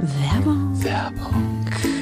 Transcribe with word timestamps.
Werbung. 0.00 0.80
Werbung. 0.80 1.97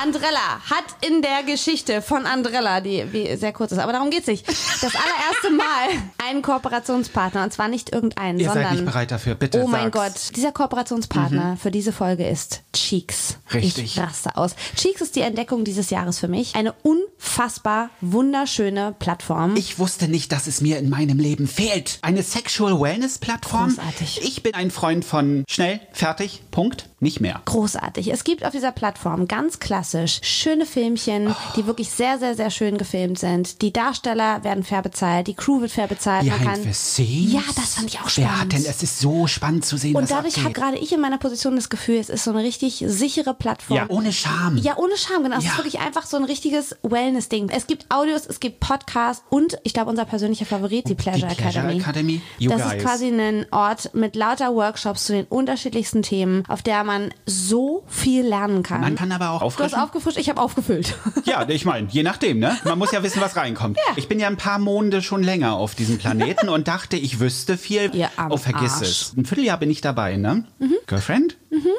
Andrella 0.00 0.60
hat 0.70 0.84
in 1.06 1.22
der 1.22 1.42
Geschichte 1.42 2.02
von 2.02 2.26
Andrella, 2.26 2.80
die 2.80 3.12
wie, 3.12 3.36
sehr 3.36 3.52
kurz 3.52 3.72
ist, 3.72 3.78
aber 3.78 3.92
darum 3.92 4.10
geht's 4.10 4.26
nicht, 4.26 4.46
das 4.46 4.92
allererste 4.94 5.50
Mal 5.56 6.02
einen 6.28 6.42
Kooperationspartner 6.42 7.42
und 7.44 7.52
zwar 7.52 7.68
nicht 7.68 7.92
irgendeinen, 7.92 8.38
Ihr 8.38 8.46
sondern 8.46 8.64
seid 8.64 8.72
nicht 8.74 8.84
bereit 8.84 9.10
dafür, 9.10 9.34
bitte 9.34 9.62
Oh 9.62 9.66
mein 9.66 9.92
sag's. 9.92 9.96
Mhm. 9.96 10.12
Gott, 10.12 10.36
dieser 10.36 10.52
Kooperationspartner 10.52 11.56
für 11.56 11.70
diese 11.70 11.92
Folge 11.92 12.28
ist 12.28 12.62
Cheeks. 12.72 13.38
Richtig. 13.54 13.84
Ich 13.84 13.98
raste 13.98 14.36
aus. 14.36 14.54
Cheeks 14.76 15.00
ist 15.00 15.16
die 15.16 15.20
Entdeckung 15.22 15.64
dieses 15.64 15.90
Jahres 15.90 16.18
für 16.18 16.28
mich. 16.28 16.54
Eine 16.54 16.74
unfassbar 16.82 17.90
wunderschöne 18.00 18.94
Plattform. 18.98 19.56
Ich 19.56 19.78
wusste 19.78 20.08
nicht, 20.08 20.32
dass 20.32 20.46
es 20.46 20.60
mir 20.60 20.78
in 20.78 20.90
meinem 20.90 21.18
Leben 21.18 21.46
fehlt. 21.46 21.98
Eine 22.02 22.22
Sexual 22.22 22.80
Wellness 22.80 23.18
Plattform. 23.18 23.68
Großartig. 23.74 24.20
Ich 24.22 24.42
bin 24.42 24.54
ein 24.54 24.70
Freund 24.70 25.04
von 25.04 25.44
schnell, 25.48 25.80
fertig, 25.92 26.42
Punkt, 26.50 26.88
nicht 27.00 27.20
mehr. 27.20 27.40
Großartig. 27.44 28.12
Es 28.12 28.24
gibt 28.24 28.44
auf 28.44 28.52
dieser 28.52 28.72
Plattform 28.72 29.28
ganz 29.28 29.58
klassisch 29.58 29.85
schöne 30.22 30.66
Filmchen, 30.66 31.34
die 31.56 31.66
wirklich 31.66 31.90
sehr, 31.90 32.18
sehr, 32.18 32.34
sehr 32.34 32.50
schön 32.50 32.78
gefilmt 32.78 33.18
sind. 33.18 33.62
Die 33.62 33.72
Darsteller 33.72 34.42
werden 34.44 34.64
fair 34.64 34.82
bezahlt, 34.82 35.26
die 35.26 35.34
Crew 35.34 35.60
wird 35.60 35.70
fair 35.70 35.86
bezahlt. 35.86 36.24
Man 36.26 36.38
Behind 36.38 36.54
kann 36.54 36.62
the 36.64 36.72
scenes. 36.72 37.32
Ja, 37.32 37.40
das 37.54 37.74
fand 37.74 37.88
ich 37.88 38.00
auch 38.00 38.08
Wer 38.16 38.28
hat 38.30 38.34
spannend. 38.36 38.52
denn, 38.52 38.64
es 38.66 38.82
ist 38.82 38.98
so 39.00 39.26
spannend 39.26 39.64
zu 39.64 39.76
sehen, 39.76 39.94
Und 39.96 40.10
dadurch 40.10 40.38
habe 40.42 40.52
gerade 40.52 40.76
ich 40.78 40.92
in 40.92 41.00
meiner 41.00 41.18
Position 41.18 41.56
das 41.56 41.68
Gefühl, 41.68 41.96
es 41.96 42.08
ist 42.08 42.24
so 42.24 42.30
eine 42.30 42.42
richtig 42.42 42.84
sichere 42.86 43.34
Plattform. 43.34 43.76
Ja, 43.76 43.86
ohne 43.88 44.12
Scham. 44.12 44.56
Ja, 44.58 44.76
ohne 44.76 44.96
Scham, 44.96 45.22
genau. 45.22 45.38
Es 45.38 45.44
Ja. 45.44 45.50
ist 45.52 45.58
wirklich 45.58 45.78
einfach 45.80 46.06
so 46.06 46.16
ein 46.16 46.24
richtiges 46.24 46.76
Wellness-Ding. 46.82 47.48
Es 47.50 47.66
gibt 47.66 47.86
Audios, 47.90 48.26
es 48.26 48.40
gibt 48.40 48.60
Podcasts 48.60 49.22
und 49.30 49.58
ich 49.62 49.72
glaube, 49.74 49.90
unser 49.90 50.04
persönlicher 50.04 50.46
Favorit, 50.46 50.88
die 50.88 50.94
Pleasure, 50.94 51.28
Die 51.28 51.34
Pleasure 51.34 51.64
Academy. 51.64 51.80
Academy? 51.80 52.20
You 52.38 52.50
das 52.50 52.62
guys. 52.62 52.72
ist 52.74 52.82
quasi 52.82 53.06
ein 53.08 53.46
Ort 53.52 53.94
mit 53.94 54.16
lauter 54.16 54.54
Workshops 54.54 55.04
zu 55.06 55.12
den 55.12 55.24
unterschiedlichsten 55.26 56.02
Themen, 56.02 56.44
auf 56.48 56.62
der 56.62 56.84
man 56.84 57.12
so 57.26 57.84
viel 57.88 58.24
lernen 58.26 58.62
kann. 58.62 58.80
Man 58.80 58.94
kann 58.96 59.12
aber 59.12 59.30
auch 59.30 59.42
auffrischen. 59.42 59.75
Aufgefrischt, 59.76 60.18
ich 60.18 60.28
habe 60.28 60.40
aufgefüllt. 60.40 60.94
Ja, 61.24 61.48
ich 61.48 61.64
meine, 61.64 61.88
je 61.90 62.02
nachdem, 62.02 62.38
ne? 62.38 62.56
Man 62.64 62.78
muss 62.78 62.92
ja 62.92 63.02
wissen, 63.02 63.20
was 63.20 63.36
reinkommt. 63.36 63.78
Ich 63.96 64.08
bin 64.08 64.20
ja 64.20 64.26
ein 64.26 64.36
paar 64.36 64.58
Monde 64.58 65.00
schon 65.00 65.22
länger 65.22 65.54
auf 65.54 65.74
diesem 65.74 65.98
Planeten 65.98 66.48
und 66.50 66.68
dachte, 66.68 66.96
ich 66.96 67.18
wüsste 67.18 67.56
viel. 67.56 67.94
Ihr 67.94 68.10
oh, 68.28 68.36
vergiss 68.36 68.74
Arsch. 68.74 68.82
es. 68.82 69.14
Ein 69.16 69.24
Vierteljahr 69.24 69.58
bin 69.58 69.70
ich 69.70 69.80
dabei, 69.80 70.16
ne? 70.16 70.44
Girlfriend? 70.86 71.36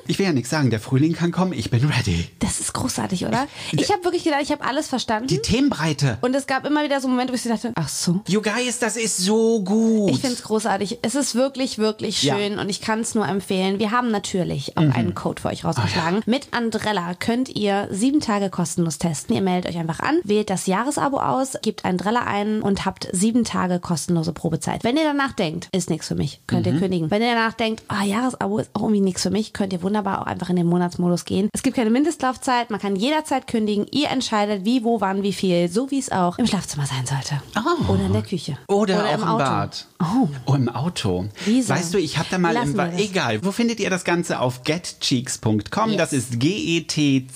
Ich 0.07 0.19
will 0.19 0.25
ja 0.25 0.33
nichts 0.33 0.49
sagen. 0.49 0.69
Der 0.69 0.79
Frühling 0.79 1.13
kann 1.13 1.31
kommen. 1.31 1.53
Ich 1.53 1.69
bin 1.69 1.83
ready. 1.85 2.27
Das 2.39 2.59
ist 2.59 2.73
großartig, 2.73 3.25
oder? 3.25 3.47
Ich 3.71 3.91
habe 3.91 4.03
wirklich 4.03 4.23
gedacht, 4.23 4.41
ich 4.43 4.51
habe 4.51 4.63
alles 4.63 4.87
verstanden. 4.87 5.27
Die 5.27 5.39
Themenbreite. 5.39 6.17
und 6.21 6.35
es 6.35 6.47
gab 6.47 6.65
immer 6.65 6.83
wieder 6.83 6.99
so 7.01 7.07
Momente, 7.07 7.31
wo 7.33 7.35
ich 7.35 7.43
dachte, 7.43 7.71
ach 7.75 7.89
so. 7.89 8.21
You 8.27 8.41
guys, 8.41 8.79
das 8.79 8.95
ist 8.97 9.17
so 9.17 9.61
gut. 9.63 10.11
Ich 10.11 10.19
finde 10.19 10.35
es 10.35 10.43
großartig. 10.43 10.99
Es 11.01 11.15
ist 11.15 11.35
wirklich, 11.35 11.77
wirklich 11.77 12.23
Ja. 12.23 12.35
schön 12.37 12.59
und 12.59 12.69
ich 12.69 12.81
kann 12.81 12.99
es 13.01 13.15
nur 13.15 13.27
empfehlen. 13.27 13.79
Wir 13.79 13.91
haben 13.91 14.11
natürlich 14.11 14.73
Mhm. 14.75 14.91
auch 14.91 14.95
einen 14.95 15.15
Code 15.15 15.41
für 15.41 15.49
euch 15.49 15.63
rausgeschlagen. 15.65 16.21
Mit 16.25 16.47
Andrella 16.51 17.13
könnt 17.15 17.49
ihr 17.49 17.87
sieben 17.91 18.19
Tage 18.21 18.49
kostenlos 18.49 18.97
testen. 18.97 19.35
Ihr 19.35 19.41
meldet 19.41 19.69
euch 19.71 19.77
einfach 19.79 19.99
an, 19.99 20.19
wählt 20.23 20.49
das 20.49 20.65
Jahresabo 20.67 21.17
aus, 21.19 21.53
gebt 21.61 21.85
Andrella 21.85 22.21
ein 22.21 22.61
und 22.61 22.85
habt 22.85 23.07
sieben 23.11 23.43
Tage 23.43 23.79
kostenlose 23.79 24.33
Probezeit. 24.33 24.83
Wenn 24.83 24.97
ihr 24.97 25.03
danach 25.03 25.33
denkt, 25.33 25.69
ist 25.71 25.89
nichts 25.89 26.07
für 26.07 26.15
mich, 26.15 26.39
könnt 26.47 26.65
Mhm. 26.65 26.73
ihr 26.73 26.79
kündigen. 26.79 27.11
Wenn 27.11 27.21
ihr 27.21 27.33
danach 27.33 27.53
denkt, 27.53 27.83
ah, 27.87 28.03
Jahresabo 28.03 28.59
ist 28.59 28.69
auch 28.73 28.81
irgendwie 28.83 29.01
nichts 29.01 29.21
für 29.23 29.29
mich, 29.31 29.53
könnt 29.53 29.66
ihr 29.73 29.81
wunderbar 29.81 30.21
auch 30.21 30.25
einfach 30.25 30.49
in 30.49 30.55
den 30.55 30.67
Monatsmodus 30.67 31.25
gehen. 31.25 31.49
Es 31.53 31.63
gibt 31.63 31.75
keine 31.75 31.89
Mindestlaufzeit, 31.89 32.69
man 32.69 32.79
kann 32.79 32.95
jederzeit 32.95 33.47
kündigen. 33.47 33.85
Ihr 33.91 34.09
entscheidet, 34.09 34.65
wie, 34.65 34.83
wo, 34.83 35.01
wann, 35.01 35.23
wie 35.23 35.33
viel, 35.33 35.69
so 35.69 35.91
wie 35.91 35.99
es 35.99 36.11
auch 36.11 36.37
im 36.37 36.47
Schlafzimmer 36.47 36.85
sein 36.85 37.05
sollte. 37.05 37.41
Oh. 37.55 37.93
Oder 37.93 38.05
in 38.05 38.13
der 38.13 38.23
Küche. 38.23 38.57
Oder, 38.67 39.05
auch 39.05 39.13
im 39.13 39.21
im. 39.21 39.37
Bad. 39.37 39.85
Oh. 39.99 40.27
Oh, 40.45 40.53
im 40.53 40.69
Auto. 40.69 41.25
Wieso? 41.45 41.73
Weißt 41.73 41.93
du, 41.93 41.97
ich 41.97 42.17
habe 42.17 42.27
da 42.29 42.37
mal 42.37 42.53
Lassen 42.53 42.71
im 42.71 42.77
das. 42.77 42.99
Egal. 42.99 43.43
Wo 43.43 43.51
findet 43.51 43.79
ihr 43.79 43.89
das 43.89 44.03
Ganze? 44.03 44.39
Auf 44.39 44.63
getcheeks.com. 44.63 45.89
Yes. 45.89 45.97
Das 45.97 46.13
ist 46.13 46.39
G-E-T-C-H-E-E-X.com. 46.39 47.27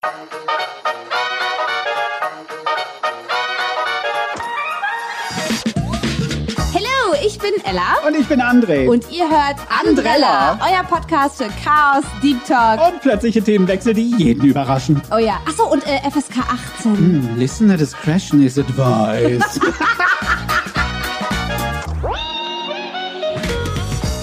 Hallo, 6.75 7.15
ich 7.25 7.39
bin 7.39 7.53
Ella. 7.65 7.97
Und 8.07 8.17
ich 8.17 8.27
bin 8.27 8.41
André. 8.41 8.89
Und 8.89 9.11
ihr 9.11 9.29
hört 9.29 9.57
Andrella, 9.71 10.51
Andrella. 10.53 10.59
euer 10.69 10.83
Podcast 10.85 11.39
für 11.39 11.49
Chaos, 11.65 12.05
Deep 12.23 12.45
Talk. 12.45 12.81
Und 12.87 13.01
plötzliche 13.01 13.43
Themenwechsel, 13.43 13.95
die 13.95 14.15
jeden 14.17 14.45
überraschen. 14.45 15.01
Oh 15.13 15.19
ja. 15.19 15.41
Achso, 15.47 15.65
und 15.65 15.87
äh, 15.87 16.01
FSK 16.11 16.39
18. 16.79 17.37
Listener 17.39 17.77
discretion 17.77 18.43
is 18.43 18.59
advised. 18.59 19.61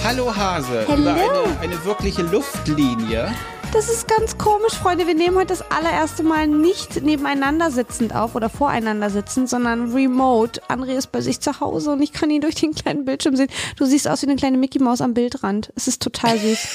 Hallo 0.06 0.32
Hase. 0.32 0.86
Hallo. 0.86 1.00
Über 1.00 1.14
eine, 1.14 1.58
eine 1.58 1.84
wirkliche 1.84 2.22
Luftlinie. 2.22 3.34
Das 3.72 3.88
ist 3.90 4.06
ganz 4.06 4.38
komisch, 4.38 4.74
Freunde. 4.74 5.08
Wir 5.08 5.16
nehmen 5.16 5.36
heute 5.36 5.48
das 5.48 5.68
allererste 5.68 6.22
Mal 6.22 6.46
nicht 6.46 7.02
nebeneinander 7.02 7.72
sitzend 7.72 8.14
auf 8.14 8.36
oder 8.36 8.48
voreinander 8.48 9.10
sitzend, 9.10 9.48
sondern 9.48 9.92
remote. 9.92 10.62
André 10.68 10.96
ist 10.96 11.10
bei 11.10 11.20
sich 11.20 11.40
zu 11.40 11.58
Hause 11.58 11.90
und 11.90 12.02
ich 12.02 12.12
kann 12.12 12.30
ihn 12.30 12.40
durch 12.40 12.54
den 12.54 12.72
kleinen 12.72 13.04
Bildschirm 13.04 13.34
sehen. 13.34 13.48
Du 13.74 13.84
siehst 13.84 14.06
aus 14.06 14.22
wie 14.22 14.26
eine 14.26 14.36
kleine 14.36 14.58
Mickey 14.58 14.78
Maus 14.78 15.00
am 15.00 15.12
Bildrand. 15.12 15.72
Es 15.74 15.88
ist 15.88 16.00
total 16.00 16.38
süß. 16.38 16.68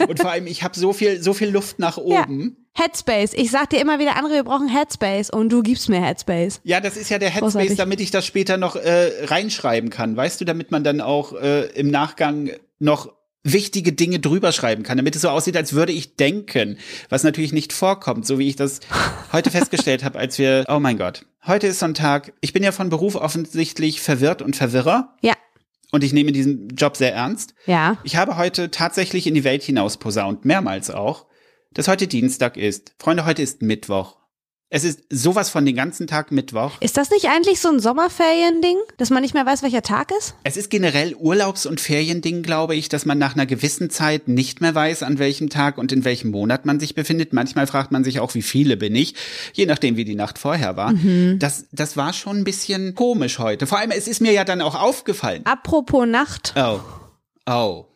Und 0.08 0.18
vor 0.18 0.32
allem, 0.32 0.48
ich 0.48 0.64
habe 0.64 0.76
so 0.76 0.92
viel, 0.92 1.22
so 1.22 1.34
viel 1.34 1.50
Luft 1.50 1.78
nach 1.78 1.96
oben. 1.96 2.67
Headspace. 2.78 3.32
Ich 3.34 3.50
sag 3.50 3.70
dir 3.70 3.80
immer 3.80 3.98
wieder, 3.98 4.16
André, 4.16 4.34
wir 4.34 4.44
brauchen 4.44 4.68
Headspace 4.68 5.30
und 5.30 5.50
du 5.50 5.62
gibst 5.62 5.88
mir 5.88 6.00
Headspace. 6.00 6.60
Ja, 6.62 6.80
das 6.80 6.96
ist 6.96 7.10
ja 7.10 7.18
der 7.18 7.30
Headspace, 7.30 7.52
Großartig. 7.54 7.76
damit 7.76 8.00
ich 8.00 8.10
das 8.10 8.24
später 8.24 8.56
noch 8.56 8.76
äh, 8.76 9.10
reinschreiben 9.24 9.90
kann. 9.90 10.16
Weißt 10.16 10.40
du, 10.40 10.44
damit 10.44 10.70
man 10.70 10.84
dann 10.84 11.00
auch 11.00 11.32
äh, 11.32 11.66
im 11.72 11.88
Nachgang 11.90 12.50
noch 12.78 13.12
wichtige 13.42 13.92
Dinge 13.92 14.18
drüber 14.20 14.52
schreiben 14.52 14.82
kann, 14.82 14.96
damit 14.96 15.16
es 15.16 15.22
so 15.22 15.28
aussieht, 15.30 15.56
als 15.56 15.72
würde 15.72 15.92
ich 15.92 16.16
denken, 16.16 16.76
was 17.08 17.22
natürlich 17.24 17.52
nicht 17.52 17.72
vorkommt, 17.72 18.26
so 18.26 18.38
wie 18.38 18.48
ich 18.48 18.56
das 18.56 18.80
heute 19.32 19.50
festgestellt 19.50 20.04
habe, 20.04 20.18
als 20.18 20.38
wir, 20.38 20.64
oh 20.68 20.78
mein 20.78 20.98
Gott, 20.98 21.24
heute 21.46 21.66
ist 21.66 21.78
so 21.78 21.86
ein 21.86 21.94
Tag, 21.94 22.32
ich 22.40 22.52
bin 22.52 22.62
ja 22.62 22.72
von 22.72 22.90
Beruf 22.90 23.14
offensichtlich 23.16 24.00
verwirrt 24.00 24.42
und 24.42 24.54
Verwirrer 24.56 25.16
Ja. 25.22 25.34
und 25.92 26.04
ich 26.04 26.12
nehme 26.12 26.32
diesen 26.32 26.68
Job 26.76 26.96
sehr 26.96 27.14
ernst. 27.14 27.54
Ja. 27.66 27.96
Ich 28.04 28.16
habe 28.16 28.36
heute 28.36 28.70
tatsächlich 28.70 29.26
in 29.26 29.34
die 29.34 29.44
Welt 29.44 29.62
hinaus 29.62 29.96
posaunt, 29.96 30.44
mehrmals 30.44 30.90
auch, 30.90 31.24
dass 31.74 31.88
heute 31.88 32.06
Dienstag 32.06 32.56
ist. 32.56 32.92
Freunde, 32.98 33.24
heute 33.24 33.42
ist 33.42 33.62
Mittwoch. 33.62 34.16
Es 34.70 34.84
ist 34.84 35.04
sowas 35.08 35.48
von 35.48 35.64
den 35.64 35.76
ganzen 35.76 36.06
Tag 36.06 36.30
Mittwoch. 36.30 36.72
Ist 36.80 36.98
das 36.98 37.08
nicht 37.08 37.26
eigentlich 37.30 37.58
so 37.58 37.70
ein 37.70 37.80
Sommerferien-Ding, 37.80 38.76
dass 38.98 39.08
man 39.08 39.22
nicht 39.22 39.32
mehr 39.32 39.46
weiß, 39.46 39.62
welcher 39.62 39.80
Tag 39.80 40.10
ist? 40.18 40.34
Es 40.44 40.58
ist 40.58 40.68
generell 40.68 41.14
Urlaubs- 41.14 41.64
und 41.64 41.80
Feriending, 41.80 42.42
glaube 42.42 42.74
ich, 42.74 42.90
dass 42.90 43.06
man 43.06 43.16
nach 43.16 43.34
einer 43.34 43.46
gewissen 43.46 43.88
Zeit 43.88 44.28
nicht 44.28 44.60
mehr 44.60 44.74
weiß, 44.74 45.04
an 45.04 45.18
welchem 45.18 45.48
Tag 45.48 45.78
und 45.78 45.90
in 45.90 46.04
welchem 46.04 46.32
Monat 46.32 46.66
man 46.66 46.80
sich 46.80 46.94
befindet. 46.94 47.32
Manchmal 47.32 47.66
fragt 47.66 47.92
man 47.92 48.04
sich 48.04 48.20
auch, 48.20 48.34
wie 48.34 48.42
viele 48.42 48.76
bin 48.76 48.94
ich, 48.94 49.14
je 49.54 49.64
nachdem, 49.64 49.96
wie 49.96 50.04
die 50.04 50.14
Nacht 50.14 50.38
vorher 50.38 50.76
war. 50.76 50.92
Das, 51.38 51.64
das 51.72 51.96
war 51.96 52.12
schon 52.12 52.36
ein 52.36 52.44
bisschen 52.44 52.94
komisch 52.94 53.38
heute. 53.38 53.66
Vor 53.66 53.78
allem, 53.78 53.90
es 53.90 54.06
ist 54.06 54.20
mir 54.20 54.32
ja 54.32 54.44
dann 54.44 54.60
auch 54.60 54.74
aufgefallen. 54.74 55.46
Apropos 55.46 56.06
Nacht. 56.06 56.52
Oh, 56.56 56.80
oh, 57.46 57.87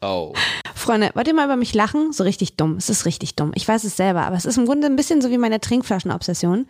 oh. 0.00 0.32
Freunde, 0.74 1.10
wollt 1.14 1.26
ihr 1.26 1.34
mal 1.34 1.44
über 1.44 1.56
mich 1.56 1.74
lachen? 1.74 2.12
So 2.12 2.24
richtig 2.24 2.56
dumm. 2.56 2.76
Es 2.76 2.88
ist 2.88 3.04
richtig 3.04 3.34
dumm. 3.34 3.52
Ich 3.54 3.66
weiß 3.66 3.84
es 3.84 3.96
selber, 3.96 4.22
aber 4.22 4.36
es 4.36 4.44
ist 4.44 4.56
im 4.56 4.64
Grunde 4.64 4.86
ein 4.86 4.96
bisschen 4.96 5.20
so 5.20 5.30
wie 5.30 5.38
meine 5.38 5.60
Trinkflaschenobsession. 5.60 6.66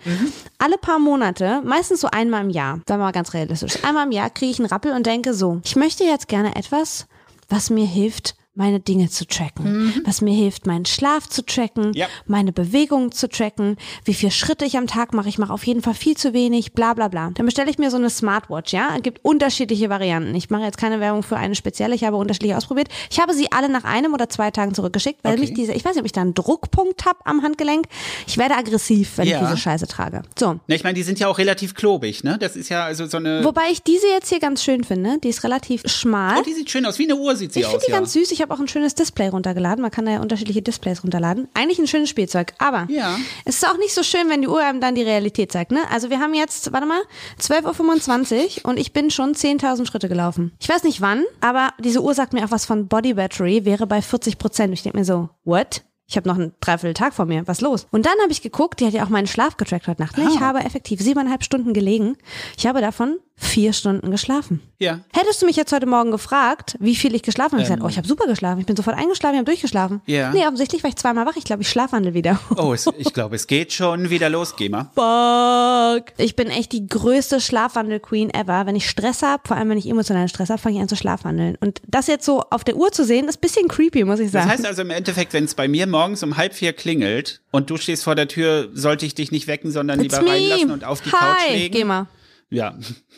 Alle 0.59 0.79
paar 0.79 0.99
Monate, 0.99 1.63
meistens 1.63 2.01
so 2.01 2.09
einmal 2.09 2.43
im 2.43 2.51
Jahr, 2.51 2.81
sagen 2.89 3.01
wir 3.01 3.07
mal 3.07 3.13
ganz 3.13 3.35
realistisch, 3.35 3.85
einmal 3.85 4.07
im 4.07 4.13
Jahr 4.13 4.31
kriege 4.31 4.51
ich 4.51 4.59
einen 4.59 4.69
Rappel 4.69 4.93
und 4.93 5.07
denke 5.07 5.35
so, 5.35 5.61
ich 5.65 5.77
möchte 5.77 6.05
jetzt 6.05 6.29
gerne 6.29 6.57
etwas, 6.57 7.07
was 7.49 7.71
mir 7.71 7.87
hilft, 7.87 8.35
meine 8.59 8.81
Dinge 8.81 9.09
zu 9.09 9.27
tracken, 9.27 9.95
was 10.05 10.21
mir 10.21 10.35
hilft, 10.35 10.67
meinen 10.67 10.85
Schlaf 10.85 11.29
zu 11.29 11.45
tracken, 11.47 11.93
Ja. 11.95 12.07
meine 12.27 12.53
Bewegungen 12.53 13.13
zu 13.13 13.29
tracken, 13.29 13.77
wie 14.05 14.13
viele 14.15 14.33
Schritte 14.33 14.65
ich 14.65 14.77
am 14.77 14.87
Tag 14.87 15.15
mache. 15.15 15.29
Ich 15.29 15.39
mache 15.39 15.53
auf 15.53 15.65
jeden 15.67 15.81
Fall 15.81 15.95
viel 15.95 16.17
zu 16.17 16.33
wenig, 16.35 16.73
bla 16.73 16.93
bla 16.95 17.09
bla. 17.09 17.31
Dann 17.35 17.47
bestelle 17.47 17.71
ich 17.71 17.79
mir 17.79 17.91
so 17.91 17.97
eine 17.97 18.11
Smartwatch, 18.11 18.73
ja. 18.73 18.91
Es 18.97 19.03
gibt 19.03 19.25
unterschiedliche 19.25 19.89
Varianten. 19.89 20.35
Ich 20.35 20.51
mache 20.51 20.63
jetzt 20.65 20.77
keine 20.77 21.01
Werbung 21.01 21.23
für 21.23 21.37
eine 21.37 21.55
spezielle, 21.55 21.95
ich 21.95 22.05
habe 22.05 22.17
unterschiedliche 22.17 22.57
ausprobiert. 22.57 22.89
Ich 23.11 23.21
habe 23.21 23.33
sie 23.33 23.51
alle 23.53 23.69
nach 23.69 23.85
einem 23.85 24.13
oder 24.13 24.29
zwei 24.29 24.51
Tagen 24.51 24.75
zurückgeschickt, 24.75 25.21
weil 25.23 25.33
Okay. 25.35 25.41
mich 25.41 25.55
diese, 25.55 25.73
ich 25.73 25.85
weiß 25.85 25.93
nicht, 25.95 26.01
ob 26.01 26.07
ich 26.07 26.13
da 26.13 26.21
einen 26.23 26.35
Druckpunkt 26.35 27.05
habe 27.07 27.21
am 27.25 27.43
Handgelenk. 27.43 27.87
Ich 28.27 28.37
werde 28.39 28.57
aggressiv, 28.57 29.13
wenn 29.17 29.29
Ja. 29.29 29.41
ich 29.41 29.47
diese 29.47 29.57
Scheiße 29.57 29.87
trage. 29.87 30.23
So. 30.39 30.55
Ne, 30.67 30.75
ich 30.75 30.83
meine, 30.83 30.95
die 30.95 31.05
sind 31.05 31.21
ja 31.21 31.29
auch 31.29 31.39
relativ 31.39 31.75
klobig, 31.75 32.25
ne? 32.25 32.37
Das 32.41 32.57
ist 32.57 32.69
ja 32.71 32.85
also 32.85 33.07
so 33.07 33.19
eine. 33.19 33.45
Wobei 33.45 33.71
ich 33.71 33.83
diese 33.85 34.09
jetzt 34.09 34.29
hier 34.31 34.41
ganz 34.41 34.65
schön 34.65 34.83
finde. 34.83 35.19
Die 35.23 35.29
ist 35.29 35.45
relativ 35.45 35.83
schmal. 35.87 36.39
oh, 36.41 36.43
die 36.43 36.55
sieht 36.55 36.71
schön 36.71 36.85
aus. 36.85 36.99
Wie 36.99 37.05
eine 37.05 37.15
Uhr 37.17 37.37
sieht 37.37 37.53
sie 37.53 37.61
Ich 37.61 37.67
aus. 37.67 37.73
finde 37.73 37.87
die 37.87 37.93
ja. 37.93 37.99
ganz 37.99 38.13
süß. 38.15 38.33
Ich 38.33 38.43
habe 38.43 38.48
habe 38.49 38.55
auch 38.55 38.61
ein 38.61 38.69
schönes 38.69 38.95
Display 38.95 39.29
runtergeladen. 39.29 39.83
Man 39.83 39.91
kann 39.91 40.05
da 40.07 40.13
ja 40.13 40.21
unterschiedliche 40.21 40.63
Displays 40.63 41.03
runterladen. 41.05 41.49
Eigentlich 41.55 41.79
ein 41.79 41.87
schönes 41.87 42.09
Spielzeug, 42.09 42.55
aber 42.59 42.87
Ja. 42.91 43.17
es 43.45 43.57
ist 43.57 43.67
auch 43.69 43.77
nicht 43.79 43.95
so 43.95 44.03
schön, 44.03 44.29
wenn 44.29 44.41
die 44.43 44.49
Uhr 44.49 44.61
einem 44.63 44.81
dann 44.81 44.95
die 44.95 45.03
Realität 45.03 45.53
zeigt. 45.53 45.71
Ne? 45.73 45.81
Also 45.91 46.11
wir 46.11 46.21
haben 46.21 46.35
jetzt, 46.35 46.73
warte 46.73 46.87
mal, 46.87 47.01
12.25 47.41 48.65
Uhr 48.65 48.71
und 48.71 48.79
ich 48.79 48.93
bin 48.93 49.11
schon 49.11 49.35
10.000 49.35 49.87
Schritte 49.87 50.09
gelaufen. 50.09 50.53
Ich 50.61 50.69
weiß 50.69 50.83
nicht 50.85 51.01
wann, 51.01 51.25
aber 51.41 51.71
diese 51.79 52.03
Uhr 52.03 52.15
sagt 52.15 52.33
mir 52.33 52.45
auch 52.45 52.51
was 52.51 52.65
von 52.67 52.89
Body 52.89 53.15
Battery, 53.15 53.65
wäre 53.65 53.87
bei 53.87 54.01
40 54.03 54.39
Prozent. 54.39 54.73
Ich 54.75 54.83
denke 54.83 54.99
mir 54.99 55.05
so, 55.05 55.29
what? 55.45 55.83
Ich 56.11 56.17
habe 56.17 56.27
noch 56.27 56.37
einen 56.37 56.55
Dreivierteltag 56.61 57.13
vor 57.13 57.27
mir. 57.27 57.47
Was 57.47 57.61
los? 57.61 57.87
Und 57.91 58.07
dann 58.07 58.15
habe 58.23 58.33
ich 58.33 58.41
geguckt, 58.41 58.81
die 58.81 58.87
hat 58.87 58.95
ja 58.95 59.05
auch 59.05 59.11
meinen 59.11 59.27
Schlaf 59.27 59.59
getrackt 59.59 59.89
heute 59.89 60.01
Nacht. 60.01 60.17
Ne? 60.17 60.25
Ich 60.31 60.39
Ah. 60.39 60.41
habe 60.41 60.61
effektiv 60.61 61.01
siebeneinhalb 61.03 61.45
Stunden 61.45 61.75
gelegen. 61.75 62.17
Ich 62.57 62.67
habe 62.67 62.81
davon 62.81 63.19
vier 63.41 63.73
Stunden 63.73 64.11
geschlafen. 64.11 64.61
Ja. 64.81 65.01
Hättest 65.13 65.41
du 65.41 65.47
mich 65.47 65.55
jetzt 65.57 65.73
heute 65.73 65.87
Morgen 65.87 66.11
gefragt, 66.11 66.77
wie 66.81 66.97
viel 66.97 67.15
ich 67.15 67.23
geschlafen 67.23 67.53
habe, 67.53 67.63
ich 67.63 67.69
gesagt, 67.69 67.83
oh, 67.85 67.89
ich 67.89 67.97
habe 67.97 68.07
super 68.07 68.27
geschlafen. 68.27 68.59
Ich 68.61 68.67
bin 68.67 68.75
sofort 68.77 68.97
eingeschlafen, 68.97 69.35
ich 69.35 69.39
habe 69.39 69.45
durchgeschlafen. 69.47 70.01
Ja. 70.07 70.33
Nee, 70.33 70.43
offensichtlich 70.45 70.83
war 70.83 70.91
ich 70.91 70.97
zweimal 70.97 71.25
wach. 71.25 71.37
Ich 71.37 71.45
glaube, 71.45 71.63
ich 71.63 71.69
schlafwandel 71.69 72.15
wieder. 72.15 72.41
Oh, 72.57 72.73
es, 72.73 72.89
ich 72.99 73.13
glaube, 73.13 73.37
es 73.37 73.47
geht 73.47 73.73
schon 73.73 74.11
wieder 74.11 74.29
los, 74.29 74.57
Gema. 74.57 74.91
Fuck. 74.95 76.13
Ich 76.19 76.35
bin 76.37 76.49
echt 76.49 76.73
die 76.73 76.87
größte 76.87 77.41
Schlafwandel-Queen 77.41 78.31
ever. 78.35 78.67
Wenn 78.67 78.75
ich 78.77 78.89
Stress 78.91 79.23
habe, 79.23 79.43
vor 79.47 79.57
allem 79.57 79.71
wenn 79.71 79.79
ich 79.79 79.89
emotionalen 79.89 80.29
Stress 80.29 80.51
habe, 80.51 80.61
fange 80.61 80.77
ich 80.77 80.83
an 80.83 80.89
zu 80.89 80.97
schlafwandeln. 80.97 81.57
Und 81.61 81.81
das 81.87 82.09
jetzt 82.09 82.25
so 82.25 82.43
auf 82.51 82.65
der 82.65 82.77
Uhr 82.77 82.91
zu 82.93 83.05
sehen, 83.05 83.29
ist 83.29 83.39
ein 83.39 83.41
bisschen 83.41 83.69
creepy, 83.69 84.05
muss 84.05 84.19
ich 84.19 84.27
Das 84.33 84.43
sagen. 84.43 84.51
heißt 84.51 84.67
also 84.67 84.83
im 84.83 84.91
Endeffekt, 84.91 85.33
wenn 85.33 85.45
es 85.45 85.55
bei 85.55 85.69
mir 85.69 85.87
morgens 85.87 86.23
um 86.25 86.37
halb 86.37 86.55
vier 86.55 86.73
klingelt 86.73 87.41
und 87.53 87.71
du 87.71 87.77
stehst 87.77 88.03
vor 88.05 88.15
der 88.17 88.27
Tür, 88.29 88.69
sollte 88.75 89.07
ich 89.07 89.15
dich 89.15 89.31
nicht 89.31 89.47
wecken, 89.47 89.71
sondern 89.71 90.01
It's 90.01 90.17
lieber 90.19 90.31
reinlassen 90.31 90.71
und 90.73 90.85
auf 90.85 91.01
die 91.01 91.11
Couch 91.11 91.21
Hi, 91.49 91.57
legen. 91.57 91.75
geh 91.75 91.85
mal. 91.85 92.07
Ja. 92.51 92.77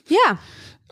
Ja, 0.09 0.39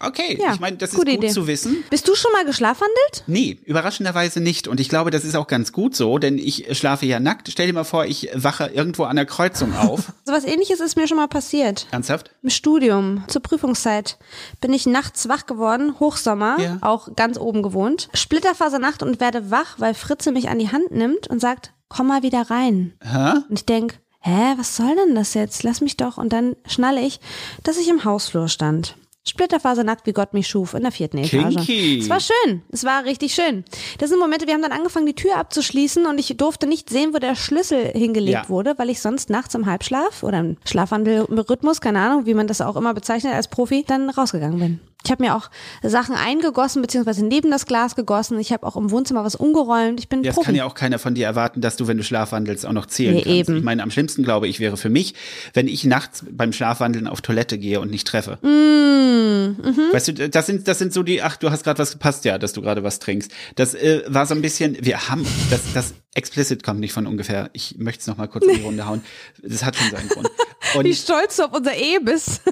Okay, 0.00 0.38
ja. 0.40 0.54
ich 0.54 0.60
meine, 0.60 0.76
das 0.76 0.90
ist 0.90 0.96
gute 0.96 1.10
gut 1.10 1.24
Idee. 1.24 1.32
zu 1.32 1.48
wissen. 1.48 1.82
Bist 1.90 2.06
du 2.06 2.14
schon 2.14 2.30
mal 2.32 2.44
geschlafwandelt? 2.44 3.24
Nee, 3.26 3.58
überraschenderweise 3.64 4.38
nicht. 4.40 4.68
Und 4.68 4.78
ich 4.78 4.88
glaube, 4.88 5.10
das 5.10 5.24
ist 5.24 5.34
auch 5.34 5.48
ganz 5.48 5.72
gut 5.72 5.96
so, 5.96 6.18
denn 6.18 6.38
ich 6.38 6.68
schlafe 6.78 7.04
ja 7.04 7.18
nackt. 7.18 7.48
Stell 7.50 7.66
dir 7.66 7.72
mal 7.72 7.82
vor, 7.82 8.04
ich 8.04 8.30
wache 8.32 8.66
irgendwo 8.68 9.02
an 9.04 9.16
der 9.16 9.26
Kreuzung 9.26 9.74
auf. 9.76 10.12
So 10.24 10.32
was 10.34 10.44
ähnliches 10.44 10.78
ist 10.78 10.94
mir 10.96 11.08
schon 11.08 11.16
mal 11.16 11.26
passiert. 11.26 11.88
Ernsthaft? 11.90 12.30
Im 12.44 12.50
Studium, 12.50 13.24
zur 13.26 13.42
Prüfungszeit, 13.42 14.18
bin 14.60 14.72
ich 14.72 14.86
nachts 14.86 15.28
wach 15.28 15.46
geworden, 15.46 15.98
Hochsommer, 15.98 16.60
Ja. 16.60 16.78
auch 16.82 17.16
ganz 17.16 17.36
oben 17.36 17.64
gewohnt. 17.64 18.08
Splitterfasernacht 18.14 19.02
und 19.02 19.18
werde 19.18 19.50
wach, 19.50 19.80
weil 19.80 19.94
Fritze 19.94 20.30
mich 20.30 20.48
an 20.48 20.60
die 20.60 20.70
Hand 20.70 20.92
nimmt 20.92 21.26
und 21.28 21.40
sagt, 21.40 21.72
komm 21.88 22.06
mal 22.06 22.22
wieder 22.22 22.42
rein. 22.50 22.92
Hä? 23.02 23.32
Und 23.48 23.58
ich 23.58 23.66
denk, 23.66 23.98
hä, 24.20 24.54
was 24.56 24.76
soll 24.76 24.94
denn 24.96 25.14
das 25.14 25.34
jetzt? 25.34 25.62
Lass 25.62 25.80
mich 25.80 25.96
doch. 25.96 26.18
Und 26.18 26.32
dann 26.32 26.56
schnalle 26.66 27.00
ich, 27.00 27.20
dass 27.64 27.78
ich 27.78 27.88
im 27.88 28.04
Hausflur 28.04 28.48
stand. 28.48 28.96
Splitterfasernackt, 29.26 30.06
wie 30.06 30.12
Gott 30.14 30.32
mich 30.32 30.48
schuf, 30.48 30.72
in 30.72 30.82
der 30.84 30.92
vierten 30.92 31.18
Etage. 31.18 31.54
Kinky. 31.56 31.98
Es 31.98 32.08
war 32.08 32.18
schön. 32.18 32.62
Es 32.70 32.84
war 32.84 33.04
richtig 33.04 33.34
schön. 33.34 33.62
Das 33.98 34.08
sind 34.08 34.18
Momente, 34.18 34.46
wir 34.46 34.54
haben 34.54 34.62
dann 34.62 34.72
angefangen, 34.72 35.04
die 35.04 35.14
Tür 35.14 35.36
abzuschließen 35.36 36.06
und 36.06 36.18
ich 36.18 36.34
durfte 36.38 36.66
nicht 36.66 36.88
sehen, 36.88 37.12
wo 37.12 37.18
der 37.18 37.34
Schlüssel 37.34 37.88
hingelegt 37.92 38.44
Ja. 38.44 38.48
wurde, 38.48 38.74
weil 38.78 38.88
ich 38.88 39.02
sonst 39.02 39.28
nachts 39.28 39.54
im 39.54 39.66
Halbschlaf 39.66 40.22
oder 40.22 40.38
im 40.40 40.56
Schlafwandelrhythmus, 40.64 41.82
keine 41.82 42.00
Ahnung, 42.00 42.24
wie 42.24 42.32
man 42.32 42.46
das 42.46 42.62
auch 42.62 42.76
immer 42.76 42.94
bezeichnet 42.94 43.34
als 43.34 43.48
Profi, 43.48 43.84
dann 43.86 44.08
rausgegangen 44.08 44.58
bin. 44.58 44.80
Ich 45.04 45.12
habe 45.12 45.22
mir 45.24 45.36
auch 45.36 45.48
Sachen 45.82 46.16
eingegossen, 46.16 46.82
beziehungsweise 46.82 47.24
neben 47.24 47.50
das 47.52 47.66
Glas 47.66 47.94
gegossen. 47.94 48.38
Ich 48.40 48.52
habe 48.52 48.66
auch 48.66 48.76
im 48.76 48.90
Wohnzimmer 48.90 49.24
was 49.24 49.36
umgeräumt. 49.36 50.00
Ich 50.00 50.08
bin 50.08 50.24
Ja, 50.24 50.30
es 50.30 50.34
Profi. 50.34 50.46
kann 50.46 50.54
ja 50.56 50.64
auch 50.64 50.74
keiner 50.74 50.98
von 50.98 51.14
dir 51.14 51.24
erwarten, 51.24 51.60
dass 51.60 51.76
du, 51.76 51.86
wenn 51.86 51.96
du 51.96 52.02
schlafwandelst, 52.02 52.66
auch 52.66 52.72
noch 52.72 52.86
zählen 52.86 53.14
Nee, 53.14 53.22
kannst. 53.22 53.36
eben. 53.36 53.56
Ich 53.58 53.64
meine, 53.64 53.82
am 53.84 53.90
schlimmsten, 53.92 54.24
glaube 54.24 54.48
ich, 54.48 54.58
wäre 54.58 54.76
für 54.76 54.90
mich, 54.90 55.14
wenn 55.54 55.68
ich 55.68 55.84
nachts 55.84 56.24
beim 56.30 56.52
Schlafwandeln 56.52 57.06
auf 57.06 57.20
Toilette 57.20 57.58
gehe 57.58 57.80
und 57.80 57.90
nicht 57.92 58.08
treffe. 58.08 58.38
Mm, 58.42 59.56
mhm. 59.62 59.92
Weißt 59.92 60.08
du, 60.08 60.28
das 60.28 60.46
sind, 60.46 60.66
das 60.68 60.78
sind 60.78 60.92
so 60.92 61.02
die, 61.04 61.22
ach, 61.22 61.36
du 61.36 61.50
hast 61.50 61.62
gerade 61.64 61.78
was 61.78 61.92
gepasst, 61.92 62.24
ja, 62.24 62.36
dass 62.38 62.52
du 62.52 62.60
gerade 62.60 62.82
was 62.82 62.98
trinkst. 62.98 63.30
Das 63.54 63.74
äh, 63.74 64.02
war 64.08 64.26
so 64.26 64.34
ein 64.34 64.42
bisschen, 64.42 64.76
wir 64.80 65.08
haben, 65.08 65.24
das, 65.50 65.60
das 65.74 65.94
explicit 66.14 66.64
kommt 66.64 66.80
nicht 66.80 66.92
von 66.92 67.06
ungefähr. 67.06 67.50
Ich 67.52 67.76
möchte 67.78 68.00
es 68.00 68.06
noch 68.08 68.16
mal 68.16 68.26
kurz 68.26 68.44
in 68.46 68.56
die 68.56 68.62
Runde 68.64 68.86
hauen. 68.86 69.02
Das 69.42 69.64
hat 69.64 69.76
schon 69.76 69.90
seinen 69.90 70.08
Grund. 70.08 70.28
Wie 70.74 70.78
Und 70.88 70.94
stolz 70.96 71.36
du 71.36 71.44
auf 71.44 71.52
unser 71.52 71.74
Ehe 71.74 72.00
bist. 72.00 72.42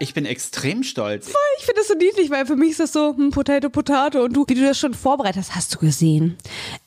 Ich 0.00 0.14
bin 0.14 0.26
extrem 0.26 0.82
stolz. 0.82 1.28
Ich 1.58 1.64
finde 1.64 1.80
das 1.80 1.88
so 1.88 1.94
niedlich, 1.94 2.30
weil 2.30 2.46
für 2.46 2.56
mich 2.56 2.70
ist 2.72 2.80
das 2.80 2.92
so, 2.92 3.14
hm, 3.16 3.30
Potato, 3.30 3.70
Potato. 3.70 4.22
Und 4.24 4.32
du, 4.36 4.44
wie 4.48 4.54
du 4.54 4.62
das 4.64 4.78
schon 4.78 4.94
vorbereitet 4.94 5.42
hast, 5.42 5.54
hast 5.54 5.74
du 5.74 5.78
gesehen. 5.78 6.36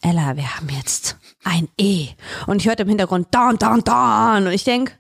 Ella, 0.01 0.35
wir 0.38 0.56
haben 0.56 0.69
jetzt 0.69 1.17
ein 1.44 1.67
E. 1.79 2.09
Und 2.47 2.57
ich 2.61 2.67
hörte 2.67 2.83
im 2.83 2.89
Hintergrund, 2.89 3.27
don, 3.31 3.57
don, 3.57 3.83
don. 3.83 4.47
Und 4.47 4.51
ich 4.53 4.63
denk, 4.63 4.97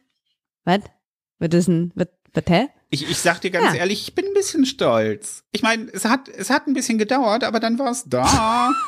was? 0.65 0.79
Was 1.39 1.49
ist 1.53 1.67
denn, 1.67 1.91
was, 1.95 2.07
was, 2.33 2.43
hä? 2.49 2.67
Ich, 2.89 3.09
ich 3.09 3.17
sag 3.19 3.39
dir 3.41 3.51
ganz 3.51 3.73
Ja. 3.73 3.81
ehrlich, 3.81 4.01
ich 4.07 4.15
bin 4.15 4.25
ein 4.25 4.33
bisschen 4.33 4.65
stolz. 4.65 5.43
Ich 5.51 5.61
meine, 5.61 5.87
es 5.93 6.05
hat, 6.05 6.27
es 6.27 6.49
hat 6.49 6.67
ein 6.67 6.73
bisschen 6.73 6.97
gedauert, 6.97 7.43
aber 7.43 7.59
dann 7.59 7.77
war 7.79 7.91
es 7.91 8.03
da. 8.07 8.71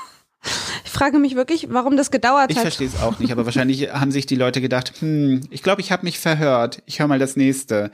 Ich 0.83 0.89
frage 0.89 1.19
mich 1.19 1.35
wirklich, 1.35 1.68
warum 1.69 1.95
das 1.97 2.09
gedauert 2.09 2.50
Ich 2.50 2.57
hat. 2.57 2.63
verstehe 2.63 2.88
es 2.88 3.00
auch 3.00 3.19
nicht, 3.19 3.31
aber 3.31 3.45
wahrscheinlich 3.45 3.91
haben 3.94 4.12
sich 4.12 4.25
die 4.25 4.35
Leute 4.35 4.59
gedacht, 4.59 4.91
hm, 5.00 5.41
ich 5.51 5.62
glaube, 5.62 5.81
ich 5.81 5.91
habe 5.91 6.03
mich 6.03 6.18
verhört. 6.18 6.81
Ich 6.88 7.00
höre 7.00 7.07
mal 7.07 7.19
das 7.19 7.35
nächste. 7.35 7.91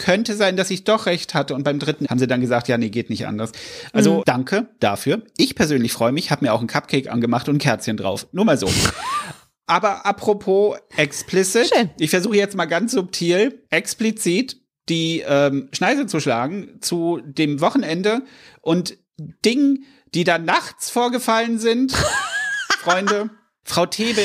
Könnte 0.00 0.34
sein, 0.34 0.56
dass 0.56 0.70
ich 0.70 0.84
doch 0.84 1.04
recht 1.06 1.34
hatte. 1.34 1.54
Und 1.54 1.62
beim 1.62 1.78
dritten 1.78 2.06
haben 2.08 2.18
sie 2.18 2.26
dann 2.26 2.40
gesagt, 2.40 2.68
ja, 2.68 2.78
nee, 2.78 2.88
geht 2.88 3.10
nicht 3.10 3.26
anders. 3.26 3.52
Also 3.92 4.18
Mhm. 4.18 4.22
danke 4.24 4.68
dafür. 4.80 5.22
Ich 5.36 5.54
persönlich 5.54 5.92
freue 5.92 6.10
mich, 6.12 6.30
habe 6.30 6.44
mir 6.44 6.52
auch 6.54 6.60
ein 6.62 6.66
Cupcake 6.66 7.08
angemacht 7.12 7.48
und 7.48 7.56
ein 7.56 7.58
Kerzchen 7.58 7.96
drauf. 7.98 8.26
Nur 8.32 8.44
mal 8.46 8.56
so. 8.56 8.68
Aber 9.66 10.04
apropos 10.06 10.76
explicit, 10.96 11.70
Schön. 11.72 11.90
ich 11.98 12.10
versuche 12.10 12.36
jetzt 12.36 12.56
mal 12.56 12.64
ganz 12.64 12.92
subtil, 12.92 13.62
explizit 13.70 14.56
die 14.88 15.22
ähm, 15.26 15.68
Schneise 15.72 16.06
zu 16.06 16.18
schlagen 16.18 16.78
zu 16.80 17.20
dem 17.24 17.60
Wochenende 17.60 18.22
und 18.62 18.96
Dingen, 19.44 19.84
die 20.14 20.24
da 20.24 20.38
nachts 20.38 20.90
vorgefallen 20.90 21.58
sind. 21.60 21.92
Freunde, 22.80 23.30
Frau 23.62 23.86
Thebe 23.86 24.22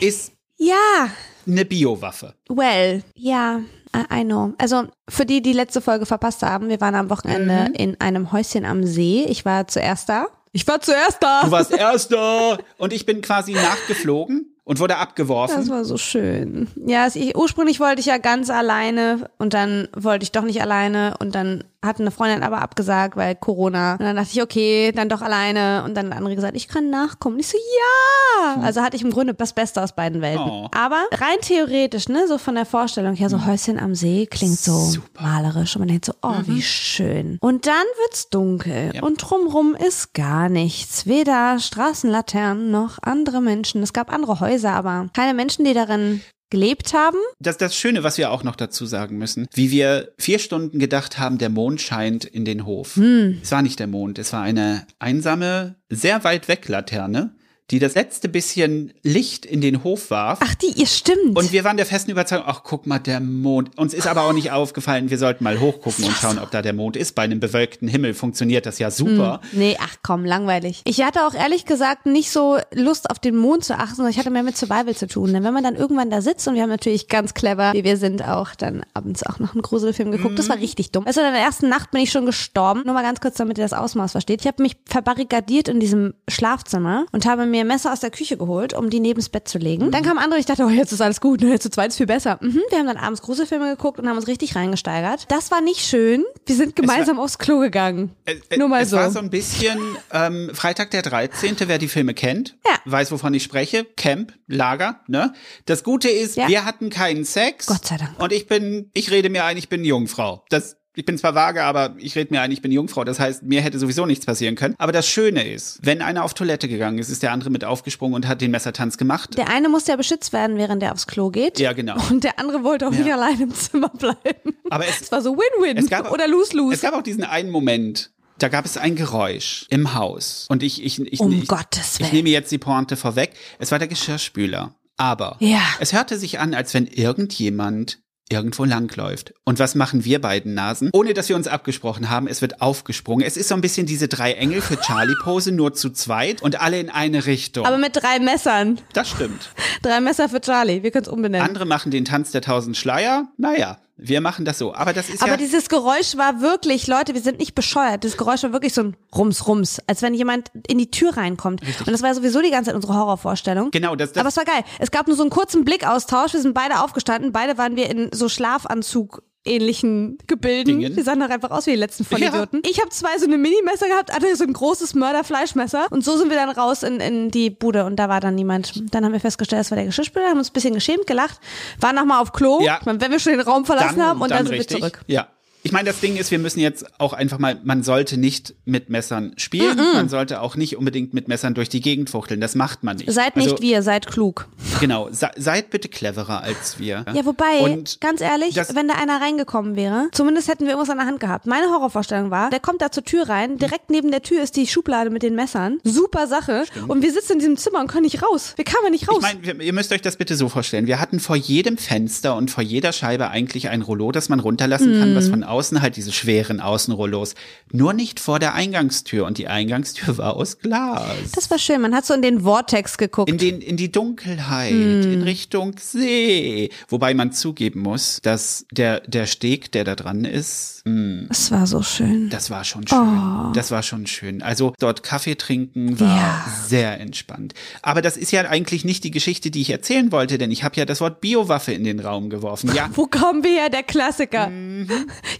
ist 0.00 0.32
Ja, 0.56 1.10
eine 1.46 1.64
Biowaffe. 1.64 2.34
well, 2.48 3.02
ja, 3.14 3.60
I 3.94 4.20
I 4.20 4.24
know. 4.24 4.54
Also 4.58 4.84
für 5.08 5.26
die, 5.26 5.42
die 5.42 5.52
letzte 5.52 5.80
Folge 5.80 6.06
verpasst 6.06 6.42
haben, 6.42 6.68
wir 6.68 6.80
waren 6.80 6.94
am 6.94 7.10
Wochenende 7.10 7.66
Mhm. 7.68 7.74
in 7.74 8.00
einem 8.00 8.32
Häuschen 8.32 8.64
am 8.64 8.84
See. 8.84 9.24
Ich 9.28 9.44
war 9.44 9.66
zuerst 9.68 10.08
da. 10.08 10.26
Ich 10.52 10.66
war 10.66 10.80
zuerst 10.80 11.18
da. 11.22 11.42
Du 11.44 11.50
warst 11.50 11.72
Erster 11.72 12.58
und 12.78 12.92
ich 12.92 13.06
bin 13.06 13.22
quasi 13.22 13.52
nachgeflogen 13.52 14.54
und 14.64 14.80
wurde 14.80 14.96
abgeworfen. 14.98 15.56
Das 15.56 15.70
war 15.70 15.84
so 15.84 15.96
schön. 15.96 16.68
Ja, 16.86 17.06
es, 17.06 17.16
ich, 17.16 17.36
ursprünglich 17.36 17.80
wollte 17.80 18.00
ich 18.00 18.06
ja 18.06 18.18
ganz 18.18 18.50
alleine 18.50 19.30
und 19.38 19.54
dann 19.54 19.88
wollte 19.96 20.24
ich 20.24 20.32
doch 20.32 20.42
nicht 20.44 20.60
alleine 20.62 21.14
und 21.18 21.34
dann 21.34 21.64
hat 21.84 22.00
eine 22.00 22.10
Freundin 22.10 22.42
aber 22.42 22.62
abgesagt, 22.62 23.16
weil 23.16 23.34
Corona. 23.34 23.92
Und 23.94 24.00
dann 24.02 24.16
dachte 24.16 24.30
ich, 24.32 24.42
okay, 24.42 24.92
dann 24.92 25.08
doch 25.08 25.20
alleine 25.22 25.82
und 25.84 25.94
dann 25.96 26.10
hat 26.10 26.18
andere 26.18 26.34
gesagt, 26.36 26.56
ich 26.56 26.68
kann 26.68 26.90
nachkommen. 26.90 27.36
Und 27.36 27.40
ich 27.40 27.48
so, 27.48 27.58
ja! 27.58 28.60
Also 28.62 28.82
hatte 28.82 28.96
ich 28.96 29.02
im 29.02 29.10
Grunde 29.10 29.34
das 29.34 29.52
Beste 29.52 29.82
aus 29.82 29.92
beiden 29.92 30.20
Welten. 30.20 30.46
Oh. 30.48 30.68
Aber 30.74 31.02
rein 31.12 31.38
theoretisch, 31.40 32.08
ne, 32.08 32.26
so 32.28 32.38
von 32.38 32.54
der 32.54 32.66
Vorstellung 32.66 33.14
her, 33.14 33.28
so 33.28 33.44
Häuschen 33.46 33.78
am 33.78 33.94
See 33.94 34.26
klingt 34.26 34.58
so 34.58 34.78
Super. 34.78 35.22
malerisch 35.22 35.74
und 35.76 35.80
man 35.80 35.88
denkt 35.88 36.04
so, 36.04 36.12
oh, 36.22 36.34
wie 36.46 36.62
schön. 36.62 37.38
Und 37.40 37.66
dann 37.66 37.84
wird's 38.04 38.28
dunkel 38.30 38.92
Ja. 38.94 39.02
und 39.02 39.18
drumrum 39.18 39.74
ist 39.74 40.14
gar 40.14 40.48
nichts. 40.48 41.06
Weder 41.06 41.58
Straßenlaternen 41.58 42.70
noch 42.70 42.98
andere 43.02 43.40
Menschen. 43.40 43.82
Es 43.82 43.92
gab 43.92 44.12
andere 44.12 44.40
Häuser, 44.40 44.72
aber 44.72 45.08
keine 45.14 45.34
Menschen, 45.34 45.64
die 45.64 45.74
darin 45.74 46.22
gelebt 46.52 46.92
haben. 46.92 47.16
Das 47.40 47.56
das 47.56 47.74
Schöne, 47.74 48.04
was 48.04 48.18
wir 48.18 48.30
auch 48.30 48.44
noch 48.44 48.56
dazu 48.56 48.84
sagen 48.84 49.16
müssen, 49.16 49.48
wie 49.54 49.70
wir 49.70 50.12
vier 50.18 50.38
Stunden 50.38 50.78
gedacht 50.78 51.18
haben, 51.18 51.38
der 51.38 51.48
Mond 51.48 51.80
scheint 51.80 52.24
in 52.26 52.44
den 52.44 52.66
Hof. 52.66 52.96
Hm. 52.96 53.40
Es 53.42 53.50
war 53.50 53.62
nicht 53.62 53.80
der 53.80 53.86
Mond, 53.86 54.18
es 54.18 54.32
war 54.32 54.42
eine 54.42 54.86
einsame, 54.98 55.76
sehr 55.88 56.22
weit 56.24 56.48
weg 56.48 56.68
Laterne, 56.68 57.34
die 57.70 57.78
das 57.78 57.94
letzte 57.94 58.28
bisschen 58.28 58.92
Licht 59.02 59.46
in 59.46 59.60
den 59.60 59.82
Hof 59.82 60.10
warf. 60.10 60.40
Ach, 60.42 60.54
die, 60.56 60.72
ihr 60.78 60.86
stimmt. 60.86 61.38
Und 61.38 61.52
wir 61.52 61.64
waren 61.64 61.76
der 61.76 61.86
festen 61.86 62.10
Überzeugung, 62.10 62.44
ach 62.46 62.62
guck 62.64 62.86
mal, 62.86 62.98
der 62.98 63.20
Mond. 63.20 63.78
Uns 63.78 63.94
ist 63.94 64.06
aber 64.06 64.22
auch 64.22 64.32
nicht 64.32 64.50
aufgefallen, 64.50 65.10
wir 65.10 65.18
sollten 65.18 65.44
mal 65.44 65.58
hochgucken 65.58 66.04
und 66.04 66.12
schauen, 66.12 66.38
ob 66.38 66.50
da 66.50 66.60
der 66.60 66.74
Mond 66.74 66.96
ist. 66.96 67.14
Bei 67.14 67.22
einem 67.22 67.40
bewölkten 67.40 67.88
Himmel 67.88 68.14
funktioniert 68.14 68.66
das 68.66 68.78
ja 68.78 68.90
super. 68.90 69.40
Nee, 69.52 69.76
ach 69.80 69.96
komm, 70.02 70.24
langweilig. 70.24 70.82
Ich 70.84 71.02
hatte 71.02 71.26
auch 71.26 71.34
ehrlich 71.34 71.64
gesagt 71.64 72.06
nicht 72.06 72.30
so 72.30 72.58
Lust 72.74 73.10
auf 73.10 73.18
den 73.18 73.36
Mond 73.36 73.64
zu 73.64 73.74
achten, 73.74 73.96
sondern 73.96 74.10
ich 74.10 74.18
hatte 74.18 74.30
mehr 74.30 74.42
mit 74.42 74.56
Survival 74.56 74.94
zu 74.94 75.06
tun. 75.06 75.32
Denn 75.32 75.44
wenn 75.44 75.54
man 75.54 75.64
dann 75.64 75.76
irgendwann 75.76 76.10
da 76.10 76.20
sitzt 76.20 76.46
und 76.48 76.54
wir 76.54 76.62
haben 76.62 76.70
natürlich 76.70 77.08
ganz 77.08 77.32
clever, 77.34 77.72
wie 77.72 77.84
wir 77.84 77.96
sind, 77.96 78.26
auch 78.26 78.54
dann 78.54 78.84
abends 78.92 79.22
auch 79.22 79.38
noch 79.38 79.54
einen 79.54 79.62
Gruselfilm 79.62 80.10
geguckt. 80.10 80.38
Das 80.38 80.48
war 80.48 80.58
richtig 80.58 80.92
dumm. 80.92 81.06
Also 81.06 81.20
in 81.20 81.32
der 81.32 81.42
ersten 81.42 81.68
Nacht 81.68 81.90
bin 81.90 82.02
ich 82.02 82.10
schon 82.10 82.26
gestorben. 82.26 82.82
Nur 82.84 82.94
mal 82.94 83.02
ganz 83.02 83.20
kurz, 83.20 83.36
damit 83.36 83.58
ihr 83.58 83.64
das 83.64 83.72
Ausmaß 83.72 84.12
versteht. 84.12 84.40
Ich 84.40 84.46
habe 84.46 84.62
mich 84.62 84.76
verbarrikadiert 84.86 85.68
in 85.68 85.80
diesem 85.80 86.14
Schlafzimmer 86.28 87.06
und 87.12 87.24
habe 87.26 87.46
mir 87.52 87.64
Messer 87.64 87.92
aus 87.92 88.00
der 88.00 88.10
Küche 88.10 88.36
geholt, 88.36 88.74
um 88.74 88.90
die 88.90 88.98
neben's 88.98 89.28
Bett 89.28 89.46
zu 89.46 89.58
legen. 89.58 89.90
Dann 89.92 90.02
kam 90.02 90.18
andere, 90.18 90.40
ich 90.40 90.46
dachte, 90.46 90.64
oh, 90.64 90.68
jetzt 90.68 90.90
ist 90.92 91.00
alles 91.00 91.20
gut, 91.20 91.40
ne? 91.40 91.50
jetzt 91.50 91.62
zu 91.62 91.70
zweit 91.70 91.90
ist 91.90 91.98
viel 91.98 92.06
besser. 92.06 92.38
Mhm, 92.40 92.60
wir 92.70 92.78
haben 92.78 92.86
dann 92.86 92.96
abends 92.96 93.22
Gruselfilme 93.22 93.70
geguckt 93.76 94.00
und 94.00 94.08
haben 94.08 94.16
uns 94.16 94.26
richtig 94.26 94.56
reingesteigert. 94.56 95.26
Das 95.30 95.50
war 95.52 95.60
nicht 95.60 95.80
schön. 95.80 96.24
Wir 96.46 96.56
sind 96.56 96.74
gemeinsam 96.74 97.20
aufs 97.20 97.38
Klo 97.38 97.60
gegangen. 97.60 98.10
Äh, 98.24 98.34
äh, 98.50 98.56
Nur 98.58 98.68
mal 98.68 98.82
es 98.82 98.90
so. 98.90 98.96
war 98.96 99.10
so 99.10 99.20
ein 99.20 99.30
bisschen 99.30 99.78
ähm, 100.12 100.50
Freitag 100.52 100.90
der 100.90 101.02
13., 101.02 101.56
wer 101.66 101.78
die 101.78 101.88
Filme 101.88 102.14
kennt, 102.14 102.56
Ja. 102.66 102.76
weiß, 102.84 103.12
wovon 103.12 103.32
ich 103.34 103.42
spreche. 103.44 103.84
Camp, 103.96 104.32
Lager, 104.48 105.00
ne? 105.06 105.32
Das 105.66 105.84
Gute 105.84 106.08
ist, 106.08 106.36
Ja. 106.36 106.48
wir 106.48 106.64
hatten 106.64 106.90
keinen 106.90 107.24
Sex. 107.24 107.66
Gott 107.66 107.86
sei 107.86 107.96
Dank. 107.98 108.18
Und 108.20 108.32
ich 108.32 108.46
bin, 108.46 108.90
ich 108.94 109.10
rede 109.10 109.30
mir 109.30 109.44
ein, 109.44 109.56
ich 109.56 109.68
bin 109.68 109.84
Jungfrau. 109.84 110.44
Das 110.50 110.76
ich 110.94 111.04
bin 111.06 111.16
zwar 111.16 111.34
vage, 111.34 111.62
aber 111.64 111.94
ich 111.98 112.14
rede 112.16 112.32
mir 112.34 112.40
ein, 112.42 112.52
ich 112.52 112.60
bin 112.62 112.70
Jungfrau. 112.72 113.04
Das 113.04 113.18
heißt, 113.18 113.42
mir 113.44 113.60
hätte 113.62 113.78
sowieso 113.78 114.04
nichts 114.06 114.26
passieren 114.26 114.54
können. 114.56 114.74
Aber 114.78 114.92
das 114.92 115.08
Schöne 115.08 115.50
ist, 115.50 115.78
wenn 115.82 116.02
einer 116.02 116.22
auf 116.24 116.34
Toilette 116.34 116.68
gegangen 116.68 116.98
ist, 116.98 117.08
ist 117.08 117.22
der 117.22 117.32
andere 117.32 117.50
mit 117.50 117.64
aufgesprungen 117.64 118.14
und 118.14 118.28
hat 118.28 118.40
den 118.40 118.50
Messertanz 118.50 118.98
gemacht. 118.98 119.36
Der 119.38 119.48
eine 119.48 119.68
musste 119.68 119.92
ja 119.92 119.96
beschützt 119.96 120.32
werden, 120.32 120.56
während 120.58 120.82
er 120.82 120.92
aufs 120.92 121.06
Klo 121.06 121.30
geht. 121.30 121.58
Ja, 121.58 121.72
genau. 121.72 121.96
Und 122.10 122.24
der 122.24 122.38
andere 122.38 122.62
wollte 122.62 122.86
auch 122.88 122.92
Ja. 122.92 122.98
nicht 123.00 123.12
allein 123.12 123.40
im 123.40 123.54
Zimmer 123.54 123.88
bleiben. 123.88 124.54
Aber 124.70 124.86
es, 124.86 125.00
Es 125.02 125.12
war 125.12 125.22
so 125.22 125.36
Win-Win 125.36 125.84
oder 126.10 126.28
Lose-Lose. 126.28 126.74
es 126.74 126.80
gab 126.82 126.94
auch 126.94 127.02
diesen 127.02 127.24
einen 127.24 127.50
Moment, 127.50 128.10
da 128.38 128.48
gab 128.48 128.64
es 128.64 128.76
ein 128.76 128.96
Geräusch 128.96 129.66
im 129.70 129.94
Haus. 129.94 130.46
Und 130.48 130.62
ich, 130.62 130.82
ich, 130.84 131.00
ich, 131.00 131.20
Um 131.20 131.32
ich, 131.32 131.46
Gottes 131.48 131.94
ich 131.94 132.00
Willen. 132.00 132.12
nehme 132.12 132.28
jetzt 132.30 132.50
die 132.52 132.58
Pointe 132.58 132.96
vorweg. 132.96 133.32
Es 133.58 133.70
war 133.70 133.78
der 133.78 133.88
Geschirrspüler. 133.88 134.74
Aber 134.98 135.36
Ja. 135.40 135.60
es 135.80 135.92
hörte 135.92 136.18
sich 136.18 136.38
an, 136.38 136.52
als 136.54 136.74
wenn 136.74 136.86
irgendjemand 136.86 138.00
irgendwo 138.32 138.64
langläuft. 138.64 139.34
Und 139.44 139.58
was 139.58 139.74
machen 139.74 140.04
wir 140.04 140.20
beiden 140.20 140.54
Nasen? 140.54 140.90
Ohne 140.92 141.12
dass 141.14 141.28
wir 141.28 141.36
uns 141.36 141.46
abgesprochen 141.46 142.08
haben, 142.08 142.26
es 142.26 142.40
wird 142.40 142.62
aufgesprungen. 142.62 143.26
Es 143.26 143.36
ist 143.36 143.48
so 143.48 143.54
ein 143.54 143.60
bisschen 143.60 143.86
diese 143.86 144.08
drei 144.08 144.32
Engel 144.32 144.60
für 144.62 144.80
Charlie-Pose, 144.80 145.52
nur 145.52 145.74
zu 145.74 145.90
zweit 145.90 146.42
und 146.42 146.60
alle 146.60 146.80
in 146.80 146.88
eine 146.90 147.26
Richtung. 147.26 147.66
Aber 147.66 147.78
mit 147.78 147.94
drei 147.94 148.18
Messern. 148.18 148.80
das 148.94 149.10
stimmt. 149.10 149.50
Drei 149.82 150.00
Messer 150.00 150.28
für 150.28 150.40
Charlie. 150.40 150.82
Wir 150.82 150.90
können 150.90 151.04
es 151.04 151.10
umbenennen. 151.10 151.46
Andere 151.46 151.66
machen 151.66 151.90
den 151.90 152.04
Tanz 152.04 152.30
der 152.30 152.40
tausend 152.40 152.76
Schleier. 152.76 153.28
Naja, 153.36 153.78
wir 154.02 154.20
machen 154.20 154.44
das 154.44 154.58
so. 154.58 154.74
Aber 154.74 154.92
das 154.92 155.08
ist 155.08 155.22
Aber 155.22 155.32
ja... 155.32 155.36
dieses 155.36 155.68
Geräusch 155.68 156.16
war 156.16 156.40
wirklich, 156.40 156.86
Leute, 156.86 157.14
wir 157.14 157.20
sind 157.20 157.38
nicht 157.38 157.54
bescheuert. 157.54 158.04
Das 158.04 158.16
Geräusch 158.16 158.42
war 158.42 158.52
wirklich 158.52 158.74
so 158.74 158.82
ein 158.82 158.96
Rums, 159.14 159.46
Rums, 159.46 159.80
als 159.86 160.02
wenn 160.02 160.14
jemand 160.14 160.50
in 160.66 160.78
die 160.78 160.90
Tür 160.90 161.16
reinkommt. 161.16 161.62
Und 161.62 161.92
das 161.92 162.02
war 162.02 162.14
sowieso 162.14 162.42
die 162.42 162.50
ganze 162.50 162.68
Zeit 162.68 162.76
unsere 162.76 162.94
Horrorvorstellung. 162.94 163.70
Genau, 163.70 163.96
das, 163.96 164.12
das 164.12 164.20
Aber 164.20 164.28
es 164.28 164.36
war 164.36 164.44
geil. 164.44 164.64
Es 164.78 164.90
gab 164.90 165.06
nur 165.06 165.16
so 165.16 165.22
einen 165.22 165.30
kurzen 165.30 165.64
Blickaustausch. 165.64 166.32
Wir 166.32 166.40
sind 166.40 166.54
beide 166.54 166.80
aufgestanden. 166.80 167.32
Beide 167.32 167.58
waren 167.58 167.76
wir 167.76 167.88
in 167.90 168.10
so 168.12 168.28
Schlafanzug 168.28 169.22
ähnlichen 169.44 170.18
Gebilden. 170.26 170.78
Dingen. 170.80 170.96
Wir 170.96 171.04
sahen 171.04 171.20
doch 171.20 171.28
einfach 171.28 171.50
aus 171.50 171.66
wie 171.66 171.72
die 171.72 171.76
letzten 171.76 172.04
Vollidioten. 172.04 172.62
Ich 172.68 172.80
habe 172.80 172.90
zwei 172.90 173.18
so 173.18 173.26
eine 173.26 173.38
Minimesser 173.38 173.88
gehabt, 173.88 174.14
andere 174.14 174.36
so 174.36 174.44
ein 174.44 174.52
großes 174.52 174.94
Mörderfleischmesser. 174.94 175.86
Und 175.90 176.04
so 176.04 176.16
sind 176.16 176.30
wir 176.30 176.36
dann 176.36 176.50
raus 176.50 176.82
in, 176.82 177.00
in 177.00 177.30
die 177.30 177.50
Bude 177.50 177.84
und 177.84 177.96
da 177.96 178.08
war 178.08 178.20
dann 178.20 178.34
niemand. 178.34 178.94
Dann 178.94 179.04
haben 179.04 179.12
wir 179.12 179.20
festgestellt, 179.20 179.60
das 179.60 179.70
war 179.70 179.76
der 179.76 179.86
Geschirrspüler, 179.86 180.28
haben 180.28 180.38
uns 180.38 180.50
ein 180.50 180.52
bisschen 180.52 180.74
geschämt, 180.74 181.06
gelacht, 181.06 181.40
waren 181.80 181.96
nochmal 181.96 182.20
auf 182.20 182.32
Klo, 182.32 182.60
Ja. 182.62 182.80
Wenn 182.84 183.10
wir 183.10 183.18
schon 183.18 183.32
den 183.32 183.40
Raum 183.40 183.64
verlassen 183.64 184.04
haben 184.04 184.20
und 184.20 184.30
dann, 184.30 184.46
sind 184.46 184.56
richtig. 184.56 184.76
wir 184.76 184.80
zurück. 184.80 185.04
Ja. 185.06 185.28
Ich 185.64 185.70
meine, 185.72 185.88
das 185.88 186.00
Ding 186.00 186.16
ist, 186.16 186.30
wir 186.32 186.38
müssen 186.40 186.58
jetzt 186.60 186.84
auch 187.00 187.12
einfach 187.12 187.38
mal, 187.38 187.58
man 187.62 187.82
sollte 187.84 188.16
nicht 188.16 188.54
mit 188.64 188.90
Messern 188.90 189.32
spielen, 189.36 189.76
man 189.76 190.08
sollte 190.08 190.40
auch 190.40 190.56
nicht 190.56 190.76
unbedingt 190.76 191.14
mit 191.14 191.28
Messern 191.28 191.54
durch 191.54 191.68
die 191.68 191.80
Gegend 191.80 192.10
fuchteln, 192.10 192.40
das 192.40 192.54
macht 192.56 192.82
man 192.82 192.96
nicht. 192.96 193.10
Seid 193.12 193.36
nicht 193.36 193.52
also, 193.52 193.62
wir, 193.62 193.82
seid 193.82 194.06
klug. 194.08 194.48
Genau, 194.80 195.08
se, 195.12 195.30
seid 195.36 195.70
bitte 195.70 195.88
cleverer 195.88 196.42
als 196.42 196.78
wir. 196.80 197.04
Ja, 197.14 197.24
wobei, 197.24 197.60
Und 197.60 198.00
ganz 198.00 198.20
ehrlich, 198.20 198.56
wenn 198.74 198.88
da 198.88 198.94
einer 198.94 199.20
reingekommen 199.20 199.76
wäre, 199.76 200.08
zumindest 200.12 200.48
hätten 200.48 200.64
wir 200.64 200.70
irgendwas 200.70 200.90
an 200.90 200.98
der 200.98 201.06
Hand 201.06 201.20
gehabt. 201.20 201.46
Meine 201.46 201.66
Horrorvorstellung 201.66 202.30
war, 202.30 202.50
der 202.50 202.58
kommt 202.60 202.82
da 202.82 202.90
zur 202.90 203.04
Tür 203.04 203.28
rein, 203.28 203.58
direkt 203.58 203.88
neben 203.90 204.10
der 204.10 204.22
Tür 204.22 204.42
ist 204.42 204.56
die 204.56 204.66
Schublade 204.66 205.10
mit 205.10 205.22
den 205.22 205.36
Messern. 205.36 205.78
Super 205.84 206.26
Sache. 206.26 206.64
Und 206.88 207.02
wir 207.02 207.12
sitzen 207.12 207.34
in 207.34 207.38
diesem 207.38 207.56
Zimmer 207.56 207.80
und 207.80 207.86
können 207.86 208.02
nicht 208.04 208.22
raus. 208.22 208.54
Wir 208.56 208.64
kamen 208.64 208.90
nicht 208.90 209.08
raus. 209.08 209.22
Ich 209.40 209.46
meine, 209.46 209.62
ihr 209.62 209.72
müsst 209.72 209.92
euch 209.92 210.02
das 210.02 210.16
bitte 210.16 210.34
so 210.34 210.48
vorstellen. 210.48 210.86
Wir 210.88 210.98
hatten 210.98 211.20
vor 211.20 211.36
jedem 211.36 211.78
Fenster 211.78 212.34
und 212.36 212.50
vor 212.50 212.64
jeder 212.64 212.92
Scheibe 212.92 213.28
eigentlich 213.30 213.68
ein 213.68 213.82
Rollo, 213.82 214.10
das 214.10 214.28
man 214.28 214.40
runterlassen 214.40 214.98
kann, 214.98 215.12
Mhm. 215.12 215.16
was 215.16 215.28
von 215.28 215.44
außen 215.52 215.82
halt 215.82 215.96
diese 215.96 216.12
schweren 216.12 216.60
Außenrollos. 216.60 217.34
Nur 217.70 217.92
nicht 217.92 218.18
vor 218.20 218.38
der 218.38 218.54
Eingangstür. 218.54 219.26
Und 219.26 219.38
die 219.38 219.48
Eingangstür 219.48 220.16
war 220.18 220.34
aus 220.36 220.58
Glas. 220.58 221.30
das 221.34 221.50
war 221.50 221.58
schön. 221.58 221.80
Man 221.80 221.94
hat 221.94 222.04
so 222.06 222.14
in 222.14 222.22
den 222.22 222.40
Vortex 222.40 222.98
geguckt. 222.98 223.30
in, 223.30 223.38
den, 223.38 223.60
in 223.60 223.76
die 223.76 223.92
Dunkelheit, 223.92 224.72
Hm. 224.72 225.12
in 225.12 225.22
Richtung 225.22 225.74
See. 225.78 226.70
Wobei 226.88 227.14
man 227.14 227.32
zugeben 227.32 227.80
muss, 227.80 228.18
dass 228.22 228.66
der, 228.72 229.00
der 229.00 229.26
Steg, 229.26 229.70
der 229.72 229.84
da 229.84 229.94
dran 229.94 230.24
ist, 230.24 230.82
mh, 230.84 231.26
Es 231.30 231.50
war 231.50 231.66
so 231.66 231.82
schön. 231.82 232.28
das 232.30 232.50
war 232.50 232.64
schon 232.64 232.86
schön. 232.86 233.52
Das 233.54 233.70
war 233.70 233.82
schon 233.82 234.06
schön. 234.06 234.42
Also 234.42 234.72
dort 234.78 235.02
Kaffee 235.02 235.34
trinken 235.36 235.98
war 236.00 236.12
Oh. 236.12 236.16
Ja. 236.16 236.44
sehr 236.66 237.00
entspannt. 237.00 237.54
Aber 237.80 238.02
das 238.02 238.16
ist 238.16 238.32
ja 238.32 238.42
eigentlich 238.42 238.84
nicht 238.84 239.04
die 239.04 239.10
Geschichte, 239.10 239.50
die 239.50 239.60
ich 239.60 239.70
erzählen 239.70 240.10
wollte, 240.12 240.36
denn 240.38 240.50
ich 240.50 240.62
habe 240.64 240.76
ja 240.76 240.84
das 240.84 241.00
Wort 241.00 241.20
Biowaffe 241.20 241.72
in 241.72 241.84
den 241.84 242.00
Raum 242.00 242.28
geworfen. 242.30 242.70
Ja, 242.74 242.90
Wo 242.94 243.06
kommen 243.06 243.42
wir 243.44 243.50
her, 243.52 243.70
der 243.70 243.82
Klassiker? 243.82 244.48
Mhm. 244.48 244.88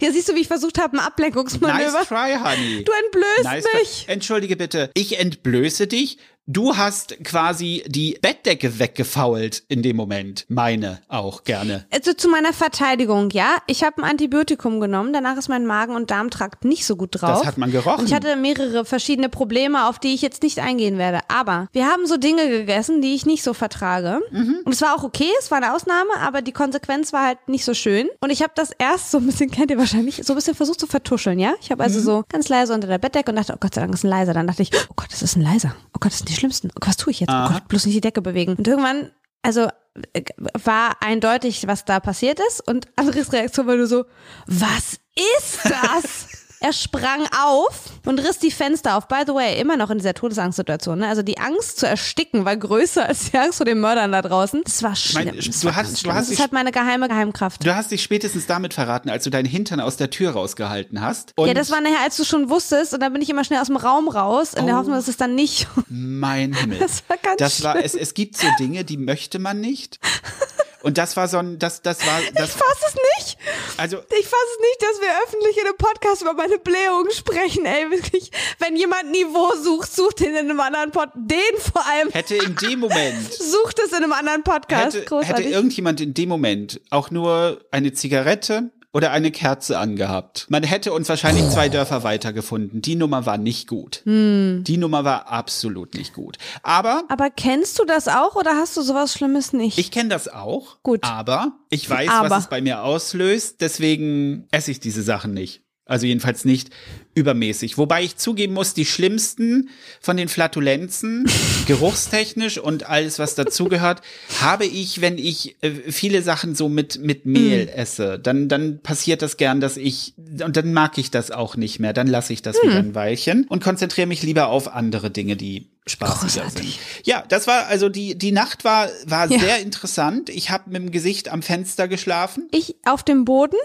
Ja, 0.03 0.11
siehst 0.11 0.27
du, 0.27 0.35
wie 0.35 0.41
ich 0.41 0.47
versucht 0.47 0.79
habe, 0.79 0.97
ein 0.97 0.99
Ablenkungsmanöver? 0.99 1.91
nice 1.99 2.07
try, 2.07 2.35
honey. 2.43 2.83
Du 2.83 2.91
entblößt 2.91 3.43
Nice 3.43 3.63
try. 3.63 3.79
mich. 3.79 4.03
Entschuldige 4.07 4.57
bitte, 4.57 4.91
ich 4.95 5.17
entblöße 5.17 5.87
dich. 5.87 6.17
Du 6.45 6.75
hast 6.75 7.23
quasi 7.23 7.83
die 7.87 8.17
Bettdecke 8.21 8.77
weggefault 8.77 9.63
in 9.69 9.81
dem 9.81 9.95
Moment. 9.95 10.45
Meine 10.49 10.99
auch 11.07 11.45
gerne. 11.45 11.85
Also 11.89 12.11
zu 12.11 12.27
meiner 12.27 12.51
Verteidigung, 12.51 13.29
ja. 13.29 13.57
Ich 13.65 13.81
habe 13.81 14.03
ein 14.03 14.09
Antibiotikum 14.09 14.81
genommen, 14.81 15.13
danach 15.13 15.37
ist 15.37 15.47
mein 15.47 15.65
Magen- 15.65 15.95
und 15.95 16.11
Darmtrakt 16.11 16.65
nicht 16.65 16.85
so 16.85 16.97
gut 16.97 17.21
drauf. 17.21 17.39
Das 17.39 17.45
hat 17.47 17.57
man 17.57 17.71
gerochen. 17.71 18.01
Und 18.01 18.07
ich 18.07 18.13
hatte 18.13 18.35
mehrere 18.35 18.83
verschiedene 18.83 19.29
Probleme, 19.29 19.87
auf 19.87 19.99
die 19.99 20.13
ich 20.13 20.21
jetzt 20.21 20.43
nicht 20.43 20.59
eingehen 20.59 20.97
werde. 20.97 21.21
Aber 21.29 21.69
wir 21.71 21.85
haben 21.87 22.07
so 22.07 22.17
Dinge 22.17 22.49
gegessen, 22.49 23.01
die 23.01 23.15
ich 23.15 23.25
nicht 23.25 23.41
so 23.41 23.53
vertrage. 23.53 24.19
Mhm. 24.31 24.57
Und 24.65 24.73
es 24.73 24.81
war 24.81 24.95
auch 24.97 25.03
okay, 25.05 25.29
es 25.39 25.49
war 25.49 25.59
eine 25.59 25.73
Ausnahme, 25.73 26.11
aber 26.19 26.41
die 26.41 26.51
Konsequenz 26.51 27.13
war 27.13 27.25
halt 27.25 27.37
nicht 27.47 27.63
so 27.63 27.73
schön. 27.73 28.09
Und 28.19 28.31
ich 28.31 28.41
habe 28.41 28.51
das 28.53 28.71
erst 28.77 29.11
so 29.11 29.19
ein 29.19 29.25
bisschen, 29.27 29.49
kennt 29.51 29.71
ihr 29.71 29.77
wahrscheinlich, 29.77 30.21
so 30.25 30.33
ein 30.33 30.35
bisschen 30.35 30.55
versucht 30.55 30.81
zu 30.81 30.87
vertuscheln, 30.87 31.39
ja. 31.39 31.53
Ich 31.61 31.71
habe 31.71 31.81
also 31.83 31.99
Mhm. 31.99 32.03
so 32.03 32.23
ganz 32.27 32.49
leise 32.49 32.73
unter 32.73 32.87
der 32.87 32.97
Bettdecke 32.97 33.31
und 33.31 33.37
dachte, 33.37 33.53
oh 33.55 33.57
Gott 33.61 33.73
sei 33.75 33.79
Dank 33.79 33.93
ist 33.93 34.03
ein 34.03 34.09
leiser. 34.09 34.33
Dann 34.33 34.47
dachte 34.47 34.61
ich, 34.61 34.71
oh 34.89 34.93
Gott, 34.97 35.07
das 35.09 35.21
ist 35.21 35.37
ein 35.37 35.41
leiser. 35.41 35.73
Oh 35.93 35.99
Gott, 36.01 36.11
das 36.11 36.17
sind 36.19 36.32
die 36.33 36.39
schlimmsten. 36.39 36.69
Oh, 36.75 36.87
was 36.87 36.97
tue 36.97 37.11
ich 37.11 37.19
jetzt? 37.21 37.29
Oh 37.29 37.33
Aha. 37.33 37.53
Gott, 37.53 37.67
bloß 37.67 37.85
nicht 37.85 37.95
die 37.95 38.01
Decke 38.01 38.21
bewegen. 38.21 38.55
Und 38.55 38.67
irgendwann 38.67 39.11
also 39.43 39.67
äh, 40.13 40.23
war 40.63 41.01
eindeutig, 41.01 41.67
was 41.67 41.85
da 41.85 41.99
passiert 41.99 42.39
ist. 42.47 42.65
Und 42.67 42.87
Andres 42.95 43.31
Reaktion 43.31 43.67
war 43.67 43.75
nur 43.75 43.87
so, 43.87 44.05
was 44.47 44.99
ist 45.15 45.59
das? 45.65 46.27
er 46.63 46.73
sprang 46.73 47.27
auf 47.45 47.81
und 48.05 48.19
riss 48.19 48.39
die 48.39 48.49
Fenster 48.49 48.97
auf. 48.97 49.07
By 49.07 49.23
the 49.27 49.33
way, 49.33 49.59
immer 49.59 49.77
noch 49.77 49.89
in 49.89 49.97
dieser 49.99 50.13
Todesangstsituation. 50.13 50.99
Ne? 50.99 51.07
Also 51.07 51.21
die 51.21 51.37
Angst 51.37 51.79
zu 51.79 51.85
ersticken 51.87 52.45
war 52.45 52.55
größer 52.57 53.05
als 53.05 53.29
die 53.31 53.37
Angst 53.37 53.57
vor 53.57 53.65
den 53.65 53.79
Mördern 53.81 54.11
da 54.11 54.21
draußen. 54.21 54.61
Das 54.63 54.81
war 54.81 54.95
schlimm. 54.95 55.25
meine, 55.25 55.37
das 55.37 55.59
du 55.59 55.67
war 55.67 55.75
hast- 55.75 55.83
ganz 55.85 55.93
du 55.93 55.99
schlimm. 55.99 56.13
hast 56.15 56.27
das 56.29 56.33
ist 56.33 56.39
halt 56.39 56.53
meine 56.53 56.71
geheime 56.71 57.07
Geheimkraft. 57.07 57.63
Du 57.65 57.75
hast 57.75 57.91
dich 57.91 58.01
spätestens 58.01 58.47
damit 58.47 58.73
verraten, 58.73 59.09
als 59.09 59.25
du 59.25 59.29
deinen 59.29 59.45
Hintern 59.45 59.79
aus 59.79 59.97
der 59.97 60.09
Tür 60.09 60.31
rausgehalten 60.31 61.01
hast. 61.01 61.33
Ja, 61.37 61.53
das 61.53 61.69
war 61.69 61.81
nachher, 61.81 62.01
als 62.03 62.17
du 62.17 62.23
schon 62.23 62.49
wusstest, 62.49 62.93
und 62.93 63.01
dann 63.01 63.13
bin 63.13 63.21
ich 63.21 63.29
immer 63.29 63.43
schnell 63.43 63.59
aus 63.59 63.67
dem 63.67 63.75
Raum 63.77 64.07
raus, 64.07 64.53
in 64.53 64.65
der 64.65 64.75
Oh. 64.75 64.79
Hoffnung, 64.79 64.95
dass 64.95 65.07
es 65.07 65.17
dann 65.17 65.35
nicht. 65.35 65.67
mein 65.89 66.53
Himmel. 66.57 66.79
Das 66.79 67.03
war 67.07 67.17
ganz 67.17 67.37
das 67.39 67.63
war, 67.63 67.73
schlimm. 67.73 67.85
es, 67.85 67.93
es 67.95 68.13
gibt 68.13 68.37
so 68.37 68.47
Dinge, 68.57 68.83
die 68.85 68.97
möchte 68.97 69.37
man 69.39 69.59
nicht. 69.59 69.99
Und 70.83 70.97
das 70.97 71.15
war 71.17 71.27
so 71.27 71.37
ein, 71.37 71.57
das, 71.59 71.81
das 71.81 72.05
war, 72.05 72.19
das, 72.35 72.49
Ich 72.49 72.55
fass 72.55 72.77
es 72.87 72.95
nicht. 72.95 73.37
also, 73.77 73.97
Ich 74.19 74.27
fass 74.27 74.39
es 74.53 74.59
nicht, 74.59 74.81
dass 74.81 75.01
wir 75.01 75.23
öffentlich 75.25 75.57
in 75.57 75.65
einem 75.65 75.77
Podcast 75.77 76.21
über 76.21 76.33
meine 76.33 76.59
Blähungen 76.59 77.11
sprechen, 77.11 77.65
ey, 77.65 77.89
wirklich. 77.89 78.31
Wenn 78.59 78.75
jemand 78.75 79.11
Niveau 79.11 79.51
sucht, 79.55 79.93
sucht 79.95 80.19
den 80.19 80.35
in 80.35 80.49
einem 80.49 80.59
anderen 80.59 80.91
Podcast. 80.91 81.15
Den 81.17 81.57
vor 81.59 81.85
allem. 81.87 82.09
hätte 82.11 82.35
in 82.35 82.55
dem 82.57 82.79
Moment, 82.79 83.33
Sucht 83.33 83.79
es 83.79 83.91
in 83.91 84.03
einem 84.03 84.11
anderen 84.13 84.43
Podcast. 84.43 84.95
hätte, 84.97 85.21
hätte 85.21 85.43
irgendjemand 85.43 86.01
in 86.01 86.13
dem 86.13 86.29
Moment 86.29 86.81
auch 86.89 87.09
nur 87.11 87.61
eine 87.71 87.93
Zigarette 87.93 88.69
oder 88.93 89.11
eine 89.11 89.31
Kerze 89.31 89.79
angehabt. 89.79 90.45
Man 90.49 90.63
hätte 90.63 90.93
uns 90.93 91.09
wahrscheinlich 91.09 91.49
zwei 91.49 91.67
Dörfer 91.67 92.03
weitergefunden. 92.03 92.81
Die 92.81 92.95
Nummer 92.95 93.25
war 93.25 93.37
nicht 93.37 93.67
gut. 93.67 94.01
Hm. 94.05 94.63
Die 94.65 94.77
Nummer 94.77 95.03
war 95.03 95.27
absolut 95.27 95.95
nicht 95.95 96.13
gut. 96.13 96.37
Aber 96.61 97.03
Aber 97.09 97.29
kennst 97.31 97.79
du 97.79 97.85
das 97.85 98.07
auch 98.07 98.35
oder 98.35 98.51
hast 98.55 98.77
du 98.77 98.81
sowas 98.81 99.13
Schlimmes 99.13 99.51
nicht? 99.51 99.79
Ich 99.79 99.91
kenne 99.91 100.09
das 100.09 100.27
auch. 100.27 100.77
Gut. 100.83 101.03
Aber 101.03 101.53
ich 101.69 101.89
weiß, 101.89 102.09
Aber. 102.09 102.29
was 102.29 102.43
es 102.43 102.49
bei 102.49 102.61
mir 102.61 102.83
auslöst. 102.83 103.61
Deswegen 103.61 104.47
esse 104.51 104.69
ich 104.69 104.79
diese 104.79 105.01
Sachen 105.01 105.33
nicht. 105.33 105.62
Also 105.85 106.05
jedenfalls 106.05 106.45
nicht 106.45 106.69
übermäßig. 107.13 107.77
Wobei 107.77 108.03
ich 108.03 108.15
zugeben 108.15 108.53
muss, 108.53 108.73
die 108.73 108.85
schlimmsten 108.85 109.69
von 109.99 110.15
den 110.15 110.29
Flatulenzen, 110.29 111.25
geruchstechnisch 111.67 112.57
und 112.57 112.89
alles, 112.89 113.19
was 113.19 113.35
dazugehört, 113.35 114.01
habe 114.41 114.65
ich, 114.65 115.01
wenn 115.01 115.17
ich 115.17 115.57
äh, 115.61 115.71
viele 115.91 116.21
Sachen 116.21 116.55
so 116.55 116.69
mit, 116.69 116.99
mit 117.01 117.25
Mehl 117.25 117.69
esse. 117.75 118.17
Dann, 118.17 118.47
dann 118.47 118.79
passiert 118.79 119.21
das 119.21 119.35
gern, 119.37 119.59
dass 119.59 119.75
ich, 119.75 120.13
und 120.17 120.55
dann 120.55 120.73
mag 120.73 120.97
ich 120.97 121.11
das 121.11 121.31
auch 121.31 121.57
nicht 121.57 121.79
mehr. 121.79 121.91
Dann 121.91 122.07
lasse 122.07 122.31
ich 122.31 122.41
das 122.41 122.55
wieder 122.63 122.77
ein 122.77 122.95
Weilchen 122.95 123.45
und 123.49 123.61
konzentriere 123.61 124.07
mich 124.07 124.23
lieber 124.23 124.47
auf 124.47 124.73
andere 124.73 125.11
Dinge, 125.11 125.35
die 125.35 125.67
spaßiger 125.85 126.49
sind. 126.49 126.79
Ja, 127.03 127.25
das 127.27 127.45
war, 127.45 127.67
also 127.67 127.89
die, 127.89 128.17
die 128.17 128.31
Nacht 128.31 128.63
war, 128.63 128.87
war 129.05 129.29
Ja. 129.29 129.37
sehr 129.37 129.59
interessant. 129.59 130.29
Ich 130.29 130.49
habe 130.49 130.69
mit 130.69 130.81
dem 130.81 130.91
Gesicht 130.91 131.29
am 131.29 131.41
Fenster 131.41 131.89
geschlafen 131.89 132.47
ich 132.51 132.75
auf 132.85 133.03
dem 133.03 133.25
Boden? 133.25 133.57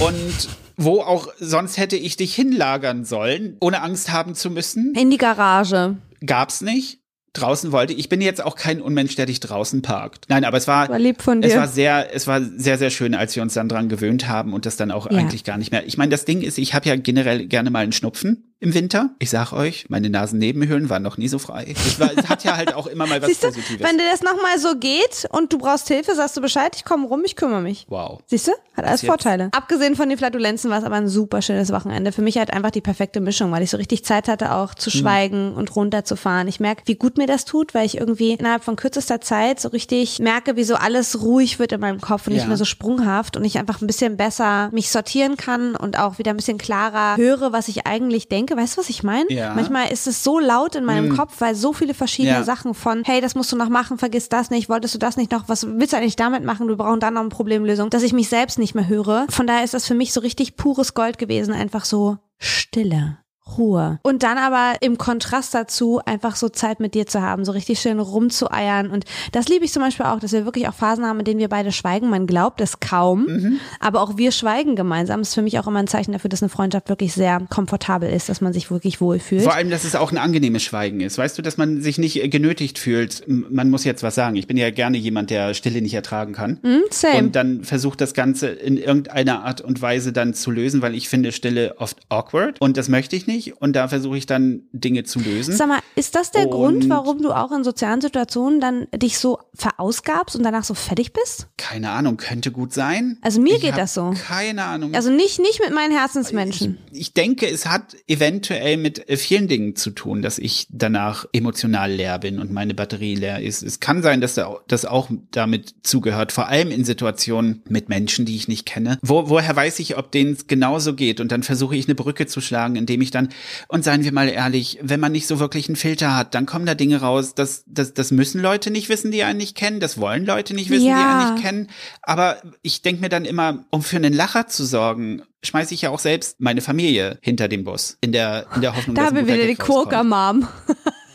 und 0.00 0.48
wo 0.76 1.00
auch 1.00 1.28
sonst 1.38 1.76
hätte 1.78 1.96
ich 1.96 2.16
dich 2.16 2.34
hinlagern 2.34 3.04
sollen, 3.04 3.56
ohne 3.60 3.82
Angst 3.82 4.12
haben 4.12 4.34
zu 4.34 4.50
müssen, 4.50 4.94
In 4.94 5.10
die 5.10 5.18
Garage. 5.18 5.96
gab's 6.24 6.60
nicht. 6.60 7.00
Draußen 7.36 7.72
wollte 7.72 7.92
ich 7.92 8.08
bin 8.08 8.20
jetzt 8.20 8.44
auch 8.44 8.54
kein 8.54 8.80
Unmensch, 8.80 9.16
der 9.16 9.26
dich 9.26 9.40
draußen 9.40 9.82
parkt. 9.82 10.26
Nein, 10.28 10.44
aber 10.44 10.56
es 10.56 10.68
war, 10.68 10.88
War 10.88 11.00
lieb 11.00 11.20
von 11.20 11.42
es 11.42 11.50
dir. 11.52 11.58
war 11.58 11.66
sehr, 11.66 12.14
es 12.14 12.28
war 12.28 12.40
sehr, 12.40 12.78
sehr 12.78 12.90
schön, 12.90 13.12
als 13.16 13.34
wir 13.34 13.42
uns 13.42 13.54
dann 13.54 13.68
dran 13.68 13.88
gewöhnt 13.88 14.28
haben 14.28 14.52
und 14.52 14.66
das 14.66 14.76
dann 14.76 14.92
auch 14.92 15.10
Ja. 15.10 15.18
eigentlich 15.18 15.42
gar 15.42 15.58
nicht 15.58 15.72
mehr. 15.72 15.84
Ich 15.84 15.98
meine, 15.98 16.10
das 16.10 16.24
Ding 16.24 16.42
ist, 16.42 16.58
ich 16.58 16.74
habe 16.74 16.88
ja 16.88 16.94
generell 16.94 17.46
gerne 17.46 17.70
mal 17.70 17.80
einen 17.80 17.90
Schnupfen 17.90 18.53
im 18.64 18.74
Winter. 18.74 19.10
Ich 19.18 19.30
sag 19.30 19.52
euch, 19.52 19.86
meine 19.88 20.10
Nasennebenhöhlen 20.10 20.90
waren 20.90 21.02
noch 21.02 21.16
nie 21.18 21.28
so 21.28 21.38
frei. 21.38 21.66
Ich 21.68 22.00
war, 22.00 22.10
es 22.16 22.28
hat 22.28 22.44
ja 22.44 22.56
halt 22.56 22.74
auch 22.74 22.86
immer 22.86 23.06
mal 23.06 23.20
was 23.22 23.28
Siehst 23.28 23.42
du, 23.44 23.48
Positives. 23.48 23.86
wenn 23.86 23.98
dir 23.98 24.04
das 24.10 24.22
nochmal 24.22 24.58
so 24.58 24.74
geht 24.76 25.26
und 25.30 25.52
du 25.52 25.58
brauchst 25.58 25.88
Hilfe, 25.88 26.14
sagst 26.14 26.36
du 26.36 26.40
Bescheid, 26.40 26.74
ich 26.76 26.84
komme 26.84 27.06
rum, 27.06 27.22
ich 27.24 27.36
kümmere 27.36 27.60
mich. 27.60 27.86
wow. 27.88 28.20
Siehst 28.26 28.48
du? 28.48 28.52
Hat 28.76 28.86
alles 28.86 29.04
Vorteile. 29.04 29.50
Abgesehen 29.52 29.94
von 29.94 30.08
den 30.08 30.18
Flatulenzen 30.18 30.68
war 30.68 30.78
es 30.78 30.84
aber 30.84 30.96
ein 30.96 31.06
super 31.08 31.42
schönes 31.42 31.70
Wochenende. 31.70 32.10
Für 32.10 32.22
mich 32.22 32.38
halt 32.38 32.52
einfach 32.52 32.72
die 32.72 32.80
perfekte 32.80 33.20
Mischung, 33.20 33.52
weil 33.52 33.62
ich 33.62 33.70
so 33.70 33.76
richtig 33.76 34.04
Zeit 34.04 34.26
hatte, 34.26 34.52
auch 34.52 34.74
zu 34.74 34.90
schweigen 34.90 35.54
und 35.54 35.76
runterzufahren. 35.76 36.48
Ich 36.48 36.58
merke, 36.58 36.82
wie 36.86 36.96
gut 36.96 37.16
mir 37.16 37.28
das 37.28 37.44
tut, 37.44 37.72
weil 37.74 37.86
ich 37.86 37.98
irgendwie 37.98 38.32
innerhalb 38.32 38.64
von 38.64 38.74
kürzester 38.74 39.20
Zeit 39.20 39.60
so 39.60 39.68
richtig 39.68 40.18
merke, 40.18 40.56
wie 40.56 40.64
so 40.64 40.74
alles 40.74 41.20
ruhig 41.22 41.60
wird 41.60 41.70
in 41.70 41.80
meinem 41.80 42.00
Kopf 42.00 42.26
und 42.26 42.32
nicht 42.32 42.42
Ja. 42.42 42.48
mehr 42.48 42.56
so 42.56 42.64
sprunghaft 42.64 43.36
und 43.36 43.44
ich 43.44 43.58
einfach 43.58 43.80
ein 43.80 43.86
bisschen 43.86 44.16
besser 44.16 44.70
mich 44.72 44.90
sortieren 44.90 45.36
kann 45.36 45.76
und 45.76 45.96
auch 45.98 46.18
wieder 46.18 46.30
ein 46.32 46.36
bisschen 46.36 46.58
klarer 46.58 47.16
höre, 47.16 47.52
was 47.52 47.68
ich 47.68 47.86
eigentlich 47.86 48.28
denke. 48.28 48.53
Weißt 48.56 48.76
du, 48.76 48.80
was 48.80 48.88
ich 48.88 49.02
meine? 49.02 49.30
Ja. 49.30 49.54
Manchmal 49.54 49.92
ist 49.92 50.06
es 50.06 50.22
so 50.24 50.38
laut 50.38 50.74
in 50.74 50.84
meinem 50.84 51.16
Kopf, 51.16 51.40
weil 51.40 51.54
so 51.54 51.72
viele 51.72 51.94
verschiedene 51.94 52.34
Ja. 52.36 52.44
Sachen 52.44 52.74
von, 52.74 53.02
hey, 53.04 53.20
das 53.20 53.34
musst 53.34 53.52
du 53.52 53.56
noch 53.56 53.68
machen, 53.68 53.98
vergiss 53.98 54.28
das 54.28 54.50
nicht, 54.50 54.68
wolltest 54.68 54.94
du 54.94 54.98
das 54.98 55.16
nicht 55.16 55.32
noch, 55.32 55.48
was 55.48 55.66
willst 55.66 55.92
du 55.92 55.96
eigentlich 55.96 56.16
damit 56.16 56.44
machen, 56.44 56.68
wir 56.68 56.76
brauchen 56.76 57.00
dann 57.00 57.14
noch 57.14 57.20
eine 57.20 57.30
Problemlösung, 57.30 57.90
dass 57.90 58.02
ich 58.02 58.12
mich 58.12 58.28
selbst 58.28 58.58
nicht 58.58 58.74
mehr 58.74 58.88
höre. 58.88 59.26
Von 59.30 59.46
daher 59.46 59.64
ist 59.64 59.74
das 59.74 59.86
für 59.86 59.94
mich 59.94 60.12
so 60.12 60.20
richtig 60.20 60.56
pures 60.56 60.94
Gold 60.94 61.18
gewesen, 61.18 61.52
einfach 61.54 61.84
so 61.84 62.18
Stille. 62.38 63.18
Ruhe. 63.58 63.98
Und 64.02 64.22
dann 64.22 64.38
aber 64.38 64.74
im 64.80 64.96
Kontrast 64.98 65.54
dazu 65.54 66.00
einfach 66.04 66.34
so 66.36 66.48
Zeit 66.48 66.80
mit 66.80 66.94
dir 66.94 67.06
zu 67.06 67.20
haben, 67.20 67.44
so 67.44 67.52
richtig 67.52 67.78
schön 67.78 68.00
rumzueiern. 68.00 68.90
Und 68.90 69.04
das 69.32 69.48
liebe 69.48 69.64
ich 69.64 69.72
zum 69.72 69.82
Beispiel 69.82 70.06
auch, 70.06 70.18
dass 70.18 70.32
wir 70.32 70.44
wirklich 70.44 70.66
auch 70.68 70.74
Phasen 70.74 71.04
haben, 71.04 71.18
in 71.18 71.24
denen 71.24 71.40
wir 71.40 71.48
beide 71.48 71.70
schweigen. 71.70 72.08
Man 72.08 72.26
glaubt 72.26 72.60
es 72.60 72.80
kaum, 72.80 73.26
Mhm. 73.26 73.60
aber 73.80 74.00
auch 74.00 74.16
wir 74.16 74.32
schweigen 74.32 74.76
gemeinsam. 74.76 75.20
Das 75.20 75.28
ist 75.28 75.34
für 75.34 75.42
mich 75.42 75.58
auch 75.58 75.66
immer 75.66 75.78
ein 75.78 75.86
Zeichen 75.86 76.12
dafür, 76.12 76.30
dass 76.30 76.42
eine 76.42 76.48
Freundschaft 76.48 76.88
wirklich 76.88 77.12
sehr 77.12 77.42
komfortabel 77.50 78.08
ist, 78.10 78.28
dass 78.28 78.40
man 78.40 78.52
sich 78.52 78.70
wirklich 78.70 79.00
wohlfühlt. 79.00 79.42
Vor 79.42 79.54
allem, 79.54 79.70
dass 79.70 79.84
es 79.84 79.94
auch 79.94 80.10
ein 80.10 80.18
angenehmes 80.18 80.62
Schweigen 80.62 81.00
ist. 81.00 81.18
Weißt 81.18 81.36
du, 81.36 81.42
dass 81.42 81.56
man 81.58 81.82
sich 81.82 81.98
nicht 81.98 82.22
äh, 82.22 82.28
genötigt 82.28 82.78
fühlt, 82.78 83.24
man 83.26 83.68
muss 83.70 83.84
jetzt 83.84 84.02
was 84.02 84.14
sagen. 84.14 84.36
Ich 84.36 84.46
bin 84.46 84.56
ja 84.56 84.70
gerne 84.70 84.96
jemand, 84.96 85.30
der 85.30 85.54
Stille 85.54 85.82
nicht 85.82 85.94
ertragen 85.94 86.32
kann. 86.32 86.58
Hm, 86.62 86.80
same. 86.90 87.18
Und 87.18 87.36
dann 87.36 87.62
versucht 87.64 88.00
das 88.00 88.14
Ganze 88.14 88.48
in 88.48 88.76
irgendeiner 88.78 89.44
Art 89.44 89.60
und 89.60 89.82
Weise 89.82 90.12
dann 90.12 90.32
zu 90.34 90.50
lösen, 90.50 90.80
weil 90.82 90.94
ich 90.94 91.08
finde 91.08 91.30
Stille 91.32 91.74
oft 91.78 91.98
awkward 92.08 92.60
und 92.60 92.76
das 92.76 92.88
möchte 92.88 93.16
ich 93.16 93.26
nicht. 93.26 93.33
Und 93.60 93.74
da 93.74 93.88
versuche 93.88 94.16
ich 94.16 94.26
dann 94.26 94.62
Dinge 94.72 95.04
zu 95.04 95.18
lösen. 95.18 95.54
Sag 95.56 95.68
mal, 95.68 95.80
ist 95.96 96.14
das 96.14 96.30
der 96.30 96.42
Und- 96.48 96.50
Grund, 96.50 96.88
warum 96.88 97.22
du 97.22 97.32
auch 97.32 97.52
in 97.52 97.64
sozialen 97.64 98.00
Situationen 98.00 98.60
dann 98.60 98.86
dich 98.94 99.18
so 99.18 99.38
verausgabst 99.54 100.36
und 100.36 100.42
danach 100.42 100.64
so 100.64 100.74
fertig 100.74 101.12
bist? 101.12 101.48
Keine 101.56 101.90
Ahnung, 101.90 102.16
könnte 102.16 102.50
gut 102.52 102.72
sein. 102.72 103.18
Also 103.22 103.40
mir 103.40 103.56
Ich 103.56 103.62
geht 103.62 103.76
das 103.76 103.94
so. 103.94 104.12
Keine 104.26 104.64
Ahnung. 104.64 104.94
Also 104.94 105.10
nicht, 105.10 105.40
nicht 105.40 105.60
mit 105.60 105.74
meinen 105.74 105.96
Herzensmenschen. 105.96 106.78
ich 106.92 107.12
denke, 107.14 107.48
es 107.48 107.66
hat 107.66 107.96
eventuell 108.06 108.76
mit 108.76 109.08
äh, 109.08 109.16
vielen 109.16 109.48
Dingen 109.48 109.76
zu 109.76 109.90
tun, 109.90 110.22
dass 110.22 110.38
ich 110.38 110.66
danach 110.70 111.26
emotional 111.32 111.90
leer 111.92 112.18
bin 112.18 112.38
und 112.38 112.52
meine 112.52 112.74
Batterie 112.74 113.14
leer 113.14 113.40
ist. 113.42 113.62
Es 113.62 113.80
kann 113.80 114.02
sein, 114.02 114.20
dass 114.20 114.34
da- 114.34 114.56
das 114.68 114.84
auch 114.84 115.08
damit 115.30 115.74
zugehört, 115.82 116.32
vor 116.32 116.48
allem 116.48 116.70
in 116.70 116.84
Situationen 116.84 117.62
mit 117.68 117.88
Menschen, 117.88 118.24
die 118.26 118.36
ich 118.36 118.48
nicht 118.48 118.66
kenne. 118.66 118.98
Wo, 119.02 119.28
woher 119.28 119.54
weiß 119.54 119.78
ich, 119.80 119.96
ob 119.96 120.12
denen 120.12 120.32
es 120.34 120.46
genauso 120.46 120.94
geht? 120.94 121.20
Und 121.20 121.32
dann 121.32 121.42
versuche 121.42 121.76
ich 121.76 121.86
eine 121.86 121.94
Brücke 121.94 122.26
zu 122.26 122.40
schlagen, 122.40 122.76
indem 122.76 123.00
ich 123.00 123.10
dann, 123.10 123.23
und 123.68 123.84
seien 123.84 124.04
wir 124.04 124.12
mal 124.12 124.28
ehrlich, 124.28 124.78
wenn 124.82 125.00
man 125.00 125.12
nicht 125.12 125.26
so 125.26 125.38
wirklich 125.40 125.68
einen 125.68 125.76
Filter 125.76 126.16
hat, 126.16 126.34
dann 126.34 126.46
kommen 126.46 126.66
da 126.66 126.74
Dinge 126.74 127.00
raus, 127.00 127.34
das, 127.34 127.64
das, 127.66 127.94
das 127.94 128.10
müssen 128.10 128.40
Leute 128.40 128.70
nicht 128.70 128.88
wissen, 128.88 129.10
die 129.10 129.22
einen 129.22 129.38
nicht 129.38 129.56
kennen, 129.56 129.80
das 129.80 129.98
wollen 129.98 130.24
Leute 130.26 130.54
nicht 130.54 130.70
wissen, 130.70 130.84
die 130.84 130.88
Ja. 130.90 131.18
einen 131.20 131.34
nicht 131.34 131.44
kennen. 131.44 131.70
Aber 132.02 132.38
ich 132.62 132.82
denke 132.82 133.00
mir 133.00 133.08
dann 133.08 133.24
immer, 133.24 133.64
um 133.70 133.82
für 133.82 133.96
einen 133.96 134.12
Lacher 134.12 134.46
zu 134.48 134.64
sorgen, 134.64 135.22
schmeiße 135.42 135.74
ich 135.74 135.82
ja 135.82 135.90
auch 135.90 135.98
selbst 135.98 136.40
meine 136.40 136.60
Familie 136.60 137.18
hinter 137.20 137.48
den 137.48 137.64
Bus. 137.64 137.98
In 138.00 138.12
der, 138.12 138.46
in 138.54 138.60
der 138.62 138.74
Hoffnung, 138.76 138.94
Da 138.96 139.04
dass 139.04 139.14
wir 139.14 139.22
guter 139.22 139.34
wieder 139.34 139.46
die. 139.46 139.54
Quoker-Mom. 139.56 140.48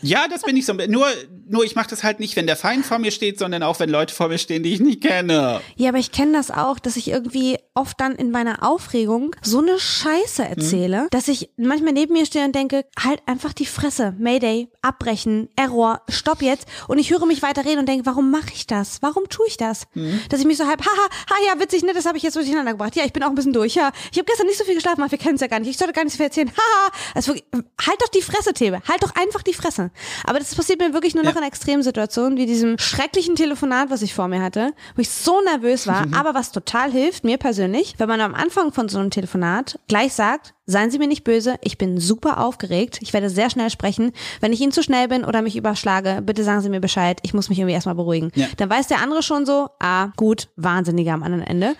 Ja, 0.02 0.26
das 0.30 0.42
bin 0.42 0.56
ich 0.56 0.64
so. 0.64 0.72
Nur, 0.72 1.06
nur 1.46 1.62
ich 1.62 1.74
mache 1.76 1.90
das 1.90 2.02
halt 2.04 2.20
nicht, 2.20 2.34
wenn 2.36 2.46
der 2.46 2.56
Feind 2.56 2.86
vor 2.86 2.98
mir 2.98 3.10
steht, 3.10 3.38
sondern 3.38 3.62
auch, 3.62 3.80
wenn 3.80 3.90
Leute 3.90 4.14
vor 4.14 4.28
mir 4.28 4.38
stehen, 4.38 4.62
die 4.62 4.72
ich 4.72 4.80
nicht 4.80 5.02
kenne. 5.02 5.60
Ja, 5.76 5.90
aber 5.90 5.98
ich 5.98 6.10
kenne 6.10 6.32
das 6.32 6.50
auch, 6.50 6.78
dass 6.78 6.96
ich 6.96 7.08
irgendwie 7.08 7.58
oft 7.80 7.98
dann 7.98 8.14
in 8.14 8.30
meiner 8.30 8.62
Aufregung 8.62 9.34
so 9.40 9.58
eine 9.58 9.78
Scheiße 9.78 10.44
erzähle, 10.44 11.08
dass 11.10 11.28
ich 11.28 11.50
manchmal 11.56 11.94
neben 11.94 12.12
mir 12.12 12.26
stehe 12.26 12.44
und 12.44 12.54
denke, 12.54 12.84
halt 13.02 13.22
einfach 13.24 13.54
die 13.54 13.64
Fresse, 13.64 14.14
Mayday, 14.18 14.68
abbrechen, 14.82 15.48
Error, 15.56 16.02
stopp 16.10 16.42
jetzt. 16.42 16.66
Und 16.88 16.98
ich 16.98 17.10
höre 17.10 17.24
mich 17.24 17.42
weiter 17.42 17.64
reden 17.64 17.80
und 17.80 17.88
denke, 17.88 18.04
warum 18.04 18.30
mache 18.30 18.50
ich 18.52 18.66
das? 18.66 19.00
Warum 19.00 19.28
tue 19.30 19.46
ich 19.48 19.56
das? 19.56 19.86
Dass 20.28 20.40
ich 20.40 20.46
mich 20.46 20.58
so 20.58 20.66
halb, 20.66 20.82
haha, 20.84 21.08
ha, 21.30 21.34
ja, 21.46 21.58
witzig, 21.58 21.82
ne, 21.82 21.94
das 21.94 22.04
habe 22.04 22.18
ich 22.18 22.22
jetzt 22.22 22.34
so 22.34 22.40
durcheinander 22.40 22.72
gebracht. 22.72 22.96
Ja, 22.96 23.04
ich 23.04 23.12
bin 23.14 23.22
auch 23.22 23.30
ein 23.30 23.34
bisschen 23.34 23.54
durch. 23.54 23.74
Ja, 23.74 23.92
ich 24.12 24.18
habe 24.18 24.26
gestern 24.26 24.46
nicht 24.46 24.58
so 24.58 24.64
viel 24.64 24.74
geschlafen, 24.74 25.00
aber 25.00 25.10
wir 25.10 25.18
kennen 25.18 25.36
es 25.36 25.40
ja 25.40 25.46
gar 25.46 25.58
nicht. 25.58 25.70
Ich 25.70 25.78
sollte 25.78 25.94
gar 25.94 26.04
nicht 26.04 26.12
so 26.12 26.18
viel 26.18 26.26
erzählen. 26.26 26.50
Haha, 26.56 26.92
also 27.14 27.32
halt 27.32 28.00
doch 28.00 28.08
die 28.08 28.22
Fresse, 28.22 28.52
Thebe. 28.52 28.82
Halt 28.86 29.02
doch 29.02 29.14
einfach 29.14 29.42
die 29.42 29.54
Fresse. 29.54 29.90
Aber 30.24 30.38
das 30.38 30.54
passiert 30.54 30.80
mir 30.80 30.92
wirklich 30.92 31.14
nur 31.14 31.24
noch 31.24 31.36
in 31.36 31.42
Extremsituationen, 31.42 32.36
wie 32.36 32.46
diesem 32.46 32.78
schrecklichen 32.78 33.36
Telefonat, 33.36 33.88
was 33.90 34.02
ich 34.02 34.12
vor 34.12 34.28
mir 34.28 34.42
hatte, 34.42 34.74
wo 34.96 35.00
ich 35.00 35.08
so 35.10 35.40
nervös 35.40 35.86
war. 35.86 36.06
Aber 36.16 36.34
was 36.34 36.52
total 36.52 36.90
hilft, 36.90 37.24
mir 37.24 37.38
persönlich, 37.38 37.69
wenn 37.98 38.08
man 38.08 38.20
am 38.20 38.34
Anfang 38.34 38.72
von 38.72 38.88
so 38.88 38.98
einem 38.98 39.10
Telefonat 39.10 39.78
gleich 39.88 40.12
sagt, 40.14 40.54
seien 40.66 40.90
Sie 40.90 40.98
mir 40.98 41.08
nicht 41.08 41.24
böse, 41.24 41.56
ich 41.62 41.78
bin 41.78 41.98
super 41.98 42.38
aufgeregt, 42.38 42.98
ich 43.00 43.12
werde 43.12 43.28
sehr 43.28 43.50
schnell 43.50 43.70
sprechen. 43.70 44.12
Wenn 44.40 44.52
ich 44.52 44.60
Ihnen 44.60 44.70
zu 44.70 44.82
schnell 44.84 45.08
bin 45.08 45.24
oder 45.24 45.42
mich 45.42 45.56
überschlage, 45.56 46.22
bitte 46.24 46.44
sagen 46.44 46.60
Sie 46.60 46.68
mir 46.68 46.80
Bescheid, 46.80 47.18
ich 47.22 47.34
muss 47.34 47.48
mich 47.48 47.58
irgendwie 47.58 47.74
erstmal 47.74 47.96
beruhigen. 47.96 48.30
Ja. 48.36 48.46
Dann 48.56 48.70
weiß 48.70 48.86
der 48.86 48.98
andere 49.00 49.22
schon 49.24 49.46
so, 49.46 49.68
ah, 49.80 50.10
gut, 50.16 50.48
Wahnsinniger 50.56 51.12
am 51.12 51.24
anderen 51.24 51.44
Ende. 51.44 51.74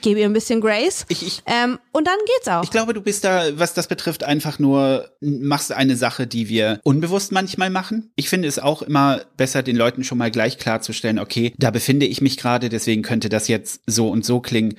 Gebe 0.00 0.20
ihr 0.20 0.26
ein 0.26 0.32
bisschen 0.32 0.60
Grace. 0.60 1.06
Ich- 1.08 1.26
ich- 1.26 1.42
ähm, 1.46 1.78
und 1.92 2.06
dann 2.06 2.18
geht's 2.36 2.46
auch. 2.48 2.62
Ich 2.62 2.70
glaube, 2.70 2.94
du 2.94 3.00
bist 3.00 3.24
da, 3.24 3.58
was 3.58 3.74
das 3.74 3.88
betrifft, 3.88 4.22
einfach 4.22 4.58
nur, 4.60 5.08
machst 5.20 5.72
eine 5.72 5.96
Sache, 5.96 6.26
die 6.28 6.48
wir 6.48 6.78
unbewusst 6.84 7.32
manchmal 7.32 7.70
machen. 7.70 8.12
Ich 8.14 8.28
finde 8.28 8.46
es 8.46 8.60
auch 8.60 8.82
immer 8.82 9.22
besser, 9.36 9.64
den 9.64 9.74
Leuten 9.76 10.04
schon 10.04 10.18
mal 10.18 10.30
gleich 10.30 10.56
klarzustellen, 10.58 11.18
okay, 11.18 11.52
da 11.58 11.72
befinde 11.72 12.06
ich 12.06 12.20
mich 12.20 12.36
gerade, 12.36 12.68
deswegen 12.68 13.02
könnte 13.02 13.28
das 13.28 13.48
jetzt 13.48 13.80
so 13.86 14.08
und 14.08 14.24
so 14.24 14.38
klingen. 14.40 14.76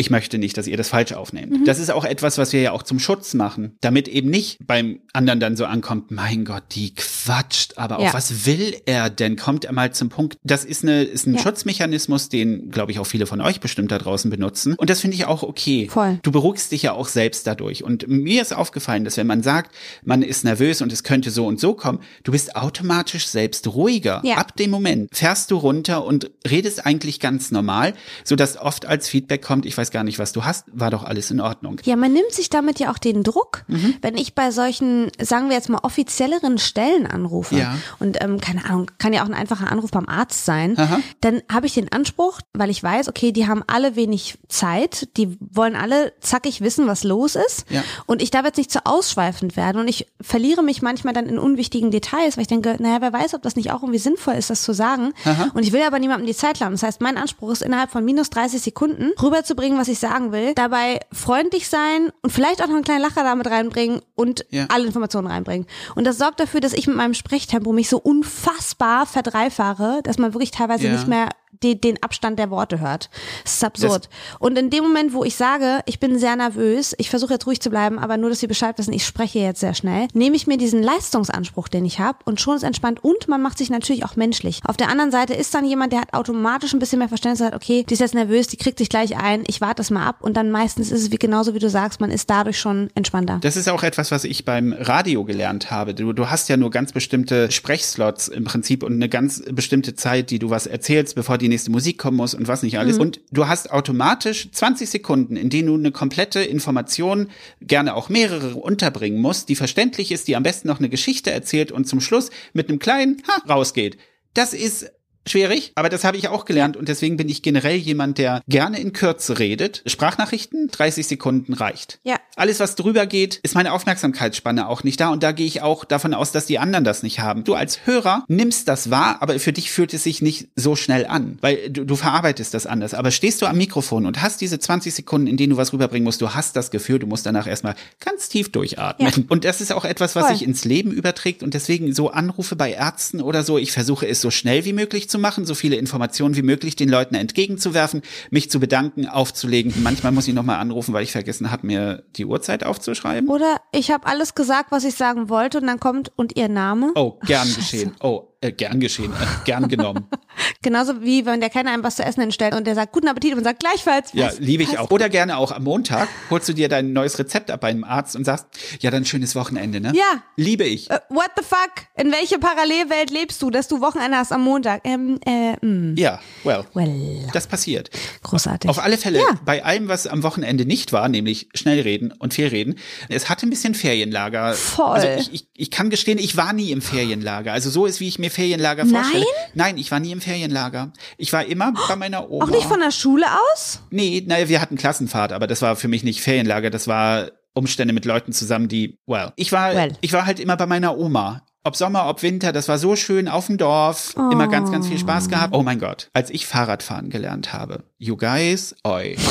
Ich 0.00 0.10
möchte 0.10 0.38
nicht, 0.38 0.56
dass 0.56 0.68
ihr 0.68 0.76
das 0.76 0.90
falsch 0.90 1.12
aufnehmt. 1.12 1.66
Das 1.66 1.80
ist 1.80 1.90
auch 1.90 2.04
etwas, 2.04 2.38
was 2.38 2.52
wir 2.52 2.60
ja 2.60 2.70
auch 2.70 2.84
zum 2.84 3.00
Schutz 3.00 3.34
machen, 3.34 3.76
damit 3.80 4.06
eben 4.06 4.30
nicht 4.30 4.58
beim 4.64 5.00
anderen 5.12 5.40
dann 5.40 5.56
so 5.56 5.64
ankommt, 5.64 6.12
mein 6.12 6.44
Gott, 6.44 6.62
die 6.70 6.94
quatscht, 6.94 7.72
aber 7.78 8.00
Ja. 8.00 8.08
auch 8.10 8.14
was 8.14 8.46
will 8.46 8.76
er 8.86 9.10
denn? 9.10 9.34
Kommt 9.36 9.64
er 9.64 9.72
mal 9.72 9.92
zum 9.92 10.08
Punkt? 10.08 10.36
Das 10.44 10.64
ist 10.64 10.84
eine, 10.84 11.02
ist 11.02 11.26
ein 11.26 11.34
Ja. 11.34 11.40
Schutzmechanismus, 11.40 12.28
den, 12.28 12.70
glaube 12.70 12.92
ich, 12.92 13.00
auch 13.00 13.06
viele 13.08 13.26
von 13.26 13.40
euch 13.40 13.58
bestimmt 13.58 13.90
da 13.90 13.98
draußen 13.98 14.30
benutzen. 14.30 14.74
Und 14.74 14.88
das 14.88 15.00
finde 15.00 15.16
ich 15.16 15.24
auch 15.24 15.42
okay. 15.42 15.88
Voll. 15.90 16.20
Du 16.22 16.30
beruhigst 16.30 16.70
dich 16.70 16.82
ja 16.82 16.92
auch 16.92 17.08
selbst 17.08 17.44
dadurch. 17.48 17.82
Und 17.82 18.06
mir 18.06 18.40
ist 18.40 18.54
aufgefallen, 18.54 19.04
dass 19.04 19.16
wenn 19.16 19.26
man 19.26 19.42
sagt, 19.42 19.74
man 20.04 20.22
ist 20.22 20.44
nervös 20.44 20.80
und 20.80 20.92
es 20.92 21.02
könnte 21.02 21.32
so 21.32 21.44
und 21.44 21.58
so 21.58 21.74
kommen, 21.74 21.98
du 22.22 22.30
bist 22.30 22.54
automatisch 22.54 23.26
selbst 23.26 23.66
ruhiger. 23.66 24.20
Ja. 24.24 24.36
Ab 24.36 24.56
dem 24.56 24.70
Moment 24.70 25.10
fährst 25.12 25.50
du 25.50 25.56
runter 25.56 26.04
und 26.04 26.30
redest 26.48 26.86
eigentlich 26.86 27.18
ganz 27.18 27.50
normal, 27.50 27.94
sodass 28.22 28.56
oft 28.56 28.86
als 28.86 29.08
Feedback 29.08 29.42
kommt, 29.42 29.66
ich 29.66 29.76
weiß 29.76 29.87
gar 29.90 30.04
nicht, 30.04 30.18
was 30.18 30.32
du 30.32 30.44
hast, 30.44 30.66
war 30.72 30.90
doch 30.90 31.04
alles 31.04 31.30
in 31.30 31.40
Ordnung. 31.40 31.80
Ja, 31.84 31.96
man 31.96 32.12
nimmt 32.12 32.32
sich 32.32 32.50
damit 32.50 32.78
ja 32.80 32.90
auch 32.92 32.98
den 32.98 33.22
Druck, 33.22 33.64
Mhm. 33.68 33.94
wenn 34.02 34.16
ich 34.16 34.34
bei 34.34 34.50
solchen, 34.50 35.10
sagen 35.20 35.48
wir 35.48 35.56
jetzt 35.56 35.68
mal, 35.68 35.78
offizielleren 35.82 36.58
Stellen 36.58 37.06
anrufe. 37.06 37.56
Ja. 37.56 37.74
Und 37.98 38.22
ähm, 38.22 38.40
keine 38.40 38.64
Ahnung, 38.64 38.90
kann 38.98 39.12
ja 39.12 39.22
auch 39.22 39.26
ein 39.26 39.34
einfacher 39.34 39.70
Anruf 39.70 39.90
beim 39.90 40.08
Arzt 40.08 40.44
sein. 40.44 40.78
Aha. 40.78 41.00
Dann 41.20 41.42
habe 41.52 41.66
ich 41.66 41.74
den 41.74 41.90
Anspruch, 41.92 42.40
weil 42.54 42.70
ich 42.70 42.82
weiß, 42.82 43.08
okay, 43.08 43.32
die 43.32 43.46
haben 43.46 43.62
alle 43.66 43.96
wenig 43.96 44.38
Zeit, 44.48 45.08
die 45.16 45.36
wollen 45.40 45.76
alle 45.76 46.12
zackig 46.20 46.60
wissen, 46.60 46.86
was 46.86 47.04
los 47.04 47.34
ist. 47.36 47.64
Ja. 47.70 47.82
Und 48.06 48.22
ich 48.22 48.30
darf 48.30 48.44
jetzt 48.44 48.56
nicht 48.58 48.70
zu 48.72 48.84
ausschweifend 48.86 49.56
werden. 49.56 49.80
Und 49.80 49.88
ich 49.88 50.06
verliere 50.20 50.62
mich 50.62 50.82
manchmal 50.82 51.14
dann 51.14 51.26
in 51.26 51.38
unwichtigen 51.38 51.90
Details, 51.90 52.36
weil 52.36 52.42
ich 52.42 52.48
denke, 52.48 52.76
naja, 52.78 52.98
wer 53.00 53.12
weiß, 53.12 53.34
ob 53.34 53.42
das 53.42 53.56
nicht 53.56 53.70
auch 53.72 53.82
irgendwie 53.82 53.98
sinnvoll 53.98 54.34
ist, 54.34 54.50
das 54.50 54.62
zu 54.62 54.72
sagen. 54.72 55.12
Und 55.54 55.62
ich 55.62 55.72
will 55.72 55.82
aber 55.82 55.98
niemandem 55.98 56.26
die 56.26 56.34
Zeit 56.34 56.56
klauen. 56.56 56.72
Das 56.72 56.82
heißt, 56.82 57.00
mein 57.00 57.16
Anspruch 57.16 57.50
ist, 57.52 57.62
innerhalb 57.62 57.90
von 57.90 58.04
minus 58.04 58.30
30 58.30 58.60
Sekunden 58.60 59.10
rüberzubringen, 59.20 59.77
was 59.78 59.88
ich 59.88 59.98
sagen 59.98 60.32
will, 60.32 60.54
dabei 60.54 61.00
freundlich 61.12 61.68
sein 61.68 62.10
und 62.22 62.30
vielleicht 62.30 62.62
auch 62.62 62.66
noch 62.66 62.74
einen 62.74 62.84
kleinen 62.84 63.02
Lacher 63.02 63.22
damit 63.22 63.46
reinbringen 63.48 64.00
und 64.14 64.44
Ja. 64.50 64.66
alle 64.68 64.86
Informationen 64.86 65.26
reinbringen. 65.26 65.66
Und 65.94 66.04
das 66.04 66.18
sorgt 66.18 66.40
dafür, 66.40 66.60
dass 66.60 66.72
ich 66.72 66.86
mit 66.86 66.96
meinem 66.96 67.14
Sprechtempo 67.14 67.72
mich 67.72 67.88
so 67.88 67.98
unfassbar 67.98 69.06
verdreifahre, 69.06 70.00
dass 70.02 70.18
man 70.18 70.34
wirklich 70.34 70.50
teilweise 70.50 70.86
Ja. 70.86 70.92
nicht 70.92 71.08
mehr 71.08 71.28
die, 71.62 71.80
den 71.80 72.02
Abstand 72.02 72.38
der 72.38 72.50
Worte 72.50 72.80
hört. 72.80 73.10
Das 73.44 73.54
ist 73.54 73.64
absurd. 73.64 74.08
und 74.38 74.58
in 74.58 74.70
dem 74.70 74.84
Moment, 74.84 75.12
wo 75.12 75.24
ich 75.24 75.36
sage, 75.36 75.80
ich 75.86 76.00
bin 76.00 76.18
sehr 76.18 76.36
nervös, 76.36 76.94
ich 76.98 77.10
versuche 77.10 77.34
jetzt 77.34 77.46
ruhig 77.46 77.60
zu 77.60 77.70
bleiben, 77.70 77.98
aber 77.98 78.16
nur, 78.16 78.30
dass 78.30 78.40
Sie 78.40 78.46
Bescheid 78.46 78.78
wissen, 78.78 78.92
ich 78.92 79.04
spreche 79.04 79.38
jetzt 79.38 79.60
sehr 79.60 79.74
schnell, 79.74 80.08
nehme 80.14 80.36
ich 80.36 80.46
mir 80.46 80.56
diesen 80.56 80.82
Leistungsanspruch, 80.82 81.68
den 81.68 81.84
ich 81.84 81.98
habe 82.00 82.18
und 82.24 82.40
schon 82.40 82.56
ist 82.56 82.62
entspannt 82.62 83.02
und 83.02 83.28
man 83.28 83.42
macht 83.42 83.58
sich 83.58 83.70
natürlich 83.70 84.04
auch 84.04 84.16
menschlich. 84.16 84.60
Auf 84.64 84.76
der 84.76 84.88
anderen 84.88 85.10
Seite 85.10 85.34
ist 85.34 85.54
dann 85.54 85.64
jemand, 85.64 85.92
der 85.92 86.00
hat 86.00 86.14
automatisch 86.14 86.72
ein 86.72 86.78
bisschen 86.78 86.98
mehr 86.98 87.08
Verständnis, 87.08 87.38
sagt, 87.40 87.54
okay, 87.54 87.84
die 87.88 87.94
ist 87.94 88.00
jetzt 88.00 88.14
nervös, 88.14 88.46
die 88.48 88.56
kriegt 88.56 88.78
sich 88.78 88.88
gleich 88.88 89.16
ein, 89.16 89.44
ich 89.46 89.60
warte 89.60 89.82
es 89.82 89.90
mal 89.90 90.06
ab 90.06 90.16
und 90.20 90.36
dann 90.36 90.50
meistens 90.50 90.90
ist 90.90 91.02
es 91.02 91.10
wie 91.10 91.16
genauso 91.16 91.54
wie 91.54 91.58
du 91.58 91.68
sagst, 91.68 92.00
man 92.00 92.10
ist 92.10 92.30
dadurch 92.30 92.58
schon 92.58 92.90
entspannter. 92.94 93.38
Das 93.40 93.56
ist 93.56 93.68
auch 93.68 93.82
etwas, 93.82 94.10
was 94.10 94.24
ich 94.24 94.44
beim 94.44 94.72
Radio 94.72 95.24
gelernt 95.24 95.70
habe. 95.70 95.94
Du, 95.94 96.12
du 96.12 96.30
hast 96.30 96.48
ja 96.48 96.56
nur 96.56 96.70
ganz 96.70 96.92
bestimmte 96.92 97.50
Sprechslots 97.50 98.28
im 98.28 98.44
Prinzip 98.44 98.82
und 98.82 98.94
eine 98.94 99.08
ganz 99.08 99.42
bestimmte 99.50 99.94
Zeit, 99.94 100.30
die 100.30 100.38
du 100.38 100.50
was 100.50 100.66
erzählst, 100.66 101.14
bevor 101.14 101.38
die 101.38 101.47
die 101.48 101.54
nächste 101.54 101.70
Musik 101.70 101.98
kommen 101.98 102.16
muss 102.16 102.34
und 102.34 102.48
was 102.48 102.62
nicht 102.62 102.78
alles. 102.78 102.98
Und 102.98 103.20
du 103.30 103.48
hast 103.48 103.70
automatisch 103.70 104.50
20 104.52 104.88
Sekunden, 104.88 105.36
in 105.36 105.50
denen 105.50 105.68
du 105.68 105.74
eine 105.74 105.92
komplette 105.92 106.40
Information, 106.40 107.28
gerne 107.60 107.94
auch 107.94 108.08
mehrere 108.08 108.54
unterbringen 108.56 109.20
musst, 109.20 109.48
die 109.48 109.56
verständlich 109.56 110.12
ist, 110.12 110.28
die 110.28 110.36
am 110.36 110.42
besten 110.42 110.68
noch 110.68 110.78
eine 110.78 110.88
Geschichte 110.88 111.30
erzählt 111.30 111.72
und 111.72 111.86
zum 111.86 112.00
Schluss 112.00 112.30
mit 112.52 112.68
einem 112.68 112.78
kleinen 112.78 113.22
Ha 113.28 113.52
rausgeht. 113.52 113.98
Das 114.34 114.52
ist 114.52 114.90
schwierig, 115.28 115.72
aber 115.74 115.88
das 115.88 116.04
habe 116.04 116.16
ich 116.16 116.28
auch 116.28 116.44
gelernt 116.44 116.76
und 116.76 116.88
deswegen 116.88 117.16
bin 117.16 117.28
ich 117.28 117.42
generell 117.42 117.76
jemand, 117.76 118.18
der 118.18 118.42
gerne 118.48 118.80
in 118.80 118.92
Kürze 118.92 119.38
redet. 119.38 119.82
Sprachnachrichten, 119.86 120.68
30 120.70 121.06
Sekunden 121.06 121.52
reicht. 121.52 121.98
Ja. 122.04 122.16
Alles, 122.36 122.60
was 122.60 122.76
drüber 122.76 123.06
geht, 123.06 123.40
ist 123.42 123.54
meine 123.54 123.72
Aufmerksamkeitsspanne 123.72 124.68
auch 124.68 124.84
nicht 124.84 125.00
da 125.00 125.10
und 125.10 125.22
da 125.22 125.32
gehe 125.32 125.46
ich 125.46 125.62
auch 125.62 125.84
davon 125.84 126.14
aus, 126.14 126.32
dass 126.32 126.46
die 126.46 126.58
anderen 126.58 126.84
das 126.84 127.02
nicht 127.02 127.20
haben. 127.20 127.44
Du 127.44 127.54
als 127.54 127.86
Hörer 127.86 128.24
nimmst 128.28 128.68
das 128.68 128.90
wahr, 128.90 129.18
aber 129.20 129.38
für 129.38 129.52
dich 129.52 129.70
fühlt 129.70 129.92
es 129.94 130.04
sich 130.04 130.22
nicht 130.22 130.48
so 130.54 130.76
schnell 130.76 131.06
an, 131.06 131.38
weil 131.40 131.70
du, 131.70 131.84
du 131.84 131.96
verarbeitest 131.96 132.54
das 132.54 132.66
anders. 132.66 132.94
Aber 132.94 133.10
stehst 133.10 133.42
du 133.42 133.46
am 133.46 133.56
Mikrofon 133.56 134.06
und 134.06 134.22
hast 134.22 134.40
diese 134.40 134.58
20 134.58 134.94
Sekunden, 134.94 135.26
in 135.26 135.36
denen 135.36 135.50
du 135.50 135.56
was 135.56 135.72
rüberbringen 135.72 136.04
musst, 136.04 136.20
du 136.20 136.34
hast 136.34 136.56
das 136.56 136.70
Gefühl, 136.70 136.98
du 136.98 137.06
musst 137.06 137.26
danach 137.26 137.46
erstmal 137.46 137.74
ganz 138.00 138.28
tief 138.28 138.50
durchatmen. 138.50 139.12
Ja. 139.16 139.24
Und 139.28 139.44
das 139.44 139.60
ist 139.60 139.72
auch 139.72 139.84
etwas, 139.84 140.14
was 140.16 140.26
Voll. 140.26 140.36
sich 140.36 140.46
ins 140.46 140.64
Leben 140.64 140.92
überträgt 140.92 141.42
und 141.42 141.54
deswegen 141.54 141.92
so 141.92 142.10
Anrufe 142.10 142.56
bei 142.56 142.72
Ärzten 142.72 143.20
oder 143.20 143.42
so, 143.42 143.58
ich 143.58 143.72
versuche 143.72 144.06
es 144.06 144.20
so 144.20 144.30
schnell 144.30 144.64
wie 144.64 144.72
möglich 144.72 145.08
zu 145.08 145.17
machen, 145.20 145.44
so 145.44 145.54
viele 145.54 145.76
Informationen 145.76 146.36
wie 146.36 146.42
möglich 146.42 146.76
den 146.76 146.88
Leuten 146.88 147.14
entgegenzuwerfen, 147.14 148.02
mich 148.30 148.50
zu 148.50 148.60
bedanken, 148.60 149.06
aufzulegen. 149.06 149.74
Manchmal 149.82 150.12
muss 150.12 150.28
ich 150.28 150.34
nochmal 150.34 150.58
anrufen, 150.58 150.92
weil 150.94 151.02
ich 151.02 151.12
vergessen 151.12 151.50
habe, 151.50 151.66
mir 151.66 152.04
die 152.16 152.24
Uhrzeit 152.24 152.64
aufzuschreiben. 152.64 153.28
Oder 153.28 153.60
ich 153.72 153.90
habe 153.90 154.06
alles 154.06 154.34
gesagt, 154.34 154.70
was 154.70 154.84
ich 154.84 154.94
sagen 154.94 155.28
wollte 155.28 155.58
und 155.58 155.66
dann 155.66 155.80
kommt 155.80 156.12
und 156.16 156.36
ihr 156.36 156.48
Name. 156.48 156.92
Oh, 156.94 157.18
gern 157.26 157.52
geschehen. 157.54 157.94
Oh, 158.00 158.27
äh, 158.40 158.52
gern 158.52 158.80
geschehen. 158.80 159.12
Äh, 159.12 159.16
gern 159.44 159.68
genommen. 159.68 160.06
Genauso 160.62 161.02
wie 161.02 161.26
wenn 161.26 161.40
der 161.40 161.50
Kellner 161.50 161.72
einem 161.72 161.82
was 161.82 161.96
zu 161.96 162.04
essen 162.04 162.20
hinstellt 162.20 162.54
und 162.54 162.66
der 162.66 162.74
sagt 162.74 162.92
guten 162.92 163.08
Appetit 163.08 163.30
und 163.32 163.36
man 163.38 163.44
sagt 163.44 163.60
gleichfalls. 163.60 164.10
Ja, 164.12 164.30
liebe 164.38 164.62
ich 164.62 164.78
auch. 164.78 164.90
Oder 164.90 165.08
gerne 165.08 165.36
auch 165.38 165.50
am 165.52 165.64
Montag 165.64 166.08
holst 166.30 166.48
du 166.48 166.52
dir 166.52 166.68
dein 166.68 166.92
neues 166.92 167.18
Rezept 167.18 167.50
ab 167.50 167.60
bei 167.60 167.68
einem 167.68 167.84
Arzt 167.84 168.14
und 168.16 168.24
sagst, 168.24 168.46
ja, 168.80 168.90
dann 168.90 169.04
schönes 169.04 169.34
Wochenende, 169.34 169.80
ne? 169.80 169.92
Ja. 169.94 170.22
Liebe 170.36 170.64
ich. 170.64 170.90
Äh, 170.90 171.00
what 171.08 171.30
the 171.36 171.42
fuck? 171.44 171.86
In 171.96 172.12
welche 172.12 172.38
Parallelwelt 172.38 173.10
lebst 173.10 173.42
du, 173.42 173.50
dass 173.50 173.66
du 173.68 173.80
Wochenende 173.80 174.16
hast 174.16 174.32
am 174.32 174.42
Montag? 174.42 174.82
Ähm, 174.84 175.18
äh, 175.26 175.54
mh. 175.64 175.94
Ja, 175.98 176.20
well. 176.44 176.64
Well, 176.74 177.28
Das 177.32 177.46
passiert. 177.46 177.90
großartig. 178.22 178.68
Auf 178.70 178.78
alle 178.82 178.98
Fälle, 178.98 179.18
Ja. 179.18 179.38
bei 179.44 179.64
allem, 179.64 179.88
was 179.88 180.06
am 180.06 180.22
Wochenende 180.22 180.64
nicht 180.64 180.92
war, 180.92 181.08
nämlich 181.08 181.48
Schnellreden 181.54 182.12
und 182.12 182.34
Fehlreden, 182.34 182.76
es 183.08 183.28
hatte 183.28 183.46
ein 183.46 183.50
bisschen 183.50 183.74
Ferienlager. 183.74 184.54
Voll. 184.54 184.86
Also 184.86 185.08
ich, 185.08 185.32
ich, 185.32 185.48
ich 185.54 185.70
kann 185.70 185.90
gestehen, 185.90 186.18
ich 186.18 186.36
war 186.36 186.52
nie 186.52 186.70
im 186.70 186.82
Ferienlager. 186.82 187.52
Also 187.52 187.70
so 187.70 187.86
ist, 187.86 188.00
wie 188.00 188.08
ich 188.08 188.18
mir 188.18 188.27
Ferienlager 188.30 188.86
vorstelle. 188.86 189.24
Nein, 189.54 189.78
ich 189.78 189.90
war 189.90 190.00
nie 190.00 190.12
im 190.12 190.20
Ferienlager. 190.20 190.92
Ich 191.16 191.32
war 191.32 191.44
immer 191.44 191.72
bei 191.88 191.96
meiner 191.96 192.30
Oma. 192.30 192.44
Auch 192.44 192.50
nicht 192.50 192.66
von 192.66 192.80
der 192.80 192.90
Schule 192.90 193.26
aus? 193.52 193.80
Nee, 193.90 194.24
naja, 194.26 194.48
wir 194.48 194.60
hatten 194.60 194.76
Klassenfahrt, 194.76 195.32
aber 195.32 195.46
das 195.46 195.62
war 195.62 195.76
für 195.76 195.88
mich 195.88 196.04
nicht 196.04 196.20
Ferienlager, 196.20 196.70
das 196.70 196.88
war 196.88 197.30
Umstände 197.54 197.92
mit 197.92 198.04
Leuten 198.04 198.32
zusammen, 198.32 198.68
die, 198.68 198.98
well, 199.06 199.32
ich 199.36 199.52
war, 199.52 199.74
Well. 199.74 199.92
ich 200.00 200.12
war 200.12 200.26
halt 200.26 200.40
immer 200.40 200.56
bei 200.56 200.66
meiner 200.66 200.96
Oma. 200.96 201.42
Ob 201.64 201.76
Sommer, 201.76 202.08
ob 202.08 202.22
Winter, 202.22 202.52
das 202.52 202.68
war 202.68 202.78
so 202.78 202.96
schön 202.96 203.28
auf 203.28 203.46
dem 203.46 203.58
Dorf, 203.58 204.14
immer 204.16 204.48
ganz, 204.48 204.70
ganz 204.70 204.86
viel 204.86 204.98
Spaß 204.98 205.28
gehabt. 205.28 205.54
Oh 205.54 205.62
mein 205.62 205.78
Gott, 205.80 206.08
als 206.14 206.30
ich 206.30 206.46
Fahrradfahren 206.46 207.10
gelernt 207.10 207.52
habe, 207.52 207.84
you 207.98 208.16
guys, 208.16 208.74
oi. 208.84 209.16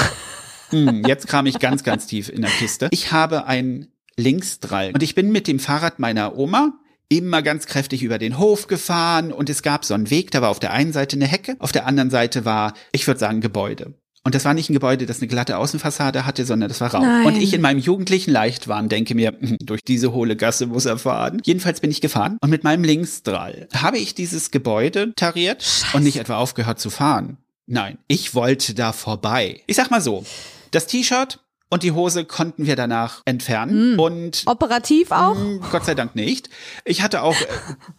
Hm, 0.69 1.05
jetzt 1.05 1.27
kam 1.27 1.45
ich 1.45 1.59
ganz, 1.59 1.85
ganz 1.85 2.07
tief 2.07 2.27
in 2.27 2.41
der 2.41 2.51
Kiste. 2.51 2.89
Ich 2.91 3.13
habe 3.13 3.45
ein 3.45 3.87
Linksdrall 4.17 4.91
und 4.93 5.01
ich 5.01 5.15
bin 5.15 5.31
mit 5.31 5.47
dem 5.47 5.59
Fahrrad 5.59 5.97
meiner 5.99 6.37
Oma 6.37 6.73
immer 7.09 7.41
ganz 7.41 7.65
kräftig 7.65 8.03
über 8.03 8.17
den 8.17 8.37
Hof 8.37 8.67
gefahren 8.67 9.31
und 9.31 9.49
es 9.49 9.61
gab 9.61 9.85
so 9.85 9.93
einen 9.93 10.09
Weg, 10.09 10.31
da 10.31 10.41
war 10.41 10.49
auf 10.49 10.59
der 10.59 10.73
einen 10.73 10.93
Seite 10.93 11.15
eine 11.15 11.27
Hecke, 11.27 11.55
auf 11.59 11.71
der 11.71 11.85
anderen 11.85 12.09
Seite 12.09 12.45
war, 12.45 12.73
ich 12.91 13.07
würde 13.07 13.19
sagen, 13.19 13.41
Gebäude. 13.41 13.93
Und 14.23 14.35
das 14.35 14.43
war 14.43 14.53
nicht 14.53 14.69
ein 14.69 14.73
Gebäude, 14.73 15.05
das 15.05 15.19
eine 15.19 15.29
glatte 15.29 15.57
Außenfassade 15.57 16.25
hatte, 16.25 16.45
sondern 16.45 16.67
das 16.67 16.81
war 16.81 16.93
Raum. 16.93 17.03
Nein. 17.03 17.27
Und 17.27 17.37
ich 17.37 17.53
in 17.53 17.61
meinem 17.61 17.79
jugendlichen 17.79 18.31
Leichtwahn 18.31 18.89
denke 18.89 19.15
mir, 19.15 19.31
hm, 19.39 19.55
durch 19.61 19.79
diese 19.87 20.11
hohle 20.11 20.35
Gasse 20.35 20.67
muss 20.67 20.85
er 20.85 20.97
fahren. 20.97 21.41
Jedenfalls 21.45 21.79
bin 21.79 21.91
ich 21.91 22.01
gefahren 22.01 22.37
und 22.41 22.49
mit 22.49 22.65
meinem 22.65 22.83
Linksdrall 22.83 23.69
habe 23.73 23.99
ich 23.99 24.15
dieses 24.15 24.51
Gebäude 24.51 25.13
tariert 25.15 25.85
und 25.93 26.03
nicht 26.03 26.17
etwa 26.17 26.35
aufgehört 26.35 26.77
zu 26.77 26.89
fahren. 26.89 27.37
Nein, 27.67 27.99
ich 28.09 28.35
wollte 28.35 28.73
da 28.73 28.91
vorbei. 28.91 29.61
Ich 29.65 29.77
sag 29.77 29.91
mal 29.91 30.01
so, 30.01 30.25
das 30.71 30.87
T-Shirt 30.87 31.39
und 31.69 31.83
die 31.83 31.91
Hose 31.91 32.25
konnten 32.25 32.65
wir 32.65 32.75
danach 32.75 33.21
entfernen 33.25 33.99
und 33.99 34.43
Operativ 34.45 35.11
auch? 35.11 35.35
Mm, 35.35 35.57
Gott 35.71 35.85
sei 35.85 35.95
Dank 35.95 36.15
nicht. 36.15 36.49
Ich 36.85 37.01
hatte 37.01 37.21
auch 37.21 37.39
äh, 37.39 37.45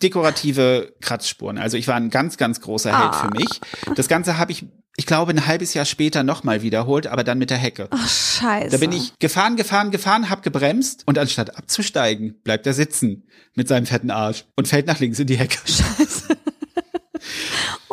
dekorative 0.03 0.95
Kratzspuren. 1.01 1.59
Also 1.59 1.77
ich 1.77 1.87
war 1.89 1.95
ein 1.97 2.11
ganz, 2.11 2.37
ganz 2.37 2.61
großer 2.61 2.91
Held 2.99 3.13
Ah. 3.15 3.29
für 3.29 3.31
mich. 3.37 3.61
Das 3.97 4.09
Ganze 4.09 4.39
habe 4.39 4.53
ich, 4.53 4.65
ich 4.97 5.07
glaube, 5.07 5.33
ein 5.33 5.47
halbes 5.47 5.75
Jahr 5.75 5.85
später 5.85 6.23
nochmal 6.23 6.63
wiederholt, 6.63 7.07
aber 7.07 7.25
dann 7.25 7.39
mit 7.39 7.51
der 7.51 7.59
Hecke. 7.59 7.89
Ach, 7.91 8.09
scheiße. 8.09 8.71
Da 8.71 8.79
bin 8.79 8.93
ich 8.93 9.13
gefahren, 9.19 9.57
gefahren, 9.57 9.91
gefahren, 9.91 10.31
hab 10.31 10.43
gebremst 10.43 11.03
und 11.07 11.19
anstatt 11.19 11.57
abzusteigen, 11.57 12.41
bleibt 12.43 12.67
er 12.67 12.75
sitzen 12.75 13.29
mit 13.55 13.69
seinem 13.69 13.87
fetten 13.87 14.11
Arsch 14.11 14.45
und 14.57 14.67
fällt 14.69 14.87
nach 14.87 14.99
links 14.99 15.19
in 15.19 15.27
die 15.27 15.37
Hecke. 15.37 15.59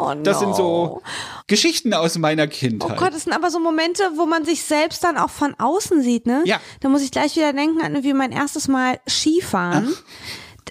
Oh, 0.05 0.13
no. 0.15 0.23
Das 0.23 0.39
sind 0.39 0.55
so 0.55 1.01
Geschichten 1.47 1.93
aus 1.93 2.17
meiner 2.17 2.43
Oh 2.45 2.47
Kindheit. 2.49 2.97
Gott, 2.97 3.13
das 3.13 3.23
sind 3.23 3.33
aber 3.33 3.49
so 3.51 3.59
Momente, 3.59 4.03
wo 4.15 4.25
man 4.25 4.45
sich 4.45 4.63
selbst 4.63 5.03
dann 5.03 5.17
auch 5.17 5.29
von 5.29 5.53
außen 5.57 6.01
sieht, 6.01 6.25
ne? 6.25 6.41
Ja. 6.45 6.59
Da 6.79 6.89
muss 6.89 7.01
ich 7.01 7.11
gleich 7.11 7.35
wieder 7.35 7.53
denken 7.53 7.81
an 7.81 7.93
irgendwie 7.93 8.13
mein 8.13 8.31
erstes 8.31 8.67
Mal 8.67 8.99
Skifahren. 9.07 9.89
Ich- 9.89 10.03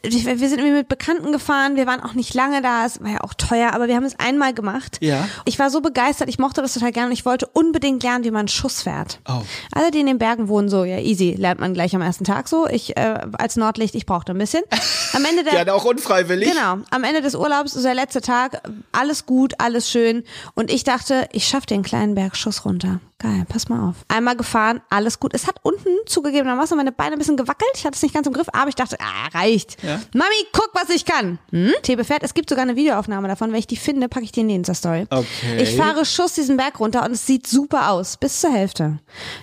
Wir 0.04 0.48
sind 0.48 0.58
irgendwie 0.58 0.78
mit 0.78 0.88
Bekannten 0.88 1.32
gefahren, 1.32 1.76
wir 1.76 1.86
waren 1.86 2.00
auch 2.00 2.14
nicht 2.14 2.34
lange 2.34 2.62
da, 2.62 2.84
es 2.84 3.00
war 3.02 3.10
ja 3.10 3.20
auch 3.22 3.34
teuer, 3.34 3.72
aber 3.72 3.88
wir 3.88 3.96
haben 3.96 4.04
es 4.04 4.18
einmal 4.18 4.52
gemacht. 4.52 4.98
Ja. 5.00 5.28
Ich 5.44 5.58
war 5.58 5.70
so 5.70 5.80
begeistert, 5.80 6.28
ich 6.28 6.38
mochte 6.38 6.62
das 6.62 6.74
total 6.74 6.92
gerne 6.92 7.08
und 7.08 7.12
ich 7.12 7.24
wollte 7.24 7.46
unbedingt 7.46 8.02
lernen, 8.02 8.24
wie 8.24 8.30
man 8.30 8.48
Schuss 8.48 8.82
fährt. 8.82 9.20
Oh. 9.28 9.42
Alle, 9.72 9.90
die 9.90 10.00
in 10.00 10.06
den 10.06 10.18
Bergen 10.18 10.48
wohnen, 10.48 10.68
so, 10.68 10.84
ja, 10.84 10.98
easy, 10.98 11.34
lernt 11.38 11.60
man 11.60 11.74
gleich 11.74 11.94
am 11.94 12.02
ersten 12.02 12.24
Tag 12.24 12.48
so. 12.48 12.68
Ich 12.68 12.96
äh, 12.96 13.18
als 13.32 13.56
Nordlicht, 13.56 13.94
ich 13.94 14.06
brauchte 14.06 14.32
ein 14.32 14.38
bisschen. 14.38 14.62
Am 15.12 15.24
Ende 15.24 15.44
der 15.44 15.52
Gerne 15.52 15.74
auch 15.74 15.84
unfreiwillig. 15.84 16.50
Genau. 16.50 16.78
Am 16.90 17.04
Ende 17.04 17.22
des 17.22 17.34
Urlaubs 17.34 17.74
ist 17.74 17.84
der 17.84 17.94
letzte 17.94 18.20
Tag. 18.20 18.62
Alles 18.92 19.26
gut, 19.26 19.54
alles 19.58 19.90
schön. 19.90 20.24
Und 20.54 20.70
ich 20.70 20.84
dachte, 20.84 21.28
ich 21.32 21.46
schaffe 21.46 21.66
den 21.66 21.82
kleinen 21.82 22.14
Bergschuss 22.14 22.64
runter. 22.64 23.00
Geil, 23.24 23.46
pass 23.48 23.70
mal 23.70 23.88
auf. 23.88 24.04
Einmal 24.08 24.36
gefahren, 24.36 24.82
alles 24.90 25.18
gut. 25.18 25.32
Es 25.32 25.46
hat 25.46 25.56
unten 25.62 25.88
zugegebenermaßen 26.04 26.76
meine 26.76 26.92
Beine 26.92 27.12
ein 27.12 27.18
bisschen 27.18 27.38
gewackelt. 27.38 27.70
Ich 27.74 27.86
hatte 27.86 27.96
es 27.96 28.02
nicht 28.02 28.14
ganz 28.14 28.26
im 28.26 28.34
Griff, 28.34 28.48
aber 28.52 28.68
ich 28.68 28.74
dachte, 28.74 28.98
ah, 29.00 29.28
reicht. 29.32 29.82
Ja. 29.82 29.98
Mami, 30.12 30.34
guck, 30.52 30.68
was 30.74 30.90
ich 30.90 31.06
kann. 31.06 31.38
Hm? 31.50 31.72
Thebe 31.80 32.04
fährt. 32.04 32.22
Es 32.22 32.34
gibt 32.34 32.50
sogar 32.50 32.64
eine 32.64 32.76
Videoaufnahme 32.76 33.26
davon. 33.26 33.50
Wenn 33.50 33.58
ich 33.58 33.66
die 33.66 33.78
finde, 33.78 34.10
packe 34.10 34.26
ich 34.26 34.32
die 34.32 34.40
in 34.40 34.48
die 34.48 34.54
Insta-Story. 34.56 35.06
Okay. 35.08 35.62
Ich 35.62 35.74
fahre 35.74 36.04
Schuss 36.04 36.34
diesen 36.34 36.58
Berg 36.58 36.78
runter 36.80 37.02
und 37.02 37.12
es 37.12 37.26
sieht 37.26 37.46
super 37.46 37.92
aus. 37.92 38.18
Bis 38.18 38.42
zur 38.42 38.52
Hälfte. 38.52 38.98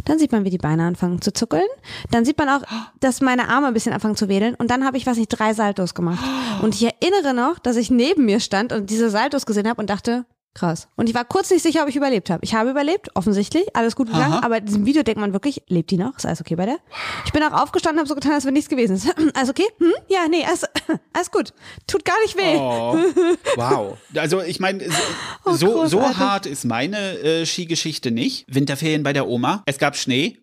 Dann 0.06 0.20
sieht 0.20 0.32
man, 0.32 0.46
wie 0.46 0.52
die 0.52 0.60
Beine 0.60 0.84
anfangen 0.84 1.20
zu 1.20 1.34
zuckeln. 1.34 1.66
Dann 2.12 2.24
sieht 2.24 2.38
man 2.38 2.50
auch, 2.50 2.62
dass 3.00 3.20
meine 3.20 3.50
Arme 3.50 3.66
ein 3.66 3.74
bisschen 3.74 3.94
anfangen 3.94 4.16
zu 4.16 4.30
wedeln. 4.30 4.54
Und 4.54 4.70
dann 4.70 4.86
habe 4.86 4.98
ich, 4.98 5.08
was 5.08 5.18
nicht, 5.18 5.30
drei 5.30 5.56
Saltos 5.56 5.96
gemacht. 5.96 6.24
Und 6.62 6.76
ich 6.76 6.84
erinnere 6.84 7.34
noch, 7.34 7.58
dass 7.58 7.78
ich 7.78 7.90
neben 7.90 8.26
mir 8.26 8.42
stand 8.42 8.74
und 8.74 8.92
diese 8.92 9.10
Saltos 9.10 9.48
gesehen 9.48 9.68
habe 9.68 9.82
und 9.82 9.90
dachte, 9.90 10.26
krass. 10.54 10.88
Und 10.96 11.08
ich 11.10 11.16
war 11.16 11.26
kurz 11.26 11.50
nicht 11.50 11.64
sicher, 11.64 11.84
ob 11.84 11.90
ich 11.90 11.96
überlebt 11.96 12.30
habe. 12.30 12.44
Ich 12.44 12.54
habe 12.54 12.70
überlebt, 12.70 13.10
offensichtlich, 13.16 13.76
alles 13.76 13.96
gut 13.96 14.08
gegangen. 14.08 14.34
Aha. 14.34 14.46
Aber 14.46 14.58
in 14.58 14.66
diesem 14.66 14.86
Video 14.86 15.04
denkt 15.04 15.20
man 15.22 15.34
wirklich, 15.34 15.64
lebt 15.68 15.92
die 15.92 15.98
noch? 15.98 16.18
Ist 16.18 16.26
alles 16.26 16.42
okay 16.42 16.56
bei 16.56 16.66
der? 16.66 16.78
Ich 17.26 17.32
bin 17.32 17.42
auch 17.44 17.54
aufgestanden, 17.54 18.00
habe 18.00 18.08
so 18.10 18.16
getan, 18.16 18.34
als 18.34 18.46
wenn 18.46 18.54
nichts 18.54 18.70
gewesen 18.70 18.96
ist. 18.96 19.08
Alles 19.36 19.50
okay? 19.50 19.66
Hm? 19.78 19.94
Ja, 20.10 20.28
nee, 20.30 20.44
alles, 20.46 20.64
alles 21.14 21.32
gut. 21.32 21.54
Tut 21.88 22.04
gar 22.06 22.20
nicht 22.22 22.38
weh. 22.38 22.56
Oh, 22.58 22.98
wow. 23.56 23.98
Also 24.16 24.42
ich 24.42 24.60
meine, 24.60 24.84
so, 24.90 24.98
Oh, 25.46 25.54
so, 25.54 25.86
so 25.88 26.18
hart 26.18 26.46
ist 26.46 26.66
meine 26.66 27.18
äh, 27.20 27.46
Skigeschichte 27.46 28.12
nicht. 28.12 28.46
Winterferien 28.48 29.04
bei 29.04 29.14
der 29.14 29.28
Oma. 29.28 29.64
Es 29.66 29.78
gab 29.78 29.96
Schnee. 29.96 30.38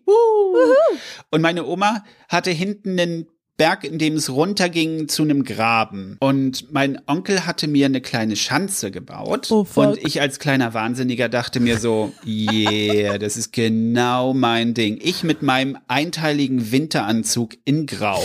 Und 1.31 1.41
meine 1.41 1.65
Oma 1.65 2.03
hatte 2.27 2.51
hinten 2.51 2.99
einen 2.99 3.27
Berg, 3.59 3.83
in 3.83 3.99
dem 3.99 4.15
es 4.15 4.29
runterging 4.29 5.09
zu 5.09 5.21
einem 5.21 5.43
Graben. 5.43 6.15
Und 6.21 6.71
mein 6.71 6.97
Onkel 7.07 7.45
hatte 7.45 7.67
mir 7.67 7.87
eine 7.87 7.99
kleine 7.99 8.37
Schanze 8.37 8.89
gebaut. 8.89 9.51
Oh, 9.51 9.65
fuck. 9.65 9.85
und 9.85 9.97
ich 10.05 10.21
als 10.21 10.39
kleiner 10.39 10.73
Wahnsinniger 10.73 11.27
dachte 11.27 11.59
mir 11.59 11.77
so, 11.77 12.13
yeah, 12.25 13.17
das 13.17 13.35
ist 13.35 13.51
genau 13.51 14.33
mein 14.33 14.73
Ding. 14.73 14.97
Ich 15.03 15.23
mit 15.23 15.41
meinem 15.41 15.77
einteiligen 15.89 16.71
Winteranzug 16.71 17.57
in 17.65 17.85
Grau. 17.85 18.23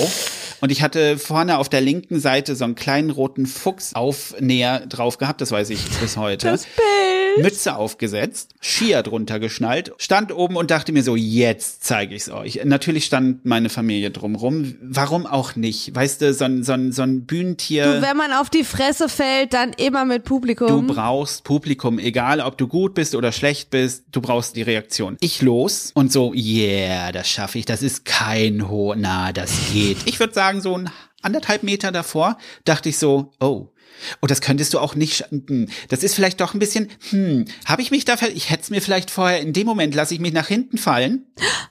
Und 0.61 0.71
ich 0.71 0.83
hatte 0.83 1.19
vorne 1.19 1.59
auf 1.59 1.69
der 1.69 1.81
linken 1.81 2.21
Seite 2.21 2.55
so 2.55 2.65
einen 2.65 2.77
kleinen 2.77 3.11
roten 3.11 3.47
Fuchsaufnäher 3.47 4.87
drauf 4.87 5.19
gehabt, 5.19 5.41
das 5.41 5.51
weiß 5.51 5.71
ich 5.71 5.85
bis 6.01 6.17
heute. 6.17 6.47
Das 6.47 6.65
Bild. 6.65 7.14
Mütze 7.43 7.77
aufgesetzt, 7.77 8.55
Skier 8.61 9.03
drunter 9.03 9.39
geschnallt, 9.39 9.93
stand 9.99 10.33
oben 10.33 10.57
und 10.57 10.71
dachte 10.71 10.93
mir 10.93 11.03
so, 11.03 11.17
jetzt 11.17 11.85
zeige 11.85 12.15
ich's 12.15 12.31
euch. 12.31 12.61
Natürlich 12.65 13.05
stand 13.05 13.45
meine 13.45 13.69
Familie 13.69 14.11
drumrum. 14.11 14.77
Warum 14.83 15.27
auch 15.27 15.57
nicht? 15.57 15.95
Weißt 15.95 16.21
du, 16.21 16.33
so 16.33 16.45
ein, 16.45 16.63
so 16.63 16.73
ein, 16.73 16.93
so 16.93 17.03
ein 17.03 17.27
Bühnentier. 17.27 18.03
Wenn 18.03 18.17
man 18.17 18.33
auf 18.33 18.51
die 18.51 18.65
Fresse 18.65 19.09
fällt, 19.09 19.53
dann 19.55 19.73
immer 19.73 20.05
mit 20.05 20.25
Publikum. 20.25 20.87
Du 20.87 20.95
brauchst 20.95 21.45
Publikum, 21.45 21.99
egal 21.99 22.41
ob 22.41 22.59
du 22.59 22.69
gut 22.69 22.95
bist 22.95 23.15
oder 23.15 23.33
schlecht 23.33 23.71
bist, 23.71 24.05
du 24.13 24.21
brauchst 24.21 24.57
die 24.57 24.63
Reaktion. 24.63 25.17
Ich 25.21 25.43
los 25.43 25.93
und 25.95 26.13
so, 26.13 26.33
yeah, 26.35 27.13
das 27.13 27.29
schaffe 27.29 27.59
ich, 27.59 27.65
das 27.65 27.83
ist 27.83 28.05
kein 28.05 28.69
Ho, 28.69 28.95
na, 28.97 29.33
das 29.33 29.53
geht. 29.73 29.99
Ich 30.07 30.21
würde 30.21 30.35
sagen, 30.35 30.61
so 30.61 30.77
ein 30.77 30.91
anderthalb 31.23 31.63
Meter 31.63 31.91
davor 31.91 32.39
dachte 32.65 32.91
ich 32.91 32.99
so, 32.99 33.33
oh, 33.41 33.69
Oh, 34.21 34.27
das 34.27 34.41
könntest 34.41 34.75
du 34.75 34.79
auch 34.79 34.95
nicht. 34.95 35.25
Das 35.89 36.03
ist 36.03 36.15
vielleicht 36.15 36.41
doch 36.41 36.55
ein 36.55 36.59
bisschen. 36.59 36.91
Hm, 37.11 37.47
habe 37.67 37.83
ich 37.83 37.91
mich 37.91 38.05
dafür? 38.05 38.29
Ich 38.29 38.51
hätte 38.51 38.63
es 38.63 38.71
mir 38.71 38.83
vielleicht 38.83 39.11
vorher. 39.11 39.41
In 39.41 39.53
dem 39.53 39.67
Moment 39.67 39.95
lasse 39.95 40.15
ich 40.15 40.21
mich 40.21 40.33
nach 40.33 40.49
hinten 40.49 40.79
fallen, 40.79 41.27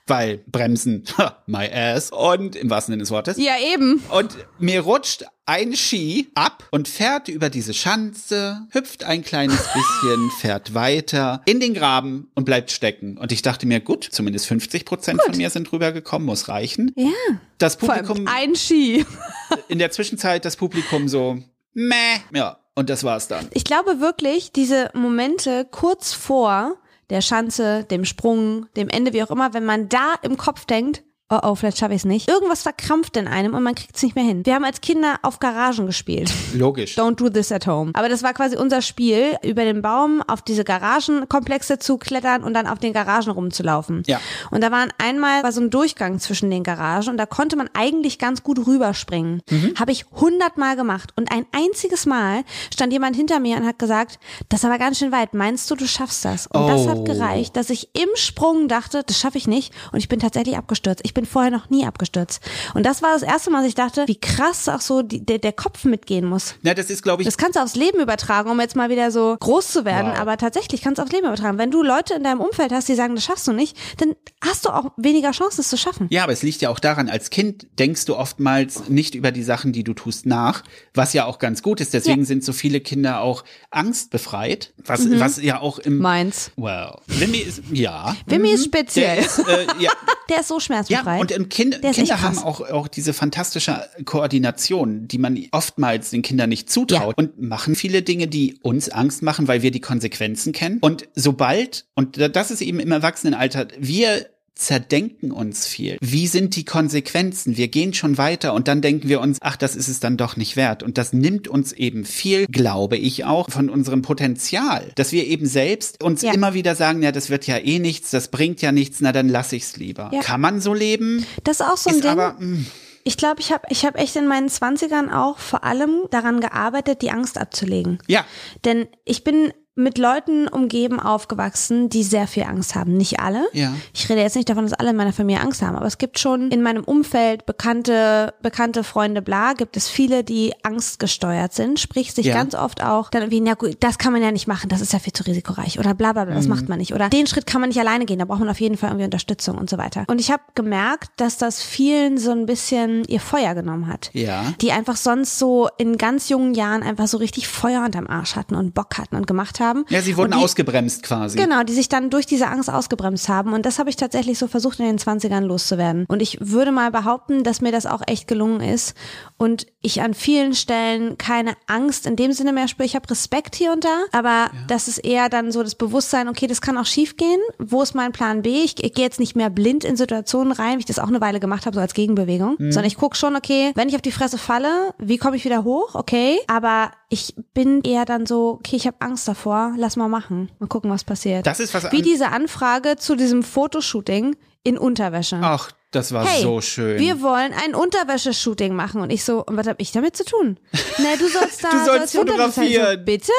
weil 0.07 0.43
Bremsen, 0.47 1.03
my 1.47 1.69
ass. 1.71 2.11
Und 2.11 2.55
im 2.55 2.69
wahrsten 2.69 2.93
Sinne 2.93 3.03
des 3.03 3.11
Wortes. 3.11 3.37
Ja, 3.37 3.53
eben. 3.73 4.01
Und 4.09 4.35
mir 4.59 4.81
rutscht 4.81 5.25
ein 5.45 5.75
Ski 5.75 6.29
ab 6.35 6.67
und 6.71 6.87
fährt 6.87 7.27
über 7.27 7.49
diese 7.49 7.73
Schanze, 7.73 8.65
hüpft 8.71 9.03
ein 9.03 9.23
kleines 9.23 9.67
bisschen, 9.73 10.31
fährt 10.39 10.73
weiter 10.73 11.41
in 11.45 11.59
den 11.59 11.73
Graben 11.73 12.29
und 12.33 12.45
bleibt 12.45 12.71
stecken. 12.71 13.17
Und 13.17 13.31
ich 13.31 13.41
dachte 13.41 13.65
mir, 13.65 13.81
gut, 13.81 14.07
zumindest 14.09 14.47
50 14.47 14.85
Prozent 14.85 15.21
von 15.21 15.35
mir 15.35 15.49
sind 15.49 15.71
rübergekommen, 15.71 16.25
muss 16.25 16.47
reichen. 16.47 16.91
Ja. 16.95 17.11
Das 17.57 17.77
Publikum, 17.77 18.27
ein 18.27 18.55
Ski. 18.55 19.05
in 19.67 19.79
der 19.79 19.91
Zwischenzeit 19.91 20.45
das 20.45 20.55
Publikum 20.55 21.07
so, 21.07 21.39
meh, 21.73 22.19
ja, 22.33 22.57
und 22.75 22.89
das 22.89 23.03
war's 23.03 23.27
dann. 23.27 23.47
Ich 23.53 23.63
glaube 23.63 23.99
wirklich, 23.99 24.51
diese 24.51 24.89
Momente 24.93 25.65
kurz 25.69 26.13
vor 26.13 26.77
der 27.09 27.21
Schanze, 27.21 27.83
dem 27.83 28.05
Sprung, 28.05 28.67
dem 28.75 28.89
Ende, 28.89 29.13
wie 29.13 29.23
auch 29.23 29.31
immer, 29.31 29.53
wenn 29.53 29.65
man 29.65 29.89
da 29.89 30.15
im 30.21 30.37
Kopf 30.37 30.65
denkt, 30.65 31.03
oh 31.33 31.39
oh, 31.49 31.55
vielleicht 31.55 31.77
schaffe 31.77 31.93
ich 31.93 32.01
es 32.01 32.05
nicht. 32.05 32.29
Irgendwas 32.29 32.61
verkrampft 32.63 33.17
in 33.17 33.27
einem 33.27 33.53
und 33.53 33.63
man 33.63 33.75
kriegt 33.75 33.95
es 33.95 34.03
nicht 34.03 34.15
mehr 34.15 34.23
hin. 34.25 34.45
Wir 34.45 34.55
haben 34.55 34.65
als 34.65 34.81
Kinder 34.81 35.15
auf 35.21 35.39
Garagen 35.39 35.85
gespielt. 35.85 36.31
Logisch. 36.53 36.97
Don't 36.97 37.15
do 37.15 37.29
this 37.29 37.51
at 37.51 37.67
home. 37.67 37.91
Aber 37.95 38.09
das 38.09 38.23
war 38.23 38.33
quasi 38.33 38.55
unser 38.57 38.81
Spiel, 38.81 39.35
über 39.43 39.63
den 39.63 39.81
Baum 39.81 40.21
auf 40.27 40.41
diese 40.41 40.63
Garagenkomplexe 40.63 41.79
zu 41.79 41.97
klettern 41.97 42.43
und 42.43 42.53
dann 42.53 42.67
auf 42.67 42.79
den 42.79 42.93
Garagen 42.93 43.31
rumzulaufen. 43.31 44.03
Ja. 44.07 44.19
Und 44.51 44.61
da 44.61 44.71
waren 44.71 44.91
einmal 44.97 45.43
war 45.43 45.51
so 45.51 45.61
ein 45.61 45.69
Durchgang 45.69 46.19
zwischen 46.19 46.49
den 46.49 46.63
Garagen 46.63 47.09
und 47.09 47.17
da 47.17 47.25
konnte 47.25 47.55
man 47.55 47.69
eigentlich 47.73 48.19
ganz 48.19 48.43
gut 48.43 48.65
rüberspringen. 48.65 49.41
Mhm. 49.49 49.73
Habe 49.79 49.91
ich 49.91 50.05
hundertmal 50.11 50.75
gemacht 50.75 51.11
und 51.15 51.31
ein 51.31 51.45
einziges 51.51 52.05
Mal 52.05 52.43
stand 52.73 52.93
jemand 52.93 53.15
hinter 53.15 53.39
mir 53.39 53.57
und 53.57 53.65
hat 53.65 53.79
gesagt, 53.79 54.19
das 54.49 54.61
ist 54.61 54.65
aber 54.65 54.77
ganz 54.77 54.99
schön 54.99 55.11
weit. 55.11 55.33
Meinst 55.33 55.69
du, 55.71 55.75
du 55.75 55.87
schaffst 55.87 56.25
das? 56.25 56.47
Und 56.47 56.67
das 56.67 56.81
Oh. 56.83 56.89
hat 56.89 57.05
gereicht, 57.05 57.55
dass 57.55 57.69
ich 57.69 57.89
im 57.93 58.09
Sprung 58.15 58.67
dachte, 58.67 59.03
das 59.05 59.17
schaffe 59.19 59.37
ich 59.37 59.47
nicht 59.47 59.73
und 59.91 59.99
ich 59.99 60.09
bin 60.09 60.19
tatsächlich 60.19 60.57
abgestürzt. 60.57 61.01
Ich 61.05 61.13
bin 61.13 61.22
vorher 61.25 61.51
noch 61.51 61.69
nie 61.69 61.85
abgestürzt. 61.85 62.41
Und 62.73 62.85
das 62.85 63.01
war 63.01 63.13
das 63.13 63.21
erste 63.23 63.49
Mal, 63.51 63.59
dass 63.59 63.67
ich 63.67 63.75
dachte, 63.75 64.03
wie 64.07 64.19
krass 64.19 64.67
auch 64.69 64.81
so 64.81 65.01
die, 65.01 65.25
der, 65.25 65.39
der 65.39 65.51
Kopf 65.53 65.83
mitgehen 65.85 66.25
muss. 66.25 66.55
Na, 66.61 66.73
das 66.73 66.89
ist, 66.89 67.03
glaube 67.03 67.21
ich, 67.21 67.27
Das 67.27 67.37
kannst 67.37 67.55
du 67.57 67.61
aufs 67.61 67.75
Leben 67.75 67.99
übertragen, 67.99 68.49
um 68.49 68.59
jetzt 68.59 68.75
mal 68.75 68.89
wieder 68.89 69.11
so 69.11 69.35
groß 69.39 69.67
zu 69.69 69.85
werden. 69.85 70.11
Wow. 70.11 70.19
Aber 70.19 70.37
tatsächlich 70.37 70.81
kannst 70.81 70.99
du 70.99 71.03
aufs 71.03 71.11
Leben 71.11 71.25
übertragen. 71.27 71.57
Wenn 71.57 71.71
du 71.71 71.83
Leute 71.83 72.13
in 72.15 72.23
deinem 72.23 72.39
Umfeld 72.41 72.71
hast, 72.71 72.87
die 72.89 72.95
sagen, 72.95 73.15
das 73.15 73.23
schaffst 73.23 73.47
du 73.47 73.53
nicht, 73.53 73.77
dann 73.97 74.15
hast 74.43 74.65
du 74.65 74.69
auch 74.69 74.91
weniger 74.97 75.31
Chancen, 75.31 75.61
es 75.61 75.69
zu 75.69 75.77
schaffen. 75.77 76.07
Ja, 76.09 76.23
aber 76.23 76.33
es 76.33 76.43
liegt 76.43 76.61
ja 76.61 76.69
auch 76.69 76.79
daran, 76.79 77.09
als 77.09 77.29
Kind 77.29 77.67
denkst 77.79 78.05
du 78.05 78.15
oftmals 78.15 78.89
nicht 78.89 79.15
über 79.15 79.31
die 79.31 79.43
Sachen, 79.43 79.73
die 79.73 79.83
du 79.83 79.93
tust, 79.93 80.25
nach, 80.25 80.63
was 80.93 81.13
ja 81.13 81.25
auch 81.25 81.39
ganz 81.39 81.61
gut 81.63 81.81
ist. 81.81 81.93
Deswegen 81.93 82.21
Ja. 82.21 82.25
sind 82.25 82.43
so 82.43 82.53
viele 82.53 82.79
Kinder 82.81 83.21
auch 83.21 83.43
angstbefreit, 83.71 84.73
was, 84.77 85.01
Mhm. 85.05 85.19
was 85.19 85.41
ja 85.41 85.59
auch 85.59 85.79
im 85.79 85.97
Meins. 85.99 86.51
Well, 86.55 86.95
Wimmy 87.07 87.37
ist 87.39 87.61
ja. 87.71 88.15
Wimmy 88.25 88.49
ist 88.51 88.65
Der 88.73 88.79
speziell. 88.79 89.19
ist, 89.19 89.39
äh, 89.39 89.65
ja, 89.79 89.91
Der 90.29 90.39
ist 90.39 90.47
so 90.47 90.59
schmerzbefreit. 90.59 91.02
ja, 91.02 91.02
und 91.19 91.31
ähm, 91.31 91.49
kind, 91.49 91.83
Der 91.83 91.91
Kinder 91.91 92.21
haben 92.21 92.37
auch, 92.39 92.61
auch 92.61 92.87
diese 92.87 93.13
fantastische 93.13 93.81
Koordination, 94.05 95.07
die 95.07 95.17
man 95.17 95.37
oftmals 95.51 96.09
den 96.09 96.21
Kindern 96.21 96.49
nicht 96.49 96.69
zutraut 96.71 97.17
und 97.17 97.41
machen 97.41 97.75
viele 97.75 98.01
Dinge, 98.01 98.27
die 98.27 98.57
uns 98.61 98.89
Angst 98.89 99.21
machen, 99.21 99.47
weil 99.47 99.61
wir 99.61 99.71
die 99.71 99.81
Konsequenzen 99.81 100.53
kennen. 100.53 100.79
Und 100.81 101.07
sobald, 101.15 101.85
und 101.95 102.17
da- 102.19 102.27
das 102.29 102.51
ist 102.51 102.61
eben 102.61 102.79
im 102.79 102.91
Erwachsenenalter, 102.91 103.67
wir 103.77 104.27
zerdenken 104.55 105.31
uns 105.31 105.65
viel. 105.65 105.97
Wie 106.01 106.27
sind 106.27 106.55
die 106.55 106.63
Konsequenzen? 106.65 107.57
Wir 107.57 107.67
gehen 107.69 107.93
schon 107.93 108.17
weiter 108.17 108.53
und 108.53 108.67
dann 108.67 108.81
denken 108.81 109.09
wir 109.09 109.19
uns, 109.19 109.39
ach, 109.41 109.55
das 109.55 109.75
ist 109.75 109.87
es 109.87 109.99
dann 109.99 110.15
doch 110.17 110.37
nicht 110.37 110.55
wert. 110.55 110.83
Und 110.83 110.97
das 110.97 111.11
nimmt 111.11 111.47
uns 111.47 111.71
eben 111.73 112.05
viel, 112.05 112.45
glaube 112.47 112.97
ich 112.97 113.25
auch, 113.25 113.49
von 113.49 113.69
unserem 113.69 114.01
Potenzial, 114.03 114.91
dass 114.95 115.11
wir 115.11 115.25
eben 115.27 115.45
selbst 115.45 116.03
uns 116.03 116.21
Ja. 116.21 116.33
immer 116.33 116.53
wieder 116.53 116.75
sagen, 116.75 117.01
ja, 117.03 117.11
das 117.11 117.29
wird 117.29 117.47
ja 117.47 117.57
eh 117.57 117.79
nichts, 117.79 118.11
das 118.11 118.27
bringt 118.29 118.61
ja 118.61 118.71
nichts, 118.71 119.01
na 119.01 119.11
dann 119.11 119.27
lass 119.29 119.51
ich's 119.53 119.75
lieber. 119.77 120.09
Ja. 120.13 120.21
Kann 120.21 120.41
man 120.41 120.61
so 120.61 120.73
leben? 120.73 121.25
das 121.43 121.59
ist 121.59 121.65
auch 121.65 121.77
so 121.77 121.89
ein 121.89 121.95
ist 121.97 122.03
Ding. 122.03 122.11
aber, 122.11 122.35
mh, 122.39 122.65
ich 123.05 123.17
glaube, 123.17 123.41
ich 123.41 123.51
habe 123.51 123.63
ich 123.69 123.83
hab 123.85 123.99
echt 123.99 124.15
in 124.15 124.27
meinen 124.27 124.47
Zwanzigern 124.49 125.09
auch 125.09 125.37
vor 125.39 125.63
allem 125.65 126.03
daran 126.11 126.39
gearbeitet, 126.39 127.01
die 127.01 127.11
Angst 127.11 127.37
abzulegen. 127.37 127.97
ja, 128.07 128.23
Denn 128.63 128.87
ich 129.03 129.23
bin 129.25 129.51
mit 129.75 129.97
Leuten 129.97 130.47
umgeben 130.47 130.99
aufgewachsen, 130.99 131.89
die 131.89 132.03
sehr 132.03 132.27
viel 132.27 132.43
Angst 132.43 132.75
haben. 132.75 132.95
Nicht 132.95 133.19
alle. 133.19 133.43
Ja. 133.53 133.73
Ich 133.93 134.07
rede 134.07 134.21
jetzt 134.21 134.35
nicht 134.35 134.47
davon, 134.47 134.65
dass 134.65 134.73
alle 134.73 134.91
in 134.91 134.95
meiner 134.95 135.13
Familie 135.13 135.41
Angst 135.41 135.61
haben, 135.63 135.75
aber 135.75 135.87
es 135.87 135.97
gibt 135.97 136.19
schon 136.19 136.51
in 136.51 136.61
meinem 136.61 136.83
Umfeld 136.83 137.45
bekannte, 137.47 138.33
bekannte 138.43 138.83
Freunde, 138.83 139.21
bla, 139.23 139.53
gibt 139.53 139.75
es 139.75 139.89
viele, 139.89 140.23
die 140.23 140.53
angstgesteuert 140.63 141.53
sind. 141.53 141.79
Sprich, 141.79 142.13
sich 142.13 142.27
Ja. 142.27 142.35
ganz 142.35 142.53
oft 142.53 142.83
auch 142.83 143.09
dann 143.09 143.23
irgendwie, 143.23 143.41
na 143.41 143.55
gut, 143.55 143.77
das 143.79 143.97
kann 143.97 144.13
man 144.13 144.21
ja 144.21 144.31
nicht 144.31 144.47
machen, 144.47 144.69
das 144.69 144.81
ist 144.81 144.93
ja 144.93 144.99
viel 144.99 145.13
zu 145.13 145.23
risikoreich 145.23 145.79
oder 145.79 145.93
bla 145.95 146.13
bla 146.13 146.25
bla, 146.25 146.33
Mhm. 146.33 146.37
das 146.37 146.47
macht 146.47 146.69
man 146.69 146.77
nicht. 146.77 146.93
Oder 146.93 147.09
den 147.09 147.25
Schritt 147.25 147.47
kann 147.47 147.61
man 147.61 147.69
nicht 147.69 147.79
alleine 147.79 148.05
gehen, 148.05 148.19
da 148.19 148.25
braucht 148.25 148.39
man 148.41 148.49
auf 148.49 148.59
jeden 148.61 148.77
Fall 148.77 148.89
irgendwie 148.89 149.05
Unterstützung 149.05 149.57
und 149.57 149.69
so 149.69 149.77
weiter. 149.79 150.03
Und 150.07 150.21
ich 150.21 150.31
habe 150.31 150.43
gemerkt, 150.55 151.09
dass 151.17 151.37
das 151.37 151.63
vielen 151.63 152.17
so 152.19 152.31
ein 152.31 152.45
bisschen 152.45 153.05
ihr 153.05 153.19
Feuer 153.19 153.55
genommen 153.55 153.87
hat 153.87 154.11
ja. 154.13 154.53
die 154.61 154.71
einfach 154.71 154.97
sonst 154.97 155.39
so 155.39 155.67
in 155.77 155.97
ganz 155.97 156.29
jungen 156.29 156.53
Jahren 156.53 156.83
einfach 156.83 157.07
so 157.07 157.17
richtig 157.17 157.47
Feuer 157.47 157.83
unterm 157.83 158.05
Arsch 158.07 158.35
hatten 158.35 158.55
und 158.55 158.73
Bock 158.75 158.97
hatten 158.99 159.15
und 159.15 159.25
gemacht 159.25 159.59
haben. 159.59 159.62
Ja, 159.89 160.01
sie 160.01 160.17
wurden 160.17 160.31
die, 160.31 160.37
ausgebremst 160.37 161.03
quasi. 161.03 161.37
Genau, 161.37 161.63
die 161.63 161.73
sich 161.73 161.89
dann 161.89 162.09
durch 162.09 162.25
diese 162.25 162.47
Angst 162.47 162.69
ausgebremst 162.69 163.29
haben. 163.29 163.53
Und 163.53 163.65
das 163.65 163.79
habe 163.79 163.89
ich 163.89 163.95
tatsächlich 163.95 164.37
so 164.37 164.47
versucht 164.47 164.79
in 164.79 164.85
den 164.85 164.99
20ern 164.99 165.41
loszuwerden. 165.41 166.05
Und 166.07 166.21
ich 166.21 166.37
würde 166.41 166.71
mal 166.71 166.91
behaupten, 166.91 167.43
dass 167.43 167.61
mir 167.61 167.71
das 167.71 167.85
auch 167.85 168.01
echt 168.07 168.27
gelungen 168.27 168.61
ist. 168.61 168.95
Und 169.37 169.67
ich 169.81 170.01
an 170.01 170.13
vielen 170.13 170.53
Stellen 170.53 171.17
keine 171.17 171.53
Angst 171.67 172.05
in 172.05 172.15
dem 172.15 172.31
Sinne 172.31 172.53
mehr 172.53 172.67
spüre. 172.67 172.85
Ich 172.85 172.95
habe 172.95 173.09
Respekt 173.09 173.55
hier 173.55 173.71
und 173.71 173.83
da, 173.83 174.03
aber 174.11 174.49
das 174.67 174.87
ist 174.87 174.99
eher 174.99 175.29
dann 175.29 175.51
so 175.51 175.63
das 175.63 175.75
Bewusstsein, 175.75 176.29
okay, 176.29 176.47
das 176.47 176.61
kann 176.61 176.77
auch 176.77 176.85
schief 176.85 177.17
gehen. 177.17 177.39
Wo 177.59 177.81
ist 177.81 177.93
mein 177.93 178.11
Plan 178.11 178.41
B? 178.41 178.63
Ich, 178.63 178.81
ich 178.83 178.93
gehe 178.93 179.03
jetzt 179.03 179.19
nicht 179.19 179.35
mehr 179.35 179.49
blind 179.49 179.83
in 179.83 179.95
Situationen 179.95 180.53
rein, 180.53 180.77
wie 180.77 180.81
ich 180.81 180.85
das 180.85 180.99
auch 180.99 181.07
eine 181.07 181.21
Weile 181.21 181.39
gemacht 181.39 181.65
habe, 181.65 181.75
so 181.75 181.81
als 181.81 181.93
Gegenbewegung, 181.93 182.55
sondern 182.57 182.85
ich 182.85 182.97
gucke 182.97 183.15
schon, 183.15 183.35
okay, 183.35 183.71
wenn 183.75 183.89
ich 183.89 183.95
auf 183.95 184.01
die 184.01 184.11
Fresse 184.11 184.37
falle, 184.37 184.93
wie 184.97 185.17
komme 185.17 185.35
ich 185.35 185.45
wieder 185.45 185.63
hoch? 185.63 185.95
Okay, 185.95 186.39
aber 186.47 186.91
ich 187.13 187.35
bin 187.53 187.81
eher 187.83 188.05
dann 188.05 188.25
so, 188.25 188.57
okay, 188.59 188.75
ich 188.75 188.87
habe 188.87 188.97
Angst 188.99 189.27
davor, 189.27 189.73
lass 189.77 189.95
mal 189.95 190.07
machen. 190.07 190.51
Mal 190.59 190.65
gucken, 190.67 190.89
was 190.89 191.03
passiert. 191.03 191.45
Das 191.45 191.59
ist 191.59 191.73
was 191.75 191.91
Wie 191.91 192.01
diese 192.01 192.29
Anfrage 192.29 192.97
zu 192.97 193.15
diesem 193.15 193.43
Fotoshooting 193.43 194.35
in 194.63 194.77
Unterwäsche. 194.79 195.39
Ach, 195.41 195.71
das 195.91 196.11
war 196.11 196.25
Hey, 196.25 196.41
so 196.41 196.59
schön. 196.59 196.97
wir 196.99 197.21
wollen 197.21 197.53
ein 197.53 197.75
Unterwäscheshooting 197.75 198.73
machen. 198.75 198.99
Und 199.01 199.11
ich 199.11 199.23
so, 199.23 199.45
und 199.45 199.55
was 199.57 199.67
habe 199.67 199.81
ich 199.81 199.91
damit 199.91 200.17
zu 200.17 200.25
tun? 200.25 200.57
Na, 200.97 201.15
du 201.17 201.27
sollst 201.27 201.63
da 201.63 201.69
Du 201.69 201.85
sollst 201.85 202.15
fotografieren. 202.15 202.97
So, 202.99 203.05
bitte? 203.05 203.31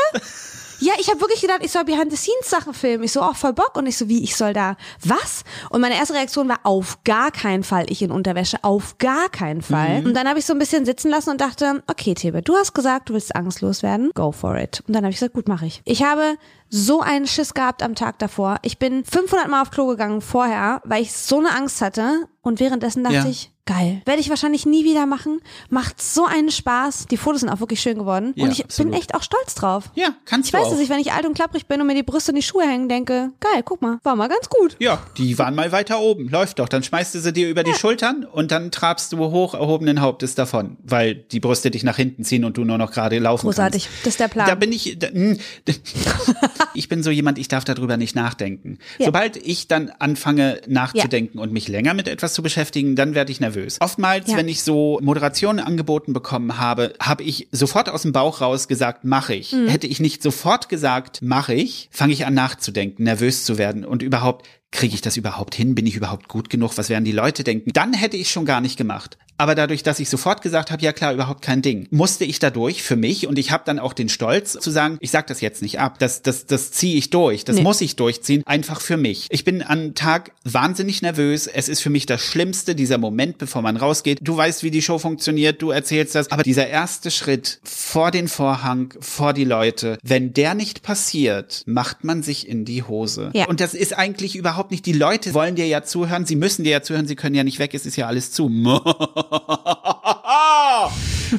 Ja, 0.85 0.93
ich 1.01 1.09
habe 1.09 1.19
wirklich 1.23 1.41
gedacht, 1.41 1.61
ich 1.63 1.73
soll 1.73 1.85
Behind-the-Scenes-Sachen 1.85 2.75
filmen. 2.75 3.05
Ich 3.05 3.13
so, 3.13 3.23
auch 3.23 3.37
voll 3.37 3.55
Bock. 3.55 3.75
Und 3.77 3.87
ich 3.87 3.97
so, 3.97 4.07
wie, 4.11 4.23
ich 4.23 4.37
soll 4.37 4.53
da, 4.53 4.77
was? 5.03 5.43
Und 5.71 5.81
meine 5.81 5.95
erste 5.95 6.13
Reaktion 6.13 6.47
war, 6.47 6.61
auf 6.65 7.03
gar 7.05 7.31
keinen 7.31 7.65
Fall 7.65 7.87
ich 7.89 8.03
in 8.03 8.11
Unterwäsche, 8.11 8.59
auf 8.61 8.99
gar 8.99 9.31
keinen 9.31 9.63
Fall. 9.63 10.03
Mhm. 10.03 10.09
Und 10.09 10.15
dann 10.15 10.29
habe 10.29 10.39
ich 10.39 10.45
so 10.45 10.53
ein 10.53 10.59
bisschen 10.59 10.85
sitzen 10.85 11.09
lassen 11.11 11.31
und 11.31 11.41
dachte, 11.41 11.83
okay, 11.87 12.13
Thebe, 12.13 12.43
du 12.43 12.55
hast 12.55 12.75
gesagt, 12.75 13.09
du 13.09 13.15
willst 13.15 13.35
angstlos 13.35 13.83
werden, 13.83 14.11
go 14.15 14.31
for 14.31 14.59
it. 14.59 14.83
Und 14.87 14.95
dann 14.95 15.05
habe 15.05 15.11
ich 15.11 15.17
gesagt, 15.17 15.33
gut, 15.33 15.49
mache 15.49 15.65
ich. 15.65 15.81
Ich 15.87 16.03
habe 16.03 16.37
so 16.77 17.01
einen 17.01 17.27
Schiss 17.29 17.55
gehabt 17.55 17.83
am 17.85 17.95
Tag 17.95 18.19
davor. 18.19 18.57
Ich 18.63 18.79
bin 18.81 19.05
500 19.05 19.49
Mal 19.49 19.63
auf 19.63 19.71
Klo 19.71 19.87
gegangen 19.87 20.21
vorher, 20.21 20.81
weil 20.85 21.03
ich 21.03 21.13
so 21.13 21.39
eine 21.39 21.53
Angst 21.55 21.81
hatte. 21.81 22.27
Und 22.43 22.61
währenddessen 22.61 23.03
dachte 23.05 23.17
Ja. 23.17 23.27
ich, 23.27 23.53
geil. 23.65 24.03
Werde 24.05 24.21
ich 24.21 24.29
wahrscheinlich 24.29 24.67
nie 24.67 24.85
wieder 24.85 25.07
machen. 25.07 25.41
Macht 25.71 26.03
so 26.03 26.27
einen 26.27 26.51
Spaß. 26.51 27.07
Die 27.11 27.17
Fotos 27.17 27.41
sind 27.41 27.49
auch 27.49 27.61
wirklich 27.61 27.81
schön 27.81 27.97
geworden. 27.97 28.35
Ja, 28.37 28.45
und 28.45 28.51
ich 28.51 28.63
absolut. 28.65 28.93
bin 28.93 29.01
echt 29.01 29.15
auch 29.15 29.23
stolz 29.23 29.55
drauf. 29.55 29.85
ja, 29.95 30.09
kannst 30.27 30.49
Ich 30.49 30.53
du 30.53 30.59
weiß, 30.59 30.67
auch. 30.67 30.71
dass 30.73 30.81
ich, 30.81 30.91
wenn 30.91 30.99
ich 30.99 31.13
alt 31.13 31.25
und 31.25 31.33
klapprig 31.33 31.67
bin 31.69 31.81
und 31.81 31.87
mir 31.87 31.95
die 31.95 32.03
Brüste 32.03 32.33
in 32.33 32.37
die 32.37 32.43
Schuhe 32.43 32.65
hängen, 32.65 32.91
denke, 32.91 33.31
geil, 33.41 33.63
guck 33.65 33.81
mal, 33.81 33.99
war 34.03 34.15
mal 34.15 34.29
ganz 34.29 34.51
gut. 34.51 34.77
ja, 34.79 34.99
die 35.17 35.39
waren 35.39 35.55
mal 35.55 35.73
weiter 35.73 36.01
oben. 36.01 36.29
Läuft 36.29 36.59
doch. 36.59 36.69
Dann 36.69 36.83
schmeißt 36.83 37.15
du 37.15 37.21
sie 37.21 37.33
dir 37.33 37.49
über 37.49 37.63
die 37.63 37.73
Schultern 37.73 38.25
und 38.31 38.51
dann 38.51 38.71
trabst 38.71 39.15
du 39.15 39.19
hoch 39.19 39.55
erhobenen 39.55 40.03
Hauptes 40.03 40.35
davon, 40.35 40.77
weil 40.83 41.15
die 41.15 41.41
Brüste 41.41 41.71
dich 41.71 41.83
nach 41.85 41.97
hinten 41.97 42.25
ziehen 42.25 42.45
und 42.45 42.59
du 42.59 42.65
nur 42.65 42.77
noch 42.77 42.91
gerade 42.93 43.19
laufen 43.21 43.47
Großartig. 43.47 43.85
kannst. 43.85 44.01
Das 44.05 44.09
ist 44.15 44.21
der 44.21 44.29
Plan. 44.29 44.47
Da 44.49 44.55
bin 44.55 44.71
ich, 44.73 44.99
da, 44.99 45.07
hm, 45.07 45.39
ich 46.75 46.89
bin 46.89 47.03
so 47.03 47.11
jemand, 47.11 47.39
ich 47.39 47.49
darf 47.49 47.65
darüber 47.65 47.97
nicht 47.97 48.15
nachdenken. 48.17 48.79
Ja. 48.99 49.07
Sobald 49.07 49.37
ich 49.37 49.69
dann 49.69 49.91
anfange 49.99 50.61
nachzudenken 50.67 51.39
und 51.39 51.53
mich 51.53 51.69
länger 51.69 51.95
mit 51.95 52.09
etwas 52.09 52.35
zu 52.35 52.43
beschäftigen, 52.43 52.97
dann 52.97 53.15
werde 53.15 53.33
ich 53.33 53.41
nervös. 53.41 53.79
Oftmals, 53.81 54.31
Ja. 54.31 54.37
wenn 54.37 54.49
ich 54.49 54.63
so 54.63 54.99
Moderationen 55.03 55.65
angeboten 55.65 56.13
bekommen 56.13 56.59
habe, 56.59 56.95
habe 57.01 57.23
ich 57.23 57.49
sofort 57.53 57.89
aus 57.89 58.03
dem 58.03 58.13
Bauch 58.13 58.41
raus 58.41 58.69
gesagt, 58.69 59.05
mache 59.05 59.35
ich. 59.35 59.53
Mhm. 59.53 59.69
Hätte 59.69 59.87
ich 59.87 60.01
nicht 60.01 60.23
sofort 60.23 60.69
gesagt, 60.69 61.23
mache 61.23 61.55
ich, 61.55 61.89
fange 61.91 62.13
ich 62.13 62.27
an 62.27 62.35
nachzudenken, 62.35 63.05
nervös 63.05 63.45
zu 63.45 63.59
werden 63.59 63.85
und 63.85 64.03
überhaupt 64.03 64.47
kriege 64.75 64.95
ich 64.95 65.01
das 65.01 65.17
überhaupt 65.17 65.55
hin? 65.55 65.75
Bin 65.75 65.87
ich 65.87 65.97
überhaupt 65.97 66.29
gut 66.29 66.51
genug? 66.51 66.77
Was 66.77 66.91
werden 66.91 67.05
die 67.05 67.13
Leute 67.13 67.45
denken? 67.45 67.71
Dann 67.73 67.95
hätte 67.95 68.17
ich 68.17 68.31
schon 68.31 68.45
gar 68.45 68.61
nicht 68.61 68.77
gemacht. 68.77 69.17
Aber 69.37 69.55
dadurch, 69.55 69.83
dass 69.83 69.99
ich 69.99 70.09
sofort 70.09 70.43
gesagt 70.43 70.71
habe, 70.71 70.83
ja 70.83 70.93
klar, 70.93 71.13
überhaupt 71.13 71.43
kein 71.43 71.61
Ding, 71.61 71.89
musste 71.91 72.25
ich 72.25 72.39
dadurch 72.39 72.83
für 72.83 72.97
mich 72.97 73.27
und 73.27 73.39
ich 73.39 73.51
habe 73.51 73.65
dann 73.67 73.79
auch 73.79 73.93
den 73.93 74.09
Stolz 74.09 74.53
zu 74.53 74.71
sagen, 74.71 74.97
ich 75.01 75.11
sag 75.11 75.27
das 75.27 75.41
jetzt 75.41 75.61
nicht 75.61 75.81
ab, 75.81 75.99
das 75.99 76.23
das 76.23 76.47
das 76.47 76.71
ziehe 76.71 76.97
ich 76.97 77.11
durch, 77.11 77.45
das 77.45 77.57
nee. 77.57 77.63
muss 77.63 77.81
ich 77.81 77.97
durchziehen, 77.97 78.43
einfach 78.47 78.81
für 78.81 78.97
mich. 78.97 79.27
Ich 79.31 79.45
bin 79.45 79.63
am 79.63 79.95
Tag 79.95 80.33
wahnsinnig 80.45 81.03
nervös. 81.03 81.49
Es 81.49 81.69
ist 81.69 81.81
für 81.81 81.91
mich 81.91 82.07
das 82.07 82.21
Schlimmste 82.21 82.75
dieser 82.75 82.99
Moment, 82.99 83.39
bevor 83.39 83.63
man 83.63 83.77
rausgeht. 83.77 84.21
Du 84.23 84.37
weißt, 84.37 84.63
wie 84.63 84.71
die 84.71 84.83
Show 84.83 84.99
funktioniert, 84.99 85.61
du 85.61 85.71
erzählst 85.71 86.15
das, 86.15 86.31
aber 86.31 86.45
dieser 86.45 86.69
erste 86.69 87.11
Schritt 87.11 87.59
vor 87.65 88.13
den 88.13 88.29
Vorhang, 88.29 88.95
vor 89.01 89.33
die 89.33 89.45
Leute, 89.45 89.99
wenn 90.05 90.33
der 90.33 90.55
nicht 90.55 90.83
passiert, 90.83 91.65
macht 91.67 92.05
man 92.05 92.23
sich 92.23 92.49
in 92.49 92.65
die 92.65 92.85
Hose. 92.85 93.31
Ja. 93.35 93.47
Und 93.47 93.61
das 93.61 93.75
ist 93.75 93.99
eigentlich 93.99 94.37
überhaupt 94.37 94.64
nicht. 94.71 94.87
Die 94.87 94.93
Leute 94.93 95.35
wollen 95.35 95.55
dir 95.55 95.67
ja 95.67 95.83
zuhören, 95.83 96.27
sie 96.27 96.37
müssen 96.37 96.65
dir 96.65 96.71
ja 96.71 96.83
zuhören, 96.83 97.07
sie 97.07 97.17
können 97.17 97.35
ja 97.35 97.45
nicht 97.45 97.59
weg, 97.59 97.75
es 97.75 97.87
ist 97.87 97.97
ja 97.97 98.07
alles 98.07 98.33
zu. 98.33 98.49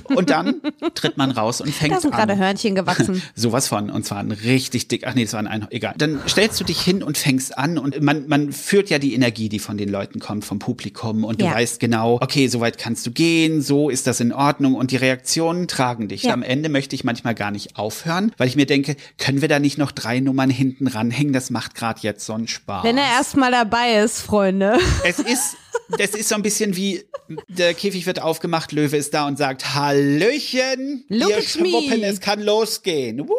Und 0.04 0.30
dann 0.30 0.62
tritt 0.94 1.18
man 1.18 1.32
raus 1.32 1.62
und 1.62 1.74
fängt 1.74 1.92
an. 1.92 1.98
Da 1.98 2.02
sind 2.02 2.14
gerade 2.14 2.38
Hörnchen 2.38 2.76
gewachsen. 2.76 3.22
Sowas 3.36 3.68
von. 3.68 3.90
Und 3.90 4.06
zwar 4.06 4.20
ein 4.20 4.32
richtig 4.32 4.88
dick, 4.88 5.06
ach 5.06 5.16
nee, 5.16 5.24
das 5.24 5.34
war 5.34 5.46
ein, 5.46 5.68
egal. 5.70 5.94
Dann 5.98 6.22
stellst 6.28 6.60
du 6.60 6.64
dich 6.64 6.82
hin 6.82 7.04
und 7.04 7.18
fängst 7.18 7.58
an 7.58 7.78
und 7.78 8.02
man, 8.02 8.28
man 8.28 8.52
führt 8.52 8.90
ja 8.90 9.00
die 9.00 9.14
Energie, 9.14 9.50
die 9.50 9.60
von 9.60 9.78
den 9.78 9.90
Leuten 9.90 10.20
kommt, 10.20 10.46
vom 10.46 10.60
Publikum 10.60 11.24
und 11.24 11.42
du 11.42 11.46
ja. 11.46 11.54
weißt 11.54 11.80
genau, 11.80 12.16
okay, 12.22 12.48
so 12.48 12.60
weit 12.60 12.78
kannst 12.78 13.06
du 13.06 13.12
gehen, 13.12 13.62
so 13.62 13.90
ist 13.90 14.08
das 14.08 14.20
in 14.20 14.34
Ordnung 14.34 14.76
und 14.76 14.92
die 14.92 14.98
Reaktionen 14.98 15.68
tragen 15.68 16.08
dich. 16.08 16.24
Ja. 16.24 16.34
Am 16.34 16.44
Ende 16.44 16.70
möchte 16.70 16.96
ich 16.96 17.04
manchmal 17.04 17.36
gar 17.36 17.52
nicht 17.52 17.78
aufhören, 17.78 18.32
weil 18.38 18.48
ich 18.48 18.56
mir 18.56 18.66
denke, 18.66 18.96
können 19.18 19.42
wir 19.42 19.48
da 19.48 19.60
nicht 19.60 19.78
noch 19.78 19.92
drei 19.92 20.20
Nummern 20.20 20.50
hinten 20.50 20.88
ranhängen? 20.88 21.34
Das 21.34 21.50
macht 21.50 21.76
gerade 21.76 22.00
jetzt 22.02 22.26
so 22.26 22.34
einen 22.34 22.48
Spaß. 22.48 22.84
Wenn 22.84 22.98
er 22.98 23.12
erstmal 23.18 23.52
dabei 23.52 24.00
ist, 24.04 24.22
Freunde. 24.22 24.78
Es 25.04 25.20
ist 25.20 25.58
das 25.90 26.12
ist 26.12 26.30
so 26.30 26.36
ein 26.36 26.42
bisschen 26.42 26.76
wie, 26.76 27.04
der 27.48 27.74
Käfig 27.74 28.06
wird 28.06 28.22
aufgemacht, 28.22 28.72
Löwe 28.72 28.98
ist 28.98 29.14
da 29.14 29.28
und 29.28 29.38
sagt, 29.38 29.76
Hallöchen, 29.76 31.06
Look 31.10 31.30
ihr 31.30 31.42
Schwuppen, 31.42 32.04
es 32.04 32.20
kann 32.20 32.42
losgehen. 32.42 33.28
Woo! 33.28 33.34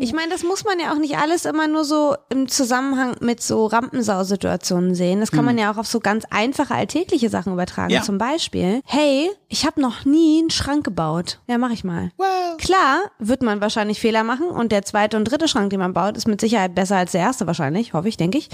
Ich 0.00 0.12
meine, 0.12 0.30
das 0.30 0.42
muss 0.42 0.64
man 0.64 0.78
ja 0.78 0.92
auch 0.92 0.98
nicht 0.98 1.16
alles 1.16 1.44
immer 1.44 1.68
nur 1.68 1.84
so 1.84 2.16
im 2.28 2.48
Zusammenhang 2.48 3.16
mit 3.20 3.42
so 3.42 3.66
Rampensausituationen 3.66 4.94
sehen. 4.94 5.20
Das 5.20 5.30
kann 5.30 5.40
hm. 5.40 5.46
man 5.46 5.58
ja 5.58 5.72
auch 5.72 5.76
auf 5.76 5.86
so 5.86 6.00
ganz 6.00 6.24
einfache 6.30 6.74
alltägliche 6.74 7.28
Sachen 7.28 7.52
übertragen. 7.52 7.92
Ja. 7.92 8.02
Zum 8.02 8.18
Beispiel, 8.18 8.80
hey, 8.84 9.30
ich 9.48 9.66
habe 9.66 9.80
noch 9.80 10.04
nie 10.04 10.40
einen 10.40 10.50
Schrank 10.50 10.84
gebaut. 10.84 11.40
Ja, 11.46 11.58
mach 11.58 11.70
ich 11.70 11.84
mal. 11.84 12.10
Wow. 12.16 12.56
Klar, 12.58 13.02
wird 13.18 13.42
man 13.42 13.60
wahrscheinlich 13.60 14.00
Fehler 14.00 14.24
machen 14.24 14.46
und 14.46 14.72
der 14.72 14.82
zweite 14.82 15.16
und 15.16 15.24
dritte 15.24 15.48
Schrank, 15.48 15.70
den 15.70 15.80
man 15.80 15.92
baut, 15.92 16.16
ist 16.16 16.26
mit 16.26 16.40
Sicherheit 16.40 16.74
besser 16.74 16.96
als 16.96 17.12
der 17.12 17.20
erste 17.20 17.46
wahrscheinlich, 17.46 17.92
hoffe 17.92 18.08
ich, 18.08 18.16
denke 18.16 18.38
ich. 18.38 18.48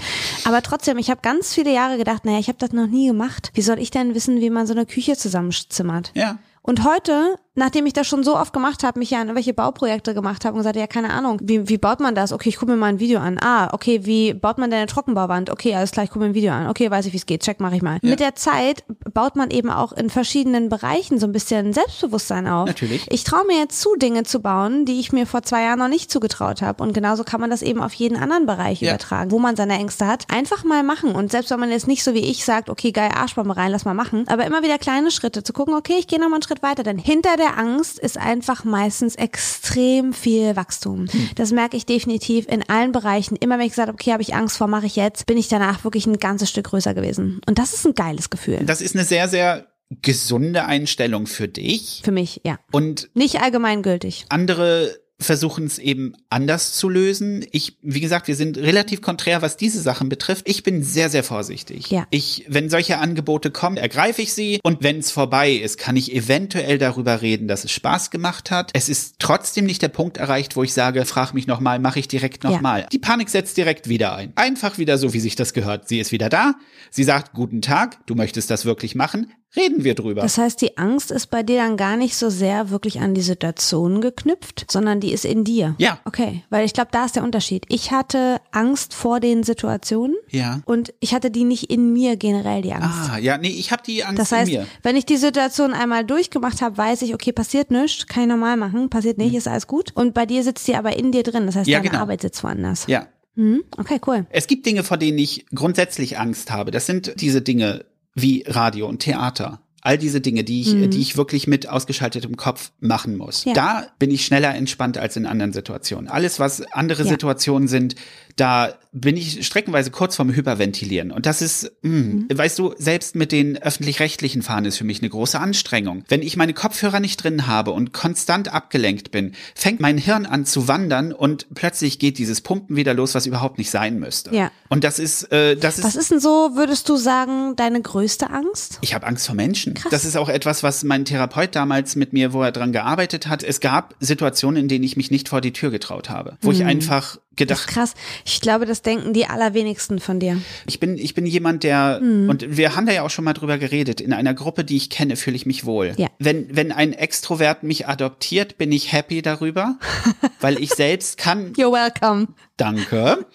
Aber 0.45 0.61
trotzdem, 0.61 0.97
ich 0.97 1.09
habe 1.09 1.21
ganz 1.21 1.53
viele 1.53 1.73
Jahre 1.73 1.97
gedacht, 1.97 2.25
naja, 2.25 2.39
ich 2.39 2.47
habe 2.47 2.57
das 2.57 2.71
noch 2.71 2.87
nie 2.87 3.07
gemacht. 3.07 3.51
Wie 3.53 3.61
soll 3.61 3.79
ich 3.79 3.91
denn 3.91 4.15
wissen, 4.15 4.41
wie 4.41 4.49
man 4.49 4.67
so 4.67 4.73
eine 4.73 4.85
Küche 4.85 5.17
zusammenzimmert? 5.17 6.11
Ja. 6.15 6.37
Und 6.61 6.85
heute 6.85 7.37
nachdem 7.55 7.85
ich 7.85 7.93
das 7.93 8.07
schon 8.07 8.23
so 8.23 8.37
oft 8.37 8.53
gemacht 8.53 8.83
habe, 8.83 8.99
mich 8.99 9.11
ja 9.11 9.19
an 9.19 9.27
irgendwelche 9.27 9.53
Bauprojekte 9.53 10.13
gemacht 10.13 10.45
habe 10.45 10.53
und 10.53 10.59
gesagt, 10.59 10.77
ja, 10.77 10.87
keine 10.87 11.11
Ahnung, 11.11 11.39
wie, 11.43 11.67
wie 11.67 11.77
baut 11.77 11.99
man 11.99 12.15
das? 12.15 12.31
Okay, 12.31 12.49
ich 12.49 12.55
gucke 12.57 12.71
mir 12.71 12.77
mal 12.77 12.87
ein 12.87 12.99
Video 12.99 13.19
an. 13.19 13.37
Ah, 13.41 13.73
okay, 13.73 14.05
wie 14.05 14.33
baut 14.33 14.57
man 14.57 14.69
denn 14.69 14.79
eine 14.79 14.87
Trockenbauwand? 14.87 15.49
Okay, 15.49 15.75
alles 15.75 15.91
klar, 15.91 16.05
ich 16.05 16.11
gucke 16.11 16.23
mir 16.23 16.31
ein 16.31 16.33
Video 16.33 16.53
an. 16.53 16.67
Okay, 16.67 16.89
weiß 16.89 17.05
ich, 17.05 17.13
wie 17.13 17.17
es 17.17 17.25
geht. 17.25 17.43
Check, 17.43 17.59
mache 17.59 17.75
ich 17.75 17.81
mal. 17.81 17.99
Ja. 18.01 18.09
Mit 18.09 18.21
der 18.21 18.35
Zeit 18.35 18.85
baut 19.13 19.35
man 19.35 19.51
eben 19.51 19.69
auch 19.69 19.91
in 19.91 20.09
verschiedenen 20.09 20.69
Bereichen 20.69 21.19
so 21.19 21.27
ein 21.27 21.33
bisschen 21.33 21.73
Selbstbewusstsein 21.73 22.47
auf. 22.47 22.67
Natürlich. 22.67 23.05
Ich 23.09 23.25
traue 23.25 23.45
mir 23.45 23.57
jetzt 23.57 23.81
zu, 23.81 23.95
Dinge 23.95 24.23
zu 24.23 24.39
bauen, 24.39 24.85
die 24.85 24.99
ich 24.99 25.11
mir 25.11 25.27
vor 25.27 25.43
zwei 25.43 25.63
Jahren 25.63 25.79
noch 25.79 25.89
nicht 25.89 26.09
zugetraut 26.09 26.61
habe. 26.61 26.81
Und 26.81 26.93
genauso 26.93 27.25
kann 27.25 27.41
man 27.41 27.49
das 27.49 27.61
eben 27.61 27.81
auf 27.81 27.93
jeden 27.93 28.17
anderen 28.17 28.45
Bereich 28.45 28.81
ja. 28.81 28.91
übertragen, 28.91 29.31
wo 29.31 29.39
man 29.39 29.57
seine 29.57 29.73
Ängste 29.73 30.07
hat. 30.07 30.25
Einfach 30.31 30.63
mal 30.63 30.83
machen. 30.83 31.15
Und 31.15 31.31
selbst 31.31 31.51
wenn 31.51 31.59
man 31.59 31.69
jetzt 31.69 31.87
nicht 31.87 32.03
so 32.03 32.13
wie 32.13 32.19
ich 32.19 32.45
sagt, 32.45 32.69
okay, 32.69 32.93
geil, 32.93 33.11
Arschbombe 33.13 33.57
rein, 33.57 33.71
lass 33.71 33.83
mal 33.83 33.93
machen. 33.93 34.25
Aber 34.29 34.45
immer 34.45 34.63
wieder 34.63 34.77
kleine 34.77 35.11
Schritte 35.11 35.43
zu 35.43 35.51
gucken, 35.51 35.73
okay, 35.73 35.95
ich 35.99 36.07
gehe 36.07 36.19
noch 36.19 36.29
mal 36.29 36.35
einen 36.35 36.43
Schritt 36.43 36.63
weiter. 36.63 36.83
Denn 36.83 36.97
hinter 36.97 37.35
der 37.41 37.57
Angst 37.57 37.99
ist 37.99 38.17
einfach 38.17 38.63
meistens 38.63 39.15
extrem 39.15 40.13
viel 40.13 40.55
Wachstum. 40.55 41.07
Hm. 41.07 41.29
Das 41.35 41.51
merke 41.51 41.75
ich 41.75 41.85
definitiv 41.85 42.47
in 42.47 42.67
allen 42.69 42.91
Bereichen. 42.91 43.35
Immer 43.35 43.57
wenn 43.57 43.65
ich 43.65 43.71
gesagt 43.71 43.89
habe, 43.89 43.95
okay, 43.95 44.13
habe 44.13 44.21
ich 44.21 44.33
Angst 44.33 44.57
vor, 44.57 44.67
mache 44.67 44.85
ich 44.85 44.95
jetzt, 44.95 45.25
bin 45.25 45.37
ich 45.37 45.47
danach 45.47 45.83
wirklich 45.83 46.05
ein 46.05 46.17
ganzes 46.17 46.49
Stück 46.49 46.67
größer 46.67 46.93
gewesen. 46.93 47.41
Und 47.47 47.59
das 47.59 47.73
ist 47.73 47.85
ein 47.85 47.95
geiles 47.95 48.29
Gefühl. 48.29 48.59
Das 48.65 48.81
ist 48.81 48.95
eine 48.95 49.03
sehr, 49.03 49.27
sehr 49.27 49.67
gesunde 50.01 50.65
Einstellung 50.65 51.27
für 51.27 51.47
dich. 51.47 52.01
Für 52.03 52.11
mich, 52.11 52.41
ja. 52.45 52.59
Und 52.71 53.09
nicht 53.13 53.41
allgemeingültig. 53.41 54.25
Andere 54.29 55.00
versuchen 55.21 55.65
es 55.65 55.79
eben 55.79 56.13
anders 56.29 56.73
zu 56.73 56.89
lösen. 56.89 57.45
Ich, 57.51 57.77
wie 57.81 58.01
gesagt, 58.01 58.27
wir 58.27 58.35
sind 58.35 58.57
relativ 58.57 59.01
konträr, 59.01 59.41
was 59.41 59.57
diese 59.57 59.81
Sachen 59.81 60.09
betrifft. 60.09 60.47
Ich 60.47 60.63
bin 60.63 60.83
sehr, 60.83 61.09
sehr 61.09 61.23
vorsichtig. 61.23 61.89
Ja. 61.91 62.07
Ich, 62.09 62.45
wenn 62.47 62.69
solche 62.69 62.97
Angebote 62.97 63.51
kommen, 63.51 63.77
ergreife 63.77 64.21
ich 64.21 64.33
sie 64.33 64.59
und 64.63 64.83
wenn 64.83 64.99
es 64.99 65.11
vorbei 65.11 65.51
ist, 65.51 65.77
kann 65.77 65.95
ich 65.95 66.13
eventuell 66.13 66.77
darüber 66.77 67.21
reden, 67.21 67.47
dass 67.47 67.63
es 67.63 67.71
Spaß 67.71 68.11
gemacht 68.11 68.51
hat. 68.51 68.71
Es 68.73 68.89
ist 68.89 69.15
trotzdem 69.19 69.65
nicht 69.65 69.81
der 69.81 69.89
Punkt 69.89 70.17
erreicht, 70.17 70.55
wo 70.55 70.63
ich 70.63 70.73
sage, 70.73 71.05
frag 71.05 71.33
mich 71.33 71.47
nochmal, 71.47 71.79
mache 71.79 71.99
ich 71.99 72.07
direkt 72.07 72.43
nochmal. 72.43 72.81
Ja. 72.81 72.87
Die 72.87 72.99
Panik 72.99 73.29
setzt 73.29 73.57
direkt 73.57 73.87
wieder 73.87 74.15
ein. 74.15 74.33
Einfach 74.35 74.77
wieder 74.77 74.97
so, 74.97 75.13
wie 75.13 75.19
sich 75.19 75.35
das 75.35 75.53
gehört. 75.53 75.87
Sie 75.87 75.99
ist 75.99 76.11
wieder 76.11 76.29
da. 76.29 76.55
Sie 76.89 77.03
sagt, 77.03 77.33
guten 77.33 77.61
Tag, 77.61 78.05
du 78.05 78.15
möchtest 78.15 78.49
das 78.49 78.65
wirklich 78.65 78.95
machen 78.95 79.31
reden 79.55 79.83
wir 79.83 79.95
drüber. 79.95 80.21
Das 80.21 80.37
heißt, 80.37 80.61
die 80.61 80.77
Angst 80.77 81.11
ist 81.11 81.27
bei 81.27 81.43
dir 81.43 81.57
dann 81.57 81.77
gar 81.77 81.97
nicht 81.97 82.15
so 82.15 82.29
sehr 82.29 82.69
wirklich 82.69 82.99
an 82.99 83.13
die 83.13 83.21
Situation 83.21 84.01
geknüpft, 84.01 84.65
sondern 84.69 84.99
die 84.99 85.11
ist 85.11 85.25
in 85.25 85.43
dir. 85.43 85.75
Ja. 85.77 85.99
Okay, 86.05 86.43
weil 86.49 86.65
ich 86.65 86.73
glaube, 86.73 86.89
da 86.91 87.05
ist 87.05 87.15
der 87.15 87.23
Unterschied. 87.23 87.65
Ich 87.69 87.91
hatte 87.91 88.39
Angst 88.51 88.93
vor 88.93 89.19
den 89.19 89.43
Situationen. 89.43 90.15
Ja. 90.29 90.61
Und 90.65 90.93
ich 90.99 91.13
hatte 91.13 91.31
die 91.31 91.43
nicht 91.43 91.69
in 91.69 91.93
mir 91.93 92.15
generell 92.15 92.61
die 92.61 92.73
Angst. 92.73 93.11
Ah, 93.11 93.17
ja, 93.17 93.37
nee, 93.37 93.49
ich 93.49 93.71
habe 93.71 93.83
die 93.85 94.03
Angst 94.03 94.19
das 94.19 94.31
heißt, 94.31 94.51
in 94.51 94.59
mir. 94.59 94.67
wenn 94.83 94.95
ich 94.95 95.05
die 95.05 95.17
Situation 95.17 95.73
einmal 95.73 96.05
durchgemacht 96.05 96.61
habe, 96.61 96.77
weiß 96.77 97.01
ich, 97.01 97.13
okay, 97.13 97.31
passiert 97.31 97.71
nichts, 97.71 98.07
kann 98.07 98.23
ich 98.23 98.29
normal 98.29 98.57
machen, 98.57 98.89
passiert 98.89 99.17
nicht, 99.17 99.31
mhm. 99.31 99.37
ist 99.37 99.47
alles 99.47 99.67
gut. 99.67 99.91
Und 99.95 100.13
bei 100.13 100.25
dir 100.25 100.43
sitzt 100.43 100.67
die 100.67 100.75
aber 100.75 100.97
in 100.97 101.11
dir 101.11 101.23
drin. 101.23 101.45
Das 101.45 101.55
heißt, 101.55 101.67
ja, 101.67 101.79
deine 101.79 101.89
genau. 101.89 102.01
Arbeit 102.01 102.21
sitzt 102.21 102.43
woanders. 102.43 102.85
Ja. 102.87 103.07
Mhm. 103.35 103.63
Okay, 103.77 103.99
cool. 104.07 104.25
Es 104.29 104.47
gibt 104.47 104.65
Dinge, 104.65 104.83
vor 104.83 104.97
denen 104.97 105.17
ich 105.17 105.45
grundsätzlich 105.53 106.17
Angst 106.17 106.51
habe. 106.51 106.71
Das 106.71 106.85
sind 106.85 107.21
diese 107.21 107.41
Dinge 107.41 107.85
wie 108.13 108.43
Radio 108.47 108.87
und 108.87 108.99
Theater. 108.99 109.61
All 109.83 109.97
diese 109.97 110.21
Dinge, 110.21 110.43
die 110.43 110.61
ich, 110.61 110.73
mhm. 110.73 110.91
die 110.91 111.01
ich 111.01 111.17
wirklich 111.17 111.47
mit 111.47 111.67
ausgeschaltetem 111.67 112.37
Kopf 112.37 112.71
machen 112.79 113.17
muss. 113.17 113.45
Ja. 113.45 113.53
Da 113.53 113.87
bin 113.97 114.11
ich 114.11 114.25
schneller 114.25 114.53
entspannt 114.53 114.99
als 114.99 115.17
in 115.17 115.25
anderen 115.25 115.53
Situationen. 115.53 116.07
Alles, 116.07 116.39
was 116.39 116.61
andere 116.71 117.03
ja. 117.03 117.09
Situationen 117.09 117.67
sind, 117.67 117.95
da 118.35 118.73
bin 118.93 119.15
ich 119.15 119.45
streckenweise 119.45 119.89
kurz 119.89 120.17
vorm 120.17 120.33
Hyperventilieren. 120.33 121.11
Und 121.11 121.25
das 121.25 121.41
ist, 121.41 121.71
mh, 121.81 121.91
mhm. 121.91 122.27
weißt 122.33 122.59
du, 122.59 122.73
selbst 122.77 123.15
mit 123.15 123.31
den 123.31 123.57
öffentlich-rechtlichen 123.57 124.41
Fahren 124.41 124.65
ist 124.65 124.77
für 124.77 124.83
mich 124.83 124.99
eine 124.99 125.09
große 125.09 125.39
Anstrengung. 125.39 126.03
Wenn 126.09 126.21
ich 126.21 126.35
meine 126.35 126.53
Kopfhörer 126.53 126.99
nicht 126.99 127.23
drin 127.23 127.47
habe 127.47 127.71
und 127.71 127.93
konstant 127.93 128.53
abgelenkt 128.53 129.11
bin, 129.11 129.33
fängt 129.55 129.79
mein 129.79 129.97
Hirn 129.97 130.25
an 130.25 130.45
zu 130.45 130.67
wandern 130.67 131.13
und 131.13 131.47
plötzlich 131.53 131.99
geht 131.99 132.17
dieses 132.17 132.41
Pumpen 132.41 132.75
wieder 132.75 132.93
los, 132.93 133.15
was 133.15 133.25
überhaupt 133.25 133.57
nicht 133.59 133.71
sein 133.71 133.97
müsste. 133.97 134.35
Ja. 134.35 134.51
Und 134.67 134.83
das 134.83 134.99
ist, 134.99 135.31
äh, 135.31 135.55
das 135.55 135.77
ist. 135.77 135.85
Was 135.85 135.95
ist 135.95 136.11
denn 136.11 136.19
so, 136.19 136.51
würdest 136.55 136.89
du 136.89 136.97
sagen, 136.97 137.55
deine 137.55 137.81
größte 137.81 138.29
Angst? 138.29 138.77
Ich 138.81 138.93
habe 138.93 139.07
Angst 139.07 139.25
vor 139.25 139.35
Menschen. 139.35 139.73
Krass. 139.73 139.91
Das 139.91 140.03
ist 140.03 140.17
auch 140.17 140.27
etwas, 140.27 140.63
was 140.63 140.83
mein 140.83 141.05
Therapeut 141.05 141.55
damals 141.55 141.95
mit 141.95 142.11
mir, 142.11 142.33
wo 142.33 142.43
er 142.43 142.51
dran 142.51 142.73
gearbeitet 142.73 143.27
hat. 143.27 143.41
Es 143.41 143.61
gab 143.61 143.95
Situationen, 144.01 144.63
in 144.63 144.67
denen 144.67 144.83
ich 144.83 144.97
mich 144.97 145.11
nicht 145.11 145.29
vor 145.29 145.39
die 145.39 145.53
Tür 145.53 145.71
getraut 145.71 146.09
habe, 146.09 146.37
wo 146.41 146.49
mhm. 146.49 146.55
ich 146.55 146.65
einfach 146.65 147.19
gedacht. 147.47 147.67
krass. 147.67 147.93
Ich 148.25 148.41
glaube, 148.41 148.65
das 148.65 148.81
denken 148.81 149.13
die 149.13 149.25
allerwenigsten 149.25 149.99
von 149.99 150.19
dir. 150.19 150.41
Ich 150.67 150.79
bin, 150.79 150.97
ich 150.97 151.13
bin 151.13 151.25
jemand, 151.25 151.63
der, 151.63 151.99
mhm. 152.01 152.29
und 152.29 152.57
wir 152.57 152.75
haben 152.75 152.85
da 152.85 152.93
ja 152.93 153.03
auch 153.03 153.09
schon 153.09 153.25
mal 153.25 153.33
drüber 153.33 153.57
geredet, 153.57 154.01
in 154.01 154.13
einer 154.13 154.33
Gruppe, 154.33 154.63
die 154.63 154.77
ich 154.77 154.89
kenne, 154.89 155.15
fühle 155.15 155.35
ich 155.35 155.45
mich 155.45 155.65
wohl. 155.65 155.93
Ja. 155.97 156.07
Wenn, 156.19 156.55
wenn 156.55 156.71
ein 156.71 156.93
Extrovert 156.93 157.63
mich 157.63 157.87
adoptiert, 157.87 158.57
bin 158.57 158.71
ich 158.71 158.91
happy 158.91 159.21
darüber, 159.21 159.77
weil 160.39 160.61
ich 160.61 160.71
selbst 160.71 161.17
kann. 161.17 161.53
You're 161.53 161.71
welcome. 161.71 162.27
Danke. 162.57 163.25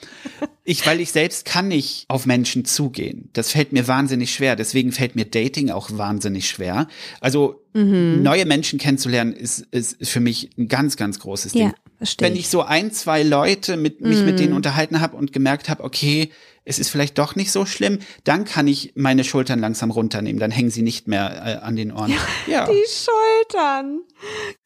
Ich, 0.62 0.86
weil 0.86 1.00
ich 1.00 1.10
selbst 1.10 1.44
kann 1.44 1.68
nicht 1.68 2.04
auf 2.08 2.26
Menschen 2.26 2.64
zugehen. 2.64 3.28
Das 3.32 3.52
fällt 3.52 3.72
mir 3.72 3.88
wahnsinnig 3.88 4.32
schwer. 4.32 4.56
Deswegen 4.56 4.92
fällt 4.92 5.16
mir 5.16 5.24
Dating 5.24 5.70
auch 5.70 5.90
wahnsinnig 5.92 6.48
schwer. 6.48 6.88
Also 7.20 7.62
mhm. 7.72 8.22
neue 8.22 8.46
Menschen 8.46 8.78
kennenzulernen 8.78 9.32
ist, 9.32 9.60
ist 9.72 9.96
für 10.08 10.20
mich 10.20 10.50
ein 10.58 10.68
ganz, 10.68 10.96
ganz 10.96 11.18
großes 11.18 11.52
Ding. 11.52 11.68
Ja. 11.68 11.74
Verstehe 11.98 12.28
Wenn 12.28 12.36
ich 12.36 12.48
so 12.48 12.62
ein, 12.62 12.92
zwei 12.92 13.22
Leute 13.22 13.76
mit 13.76 14.00
mich 14.00 14.20
mm. 14.20 14.24
mit 14.24 14.38
denen 14.38 14.52
mm. 14.52 14.56
unterhalten 14.56 15.00
habe 15.00 15.16
und 15.16 15.32
gemerkt 15.32 15.68
habe, 15.68 15.82
okay, 15.82 16.30
es 16.66 16.80
ist 16.80 16.90
vielleicht 16.90 17.16
doch 17.16 17.36
nicht 17.36 17.52
so 17.52 17.64
schlimm, 17.64 18.00
dann 18.24 18.44
kann 18.44 18.66
ich 18.66 18.92
meine 18.96 19.22
Schultern 19.22 19.60
langsam 19.60 19.92
runternehmen, 19.92 20.40
dann 20.40 20.50
hängen 20.50 20.70
sie 20.70 20.82
nicht 20.82 21.06
mehr 21.06 21.60
äh, 21.62 21.64
an 21.64 21.76
den 21.76 21.92
Ohren. 21.92 22.10
Ja, 22.10 22.18
ja. 22.46 22.66
Die 22.66 22.84
Schultern. 22.88 24.00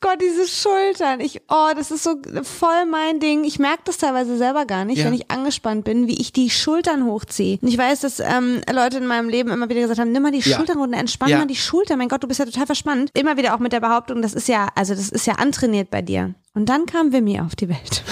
Gott, 0.01 0.19
diese 0.21 0.49
Schultern. 0.49 1.21
Ich, 1.21 1.43
oh, 1.51 1.69
das 1.77 1.91
ist 1.91 2.03
so 2.03 2.17
voll 2.43 2.87
mein 2.91 3.21
Ding. 3.21 3.45
Ich 3.45 3.59
merke 3.59 3.83
das 3.85 3.99
teilweise 3.99 4.39
selber 4.39 4.65
gar 4.65 4.87
nicht, 4.87 4.99
ja. 4.99 5.05
wenn 5.05 5.13
ich 5.13 5.31
angespannt 5.31 5.85
bin, 5.85 6.09
wie 6.09 6.19
ich 6.19 6.33
die 6.33 6.49
Schultern 6.49 7.05
hochziehe. 7.05 7.59
Und 7.61 7.69
ich 7.69 7.77
weiß, 7.77 8.01
dass 8.01 8.19
ähm, 8.19 8.63
Leute 8.73 8.97
in 8.97 9.07
meinem 9.07 9.29
Leben 9.29 9.51
immer 9.51 9.69
wieder 9.69 9.83
gesagt 9.83 10.01
haben, 10.01 10.13
nimm 10.13 10.23
mal 10.23 10.33
die 10.33 10.39
ja. 10.39 10.57
Schultern 10.57 10.79
runter, 10.79 10.99
entspann 10.99 11.31
mal 11.31 11.47
die 11.47 11.55
Schultern. 11.55 11.99
Mein 11.99 12.09
Gott, 12.09 12.23
du 12.23 12.29
bist 12.29 12.41
ja 12.41 12.47
total 12.47 12.67
verspannt. 12.67 13.11
Immer 13.13 13.37
wieder 13.37 13.55
auch 13.55 13.59
mit 13.61 13.73
der 13.73 13.81
Behauptung, 13.81 14.23
das 14.23 14.33
ist 14.33 14.49
ja, 14.49 14.69
also 14.75 14.95
das 14.95 15.11
ist 15.11 15.27
ja 15.27 15.35
antrainiert 15.35 15.91
bei 15.91 16.01
dir. 16.01 16.35
Und 16.55 16.69
dann 16.69 16.87
kam 16.87 17.13
Vimy 17.13 17.41
auf 17.41 17.55
die 17.55 17.69
Welt. 17.69 18.05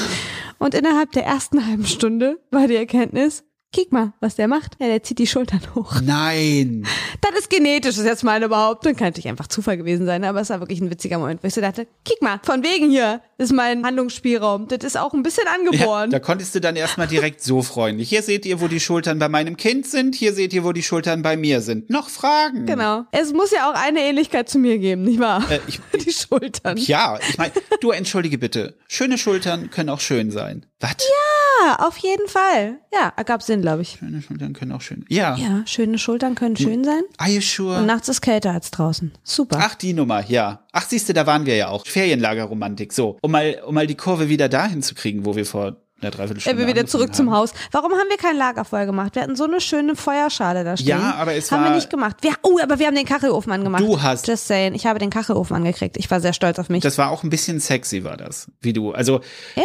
Und 0.59 0.75
innerhalb 0.75 1.13
der 1.13 1.25
ersten 1.25 1.67
halben 1.67 1.87
Stunde 1.87 2.39
war 2.51 2.67
die 2.67 2.77
Erkenntnis, 2.77 3.45
kick 3.73 3.93
mal, 3.93 4.13
was 4.21 4.37
der 4.37 4.49
macht. 4.49 4.77
Ja, 4.81 4.87
der 4.87 5.03
zieht 5.03 5.19
die 5.19 5.27
Schultern 5.27 5.61
hoch. 5.75 6.01
Nein. 6.03 6.87
Das 7.21 7.39
ist 7.39 7.51
genetisch, 7.51 7.97
das 7.97 7.99
ist 7.99 8.07
jetzt 8.07 8.25
meine 8.25 8.49
Behauptung. 8.49 8.95
Kann 8.95 9.09
natürlich 9.09 9.29
einfach 9.29 9.47
Zufall 9.47 9.77
gewesen 9.77 10.07
sein, 10.07 10.25
aber 10.25 10.41
es 10.41 10.51
war 10.51 10.61
wirklich 10.61 10.81
ein 10.81 10.91
witziger 10.91 11.19
Moment, 11.19 11.43
wo 11.43 11.49
ich 11.49 11.55
so 11.55 11.61
dachte, 11.61 11.87
kick 12.05 12.23
mal, 12.23 12.41
von 12.43 12.63
wegen 12.63 12.91
hier 12.91 13.21
ist 13.37 13.53
mein 13.53 13.85
Handlungsspielraum. 13.85 14.69
Das 14.69 14.85
ist 14.85 14.99
auch 14.99 15.13
ein 15.13 15.23
bisschen 15.23 15.47
angeboren. 15.47 16.11
Ja, 16.11 16.19
da 16.19 16.21
konntest 16.21 16.55
du 16.55 16.61
dann 16.61 16.77
erstmal 16.77 17.07
direkt 17.07 17.43
so 17.43 17.63
freundlich. 17.63 18.09
Hier 18.09 18.23
seht 18.23 18.47
ihr, 18.47 18.61
wo 18.61 18.69
die 18.69 18.81
Schultern 18.81 19.19
bei 19.19 19.29
meinem 19.29 19.57
Kind 19.57 19.87
sind. 19.87 20.15
Hier 20.15 20.33
seht 20.33 20.53
ihr, 20.53 20.65
wo 20.65 20.73
die 20.73 20.83
Schultern 20.83 21.23
bei 21.23 21.37
mir 21.37 21.61
sind. 21.61 21.91
Noch 21.91 22.09
Fragen? 22.09 22.67
Genau. 22.67 23.05
Es 23.13 23.33
muss 23.33 23.51
ja 23.51 23.71
auch 23.71 23.75
eine 23.75 24.01
Ähnlichkeit 24.01 24.49
zu 24.49 24.59
mir 24.59 24.79
geben, 24.79 25.03
nicht 25.03 25.21
wahr? 25.21 25.45
Äh, 25.51 25.61
ich, 25.67 25.81
die 26.05 26.13
Schultern. 26.13 26.77
Ja, 26.79 27.19
ich 27.29 27.39
meine, 27.39 27.53
du 27.81 27.91
entschuldige 27.91 28.39
bitte. 28.39 28.77
Schöne 28.89 29.19
Schultern 29.19 29.71
können 29.71 29.91
auch 29.91 30.01
schön 30.01 30.31
sein. 30.31 30.67
Was? 30.81 30.95
Ja, 31.01 31.77
auf 31.87 31.97
jeden 31.97 32.29
Fall. 32.29 32.79
Ja, 32.93 33.13
ergab 33.17 33.43
Sinn, 33.43 33.63
glaube 33.63 33.83
ich. 33.83 33.99
Schöne 33.99 34.23
Schultern 34.23 34.53
können 34.53 34.71
auch 34.71 34.81
schön. 34.81 35.05
Ja. 35.09 35.35
Ja, 35.37 35.67
schöne 35.67 35.99
Schultern 35.99 36.37
können 36.37 36.57
schön 36.57 36.85
sein. 36.85 37.03
Are 37.17 37.31
you 37.31 37.41
sure? 37.41 37.79
Und 37.79 37.87
nachts 37.87 38.09
ist 38.09 38.21
kälter 38.21 38.53
als 38.53 38.71
draußen. 38.71 39.13
Super. 39.25 39.59
Ach, 39.61 39.75
die 39.75 39.93
Nummer, 39.93 40.25
ja. 40.25 40.65
Ach, 40.71 40.87
siehste, 40.87 41.15
da 41.15 41.27
waren 41.27 41.47
wir 41.47 41.57
ja 41.57 41.69
auch. 41.69 41.85
Ferienlagerromantik. 41.85 42.93
So, 42.93 43.19
um 43.23 43.33
mal, 43.33 43.61
um 43.67 43.75
mal 43.75 43.89
die 43.89 43.97
Kurve 43.97 44.29
wieder 44.29 44.49
dahin 44.49 44.81
zu 44.83 44.95
kriegen, 44.95 45.25
wo 45.25 45.35
wir 45.35 45.47
vor 45.47 45.77
einer 46.01 46.11
Dreiviertelstunde 46.11 46.57
Äh, 46.57 46.67
wir 46.67 46.67
wieder 46.73 46.87
zurück 46.87 47.09
angefangen 47.09 47.17
zum 47.29 47.35
haben. 47.35 47.41
Haus. 47.43 47.53
Warum 47.73 47.93
haben 47.93 48.09
wir 48.09 48.17
kein 48.17 48.37
Lagerfeuer 48.37 48.87
gemacht? 48.87 49.15
Wir 49.15 49.23
hatten 49.23 49.37
so 49.37 49.45
eine 49.45 49.61
schöne 49.61 49.97
Feuerschale 49.97 50.65
da 50.65 50.77
stehen. 50.77 50.89
Ja, 50.89 51.15
aber 51.17 51.35
es 51.35 51.51
haben 51.51 51.63
war- 51.63 51.71
wir 51.71 51.77
nicht 51.77 51.91
gemacht. 51.91 52.17
Wir, 52.23 52.33
oh, 52.43 52.59
aber 52.63 52.79
wir 52.79 52.87
haben 52.87 52.95
den 52.97 53.05
Kachelofen 53.07 53.53
angemacht. 53.53 53.83
Du 53.83 54.01
hast- 54.01 54.27
Just 54.29 54.47
saying. 54.47 54.75
Ich 54.75 54.87
habe 54.87 54.99
den 54.99 55.11
Kachelofen 55.11 55.57
angekriegt. 55.57 55.97
Ich 55.97 56.11
war 56.11 56.21
sehr 56.21 56.33
stolz 56.33 56.59
auf 56.59 56.69
mich. 56.69 56.83
Das 56.83 56.99
war 56.99 57.11
auch 57.11 57.23
ein 57.25 57.31
bisschen 57.31 57.61
sexy, 57.61 58.05
war 58.05 58.17
das. 58.17 58.51
Wie 58.61 58.73
du. 58.73 58.93
Also, 58.93 59.21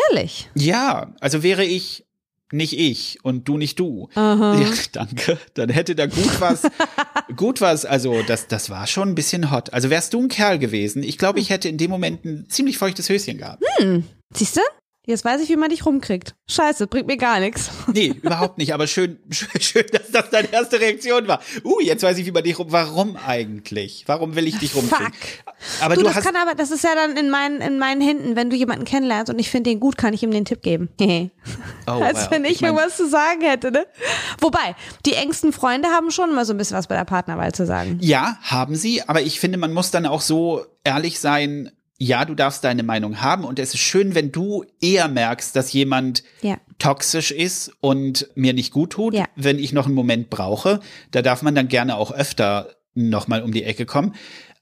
Ehrlich. 0.09 0.49
ja, 0.55 1.13
also 1.19 1.43
wäre 1.43 1.63
ich 1.63 2.05
nicht 2.51 2.77
ich 2.77 3.17
und 3.23 3.47
du 3.47 3.57
nicht 3.57 3.79
du. 3.79 4.09
Ja, 4.15 4.55
danke. 4.91 5.39
Dann 5.55 5.69
hätte 5.69 5.95
da 5.95 6.05
gut 6.05 6.39
was, 6.39 6.61
gut 7.35 7.61
was, 7.61 7.83
also 7.83 8.21
das, 8.27 8.47
das 8.47 8.69
war 8.69 8.85
schon 8.85 9.09
ein 9.09 9.15
bisschen 9.15 9.49
hot. 9.51 9.73
Also 9.73 9.89
wärst 9.89 10.13
du 10.13 10.21
ein 10.21 10.27
Kerl 10.27 10.59
gewesen, 10.59 11.01
ich 11.01 11.17
glaube, 11.17 11.39
ich 11.39 11.49
hätte 11.49 11.67
in 11.67 11.79
dem 11.79 11.89
Moment 11.89 12.23
ein 12.25 12.45
ziemlich 12.49 12.77
feuchtes 12.77 13.09
Höschen 13.09 13.39
gehabt. 13.39 13.63
Siehst 14.35 14.57
du? 14.57 14.61
Jetzt 15.05 15.25
weiß 15.25 15.41
ich, 15.41 15.49
wie 15.49 15.57
man 15.57 15.69
dich 15.69 15.85
rumkriegt. 15.85 16.33
Scheiße, 16.47 16.87
bringt 16.87 17.07
mir 17.07 17.17
gar 17.17 17.39
nichts. 17.41 17.69
Nee, 17.93 18.13
überhaupt 18.23 18.57
nicht, 18.57 18.73
aber 18.73 18.87
schön, 18.87 19.19
schön, 19.29 19.61
schön, 19.61 19.85
dass 19.91 20.09
das 20.11 20.29
deine 20.29 20.51
erste 20.51 20.79
Reaktion 20.79 21.27
war. 21.27 21.41
Uh, 21.63 21.79
jetzt 21.81 22.01
weiß 22.01 22.17
ich, 22.17 22.25
wie 22.25 22.31
man 22.31 22.43
dich 22.43 22.57
rum, 22.57 22.67
warum 22.69 23.17
eigentlich? 23.17 24.05
Warum 24.07 24.35
will 24.35 24.47
ich 24.47 24.57
dich 24.57 24.73
rumkriegen? 24.73 25.13
Fuck. 25.13 25.53
Aber 25.81 25.95
du, 25.95 26.01
du, 26.01 26.07
das 26.07 26.15
hast, 26.15 26.25
kann 26.25 26.35
aber, 26.37 26.55
das 26.55 26.71
ist 26.71 26.83
ja 26.83 26.95
dann 26.95 27.17
in 27.17 27.29
meinen, 27.29 27.61
in 27.61 27.77
meinen 27.77 28.01
Händen, 28.01 28.35
wenn 28.35 28.49
du 28.49 28.55
jemanden 28.55 28.85
kennenlernst 28.85 29.31
und 29.31 29.37
ich 29.37 29.49
finde 29.49 29.69
den 29.69 29.79
gut, 29.79 29.97
kann 29.97 30.13
ich 30.13 30.23
ihm 30.23 30.31
den 30.31 30.45
Tipp 30.45 30.61
geben. 30.61 30.89
oh, 31.87 31.91
Als 31.91 32.23
wow. 32.23 32.31
wenn 32.31 32.45
ich, 32.45 32.61
mein, 32.61 32.73
irgendwas 32.73 32.97
zu 32.97 33.07
sagen 33.07 33.41
hätte, 33.41 33.71
ne? 33.71 33.85
Wobei, 34.39 34.75
die 35.05 35.13
engsten 35.13 35.51
Freunde 35.51 35.89
haben 35.89 36.09
schon 36.09 36.31
immer 36.31 36.45
so 36.45 36.53
ein 36.53 36.57
bisschen 36.57 36.77
was 36.77 36.87
bei 36.87 36.95
der 36.95 37.05
Partnerwahl 37.05 37.51
zu 37.51 37.65
sagen. 37.65 37.99
Ja, 38.01 38.37
haben 38.41 38.75
sie, 38.75 39.01
aber 39.07 39.21
ich 39.21 39.39
finde, 39.39 39.57
man 39.57 39.73
muss 39.73 39.91
dann 39.91 40.05
auch 40.05 40.21
so 40.21 40.65
ehrlich 40.83 41.19
sein, 41.19 41.71
ja, 41.99 42.25
du 42.25 42.35
darfst 42.35 42.63
deine 42.63 42.83
Meinung 42.83 43.21
haben 43.21 43.45
und 43.45 43.59
es 43.59 43.73
ist 43.73 43.79
schön, 43.79 44.15
wenn 44.15 44.31
du 44.31 44.65
eher 44.81 45.07
merkst, 45.07 45.55
dass 45.55 45.71
jemand 45.73 46.23
Ja. 46.41 46.57
toxisch 46.79 47.31
ist 47.31 47.71
und 47.81 48.27
mir 48.35 48.53
nicht 48.53 48.73
gut 48.73 48.91
tut, 48.91 49.13
Ja. 49.13 49.25
wenn 49.35 49.59
ich 49.59 49.73
noch 49.73 49.85
einen 49.85 49.95
Moment 49.95 50.29
brauche. 50.29 50.79
Da 51.11 51.21
darf 51.21 51.41
man 51.43 51.55
dann 51.55 51.67
gerne 51.67 51.95
auch 51.95 52.11
öfter 52.11 52.69
nochmal 52.95 53.41
um 53.43 53.51
die 53.51 53.63
Ecke 53.63 53.85
kommen. 53.85 54.15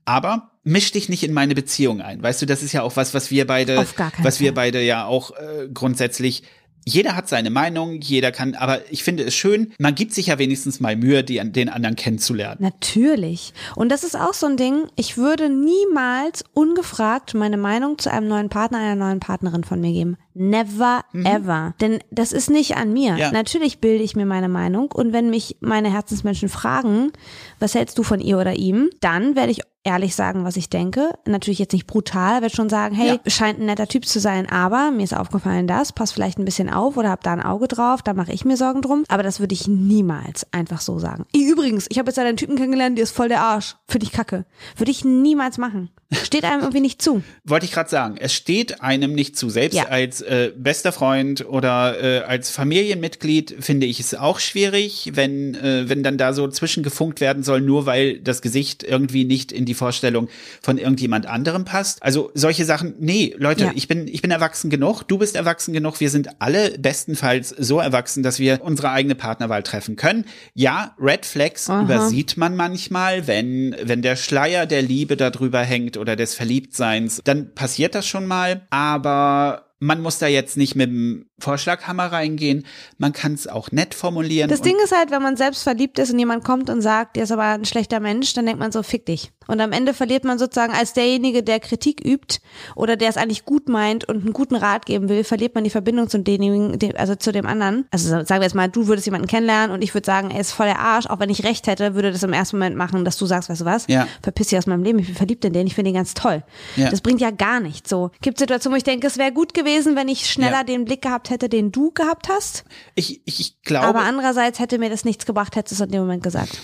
Aber 0.06 0.52
misch 0.64 0.92
dich 0.92 1.10
nicht 1.10 1.24
in 1.24 1.34
meine 1.34 1.56
Beziehung 1.56 2.02
ein. 2.02 2.22
Weißt 2.22 2.42
du, 2.42 2.46
das 2.46 2.64
ist 2.64 2.74
ja 2.74 2.82
auch 2.84 2.96
was, 2.96 3.14
was 3.14 3.32
wir 3.32 3.48
beide, 3.48 3.86
was 4.22 4.40
wir 4.40 4.54
beide 4.54 4.82
ja 4.82 5.06
auch 5.06 5.32
äh, 5.32 5.68
grundsätzlich 5.74 6.44
jeder 6.86 7.16
hat 7.16 7.30
seine 7.30 7.50
Meinung, 7.50 8.02
jeder 8.02 8.32
kann, 8.32 8.56
aber 8.56 8.80
ich 8.92 9.04
finde 9.04 9.24
es 9.24 9.36
schön, 9.36 9.74
man 9.78 9.96
gibt 9.96 10.14
sich 10.14 10.28
ja 10.28 10.40
wenigstens 10.40 10.80
mal 10.80 10.96
Mühe, 10.96 11.24
die, 11.24 11.40
den 11.52 11.70
anderen 11.70 11.96
kennenzulernen. 11.96 12.58
Natürlich. 12.60 13.54
Und 13.76 13.90
das 13.90 14.04
ist 14.04 14.16
auch 14.16 14.34
so 14.34 14.48
ein 14.48 14.58
Ding, 14.58 14.88
ich 14.96 15.18
würde 15.18 15.50
niemals 15.50 16.44
ungefragt 16.54 17.34
meine 17.34 17.58
Meinung 17.58 17.98
zu 17.98 18.12
einem 18.12 18.28
neuen 18.28 18.50
Partner, 18.50 18.80
einer 18.80 18.96
neuen 18.96 19.20
Partnerin 19.20 19.64
von 19.64 19.80
mir 19.80 19.92
geben. 19.92 20.18
Never 20.34 21.04
ever. 21.14 21.76
Denn 21.82 22.00
das 22.10 22.32
ist 22.32 22.50
nicht 22.50 22.78
an 22.78 22.94
mir. 22.94 23.14
Mhm. 23.14 23.18
Ja. 23.18 23.32
Natürlich 23.32 23.80
bilde 23.80 24.04
ich 24.04 24.16
mir 24.16 24.26
meine 24.26 24.50
Meinung 24.50 24.92
und 24.92 25.14
wenn 25.14 25.30
mich 25.30 25.58
meine 25.60 25.92
Herzensmenschen 25.92 26.50
fragen, 26.50 27.12
was 27.60 27.76
hältst 27.76 27.98
du 27.98 28.04
von 28.04 28.22
ihr 28.22 28.38
oder 28.38 28.54
ihm, 28.54 28.90
dann 29.02 29.36
werde 29.36 29.52
ich 29.52 29.62
ehrlich 29.84 30.16
sagen, 30.16 30.44
was 30.44 30.58
ich 30.58 30.70
denke. 30.70 31.10
Natürlich 31.26 31.60
jetzt 31.60 31.74
nicht 31.74 31.88
brutal, 31.88 32.42
werde 32.42 32.56
schon 32.56 32.70
sagen, 32.70 32.96
hey, 32.96 33.20
Ja. 33.24 33.32
scheint 33.32 33.60
ein 33.60 33.66
netter 33.66 33.88
Typ 33.88 34.06
zu 34.06 34.20
sein, 34.20 34.50
aber 34.50 34.92
mir 34.92 35.04
ist 35.04 35.16
aufgefallen 35.18 35.68
das, 35.68 35.92
pass 35.92 36.12
vielleicht 36.12 36.38
ein 36.38 36.46
bisschen 36.46 36.70
auf 36.70 36.98
oder 36.98 37.10
hab 37.10 37.24
da 37.24 37.34
ein 37.34 37.42
Auge 37.42 37.68
drauf, 37.68 38.02
da 38.02 38.14
mache 38.14 38.32
ich 38.32 38.46
mir 38.46 38.58
Sorgen 38.58 38.82
drum. 38.82 39.04
Aber 39.08 39.24
das 39.24 39.40
würde 39.40 39.54
ich 39.54 39.68
niemals 39.68 40.46
einfach 40.52 40.82
so 40.82 41.00
sagen. 41.00 41.26
Übrigens, 41.36 41.88
ich 41.90 41.98
habe 42.00 42.10
jetzt 42.10 42.20
einen 42.20 42.38
Typen 42.38 42.56
kennengelernt, 42.56 42.98
der 42.98 43.04
ist 43.04 43.16
voll 43.16 43.30
der 43.30 43.42
Arsch. 43.42 43.76
Finde 43.88 44.06
ich 44.06 44.12
kacke. 44.12 44.46
Würde 44.78 44.92
ich 44.92 45.04
niemals 45.04 45.58
machen. 45.58 45.90
Steht 46.14 46.44
einem 46.44 46.60
irgendwie 46.62 46.82
nicht 46.82 47.02
zu. 47.02 47.24
Wollte 47.46 47.66
ich 47.66 47.72
gerade 47.72 47.90
sagen, 47.90 48.16
es 48.20 48.34
steht 48.34 48.82
einem 48.82 49.14
nicht 49.14 49.38
zu. 49.38 49.50
Selbst 49.50 49.76
Ja. 49.76 49.86
als 49.86 50.22
äh, 50.22 50.52
bester 50.56 50.92
Freund 50.92 51.46
oder 51.48 52.02
äh, 52.02 52.20
als 52.24 52.50
Familienmitglied 52.50 53.56
finde 53.62 53.86
ich 53.86 54.00
es 54.02 54.14
auch 54.14 54.40
schwierig, 54.40 55.12
wenn, 55.14 55.56
äh, 55.56 55.88
wenn 55.88 56.04
dann 56.04 56.18
da 56.18 56.34
so 56.34 56.48
zwischengefunkt 56.50 57.22
werden 57.22 57.44
soll, 57.44 57.62
nur 57.62 57.86
weil 57.86 58.20
das 58.20 58.42
Gesicht 58.42 58.84
irgendwie 58.84 59.24
nicht 59.24 59.54
in 59.54 59.66
die 59.66 59.74
Vorstellung 59.74 60.28
von 60.62 60.78
irgendjemand 60.78 61.28
anderem 61.28 61.64
passt. 61.64 62.04
Also 62.04 62.32
solche 62.34 62.66
Sachen, 62.66 62.96
nee, 63.00 63.34
Leute, 63.38 63.66
Ja. 63.66 63.72
ich 63.76 63.88
bin, 63.88 64.08
ich 64.10 64.22
bin 64.22 64.32
erwachsen 64.32 64.70
genug, 64.70 65.04
du 65.04 65.18
bist 65.18 65.36
erwachsen 65.38 65.74
genug, 65.74 66.00
wir 66.02 66.10
sind 66.10 66.30
alle 66.40 66.78
bestenfalls 66.78 67.50
so 67.50 67.80
erwachsen, 67.80 68.22
dass 68.22 68.38
wir 68.40 68.60
unsere 68.64 68.92
eigene 68.92 69.16
Partnerwahl 69.16 69.64
treffen 69.64 69.96
können. 69.96 70.26
Ja, 70.56 70.94
Red 71.00 71.26
Flags 71.26 71.70
übersieht 71.70 72.36
man 72.36 72.58
manchmal, 72.58 73.28
wenn, 73.28 73.76
wenn 73.82 74.02
der 74.02 74.18
Schleier 74.18 74.66
der 74.66 74.82
Liebe 74.82 75.16
darüber 75.16 75.62
hängt 75.62 75.98
oder 76.02 76.16
des 76.16 76.34
Verliebtseins, 76.34 77.22
dann 77.24 77.54
passiert 77.54 77.94
das 77.94 78.08
schon 78.08 78.26
mal, 78.26 78.66
aber 78.72 79.71
man 79.84 80.00
muss 80.02 80.20
da 80.20 80.28
jetzt 80.28 80.58
nicht 80.58 80.76
mit 80.76 80.90
dem 80.90 81.26
Vorschlaghammer 81.40 82.06
reingehen. 82.12 82.66
Man 83.00 83.14
kann 83.14 83.34
es 83.34 83.48
auch 83.48 83.72
nett 83.72 83.96
formulieren. 83.96 84.48
Das 84.48 84.62
Ding 84.62 84.76
ist 84.84 84.96
halt, 84.96 85.10
wenn 85.10 85.24
man 85.24 85.36
selbst 85.38 85.64
verliebt 85.64 85.98
ist 85.98 86.12
und 86.14 86.20
jemand 86.20 86.44
kommt 86.44 86.70
und 86.70 86.82
sagt, 86.82 87.16
der 87.16 87.24
ist 87.24 87.32
aber 87.32 87.44
ein 87.46 87.66
schlechter 87.66 88.00
Mensch, 88.00 88.34
dann 88.34 88.46
denkt 88.46 88.60
man 88.60 88.72
so, 88.72 88.84
fick 88.84 89.08
dich. 89.08 89.32
Und 89.48 89.60
am 89.60 89.72
Ende 89.72 89.96
verliert 89.96 90.24
man 90.24 90.38
sozusagen 90.38 90.72
als 90.72 90.94
derjenige, 90.94 91.42
der 91.42 91.60
Kritik 91.60 92.00
übt 92.06 92.38
oder 92.76 92.96
der 92.96 93.10
es 93.10 93.18
eigentlich 93.18 93.44
gut 93.44 93.68
meint 93.70 94.08
und 94.08 94.18
einen 94.24 94.34
guten 94.34 94.56
Rat 94.56 94.86
geben 94.86 95.10
will, 95.10 95.24
verliert 95.24 95.56
man 95.56 95.64
die 95.64 95.72
Verbindung 95.72 96.08
zu 96.10 96.20
demjenigen, 96.20 96.78
dem- 96.78 96.96
also 96.96 97.16
zu 97.16 97.32
dem 97.32 97.48
anderen. 97.48 97.86
Also 97.90 98.08
sagen 98.10 98.30
wir 98.40 98.44
jetzt 98.44 98.54
mal, 98.56 98.70
du 98.70 98.86
würdest 98.88 99.08
jemanden 99.08 99.28
kennenlernen 99.28 99.72
und 99.76 99.84
ich 99.84 99.96
würde 99.96 100.06
sagen, 100.06 100.30
er 100.30 100.40
ist 100.42 100.52
voll 100.52 100.68
der 100.68 100.80
Arsch. 100.80 101.08
Auch 101.08 101.20
wenn 101.20 101.32
ich 101.32 101.44
recht 101.44 101.66
hätte, 101.66 101.96
würde 101.96 102.12
das 102.12 102.22
im 102.22 102.34
ersten 102.34 102.58
Moment 102.58 102.78
machen, 102.78 103.04
dass 103.04 103.18
du 103.18 103.26
sagst, 103.26 103.50
weißt 103.50 103.62
du 103.62 103.66
was? 103.66 103.88
Ja. 103.88 104.08
Verpiss 104.22 104.50
dich 104.50 104.60
aus 104.60 104.68
meinem 104.68 104.84
Leben, 104.84 105.00
ich 105.00 105.08
bin 105.08 105.16
verliebt 105.16 105.44
in 105.44 105.54
den, 105.54 105.66
ich 105.66 105.74
finde 105.74 105.90
ihn 105.90 105.96
ganz 105.96 106.14
toll. 106.14 106.44
Ja. 106.76 106.92
Das 106.92 107.02
bringt 107.02 107.20
ja 107.20 107.32
gar 107.32 107.60
nichts. 107.60 107.90
So 107.90 108.12
gibt 108.22 108.38
Situationen, 108.38 108.76
wo 108.76 108.78
ich 108.78 108.84
denke, 108.84 109.08
es 109.08 109.18
wäre 109.18 109.32
gut 109.34 109.56
gewesen, 109.56 109.71
wenn 109.96 110.08
ich 110.08 110.30
schneller 110.30 110.60
Ja. 110.60 110.64
den 110.64 110.86
Blick 110.86 111.02
gehabt 111.02 111.30
hätte, 111.30 111.50
den 111.50 111.72
du 111.72 111.92
gehabt 111.92 112.30
hast. 112.30 112.64
ich, 112.96 113.22
ich, 113.26 113.40
ich 113.40 113.62
glaube, 113.62 113.88
Aber 113.88 114.02
andererseits 114.02 114.60
hätte 114.60 114.78
mir 114.78 114.90
das 114.90 115.06
nichts 115.06 115.26
gebracht, 115.26 115.56
hättest 115.56 115.80
du 115.80 115.84
es 115.84 115.88
in 115.88 115.92
dem 115.92 116.02
Moment 116.02 116.24
gesagt. 116.24 116.60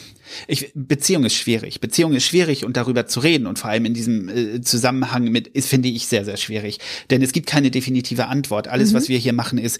Ich, 0.47 0.71
Beziehung 0.75 1.23
ist 1.23 1.35
schwierig. 1.35 1.79
Beziehung 1.79 2.13
ist 2.13 2.25
schwierig 2.25 2.65
und 2.65 2.75
darüber 2.77 3.07
zu 3.07 3.19
reden 3.21 3.47
und 3.47 3.59
vor 3.59 3.69
allem 3.69 3.85
in 3.85 3.93
diesem 3.93 4.29
äh, 4.29 4.61
Zusammenhang 4.61 5.23
mit, 5.25 5.47
ist, 5.47 5.69
finde 5.69 5.89
ich 5.89 6.07
sehr, 6.07 6.25
sehr 6.25 6.37
schwierig. 6.37 6.79
Denn 7.09 7.21
es 7.21 7.31
gibt 7.31 7.47
keine 7.47 7.71
definitive 7.71 8.27
Antwort. 8.27 8.67
Alles, 8.67 8.93
was 8.93 9.07
wir 9.09 9.17
hier 9.17 9.33
machen, 9.33 9.57
ist, 9.57 9.79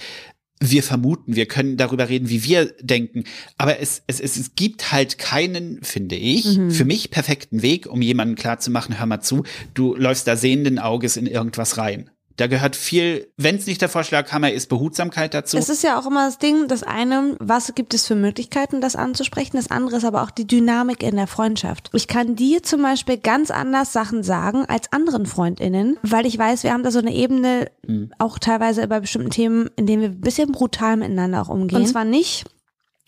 wir 0.60 0.82
vermuten, 0.82 1.36
wir 1.36 1.46
können 1.46 1.78
darüber 1.78 2.10
reden, 2.10 2.30
wie 2.30 2.44
wir 2.44 2.74
denken. 2.82 3.26
Aber 3.60 3.80
es, 3.80 4.02
es, 4.08 4.20
es, 4.20 4.38
es 4.38 4.56
gibt 4.56 4.92
halt 4.92 5.20
keinen, 5.20 5.84
finde 5.84 6.16
ich, 6.16 6.60
für 6.70 6.86
mich 6.86 7.12
perfekten 7.12 7.62
Weg, 7.62 7.86
um 7.86 8.02
jemandem 8.02 8.36
klarzumachen, 8.36 8.98
hör 8.98 9.06
mal 9.06 9.22
zu, 9.22 9.44
du 9.76 9.96
läufst 9.96 10.26
da 10.28 10.36
sehenden 10.36 10.80
Auges 10.80 11.16
in 11.16 11.28
irgendwas 11.28 11.78
rein. 11.78 12.10
Da 12.38 12.48
gehört 12.48 12.76
viel, 12.76 13.28
wenn 13.36 13.56
es 13.56 13.66
nicht 13.66 13.82
der 13.82 13.90
Vorschlaghammer 13.90 14.52
ist, 14.52 14.70
Behutsamkeit 14.70 15.34
dazu. 15.34 15.58
Es 15.58 15.70
ist 15.70 15.84
ja 15.84 16.00
auch 16.00 16.06
immer 16.06 16.28
das 16.28 16.38
Ding, 16.38 16.68
das 16.68 16.84
eine, 16.84 17.36
was 17.40 17.74
gibt 17.74 17.96
es 17.96 18.06
für 18.06 18.16
Möglichkeiten, 18.16 18.80
das 18.80 18.96
anzusprechen, 18.96 19.58
das 19.58 19.72
andere 19.72 19.98
ist 19.98 20.06
aber 20.06 20.22
auch 20.22 20.30
die 20.30 20.46
Dynamik 20.46 21.02
in 21.02 21.16
der 21.16 21.28
Freundschaft. 21.28 21.90
Ich 21.94 22.08
kann 22.08 22.36
dir 22.36 22.62
zum 22.62 22.84
Beispiel 22.84 23.18
ganz 23.18 23.50
anders 23.50 23.92
Sachen 23.92 24.22
sagen 24.22 24.66
als 24.66 24.92
anderen 24.94 25.26
FreundInnen, 25.26 25.98
weil 26.04 26.28
ich 26.28 26.38
weiß, 26.38 26.64
wir 26.64 26.74
haben 26.74 26.84
da 26.84 26.92
so 26.92 27.00
eine 27.00 27.14
Ebene, 27.14 27.72
auch 28.20 28.38
teilweise 28.38 28.88
bei 28.88 29.00
bestimmten 29.00 29.32
Themen, 29.32 29.70
in 29.76 29.88
denen 29.88 30.02
wir 30.04 30.10
ein 30.10 30.22
bisschen 30.22 30.52
brutal 30.52 30.98
miteinander 30.98 31.42
auch 31.42 31.50
umgehen. 31.50 31.82
Und 31.82 31.88
zwar 31.88 32.06
nicht, 32.06 32.46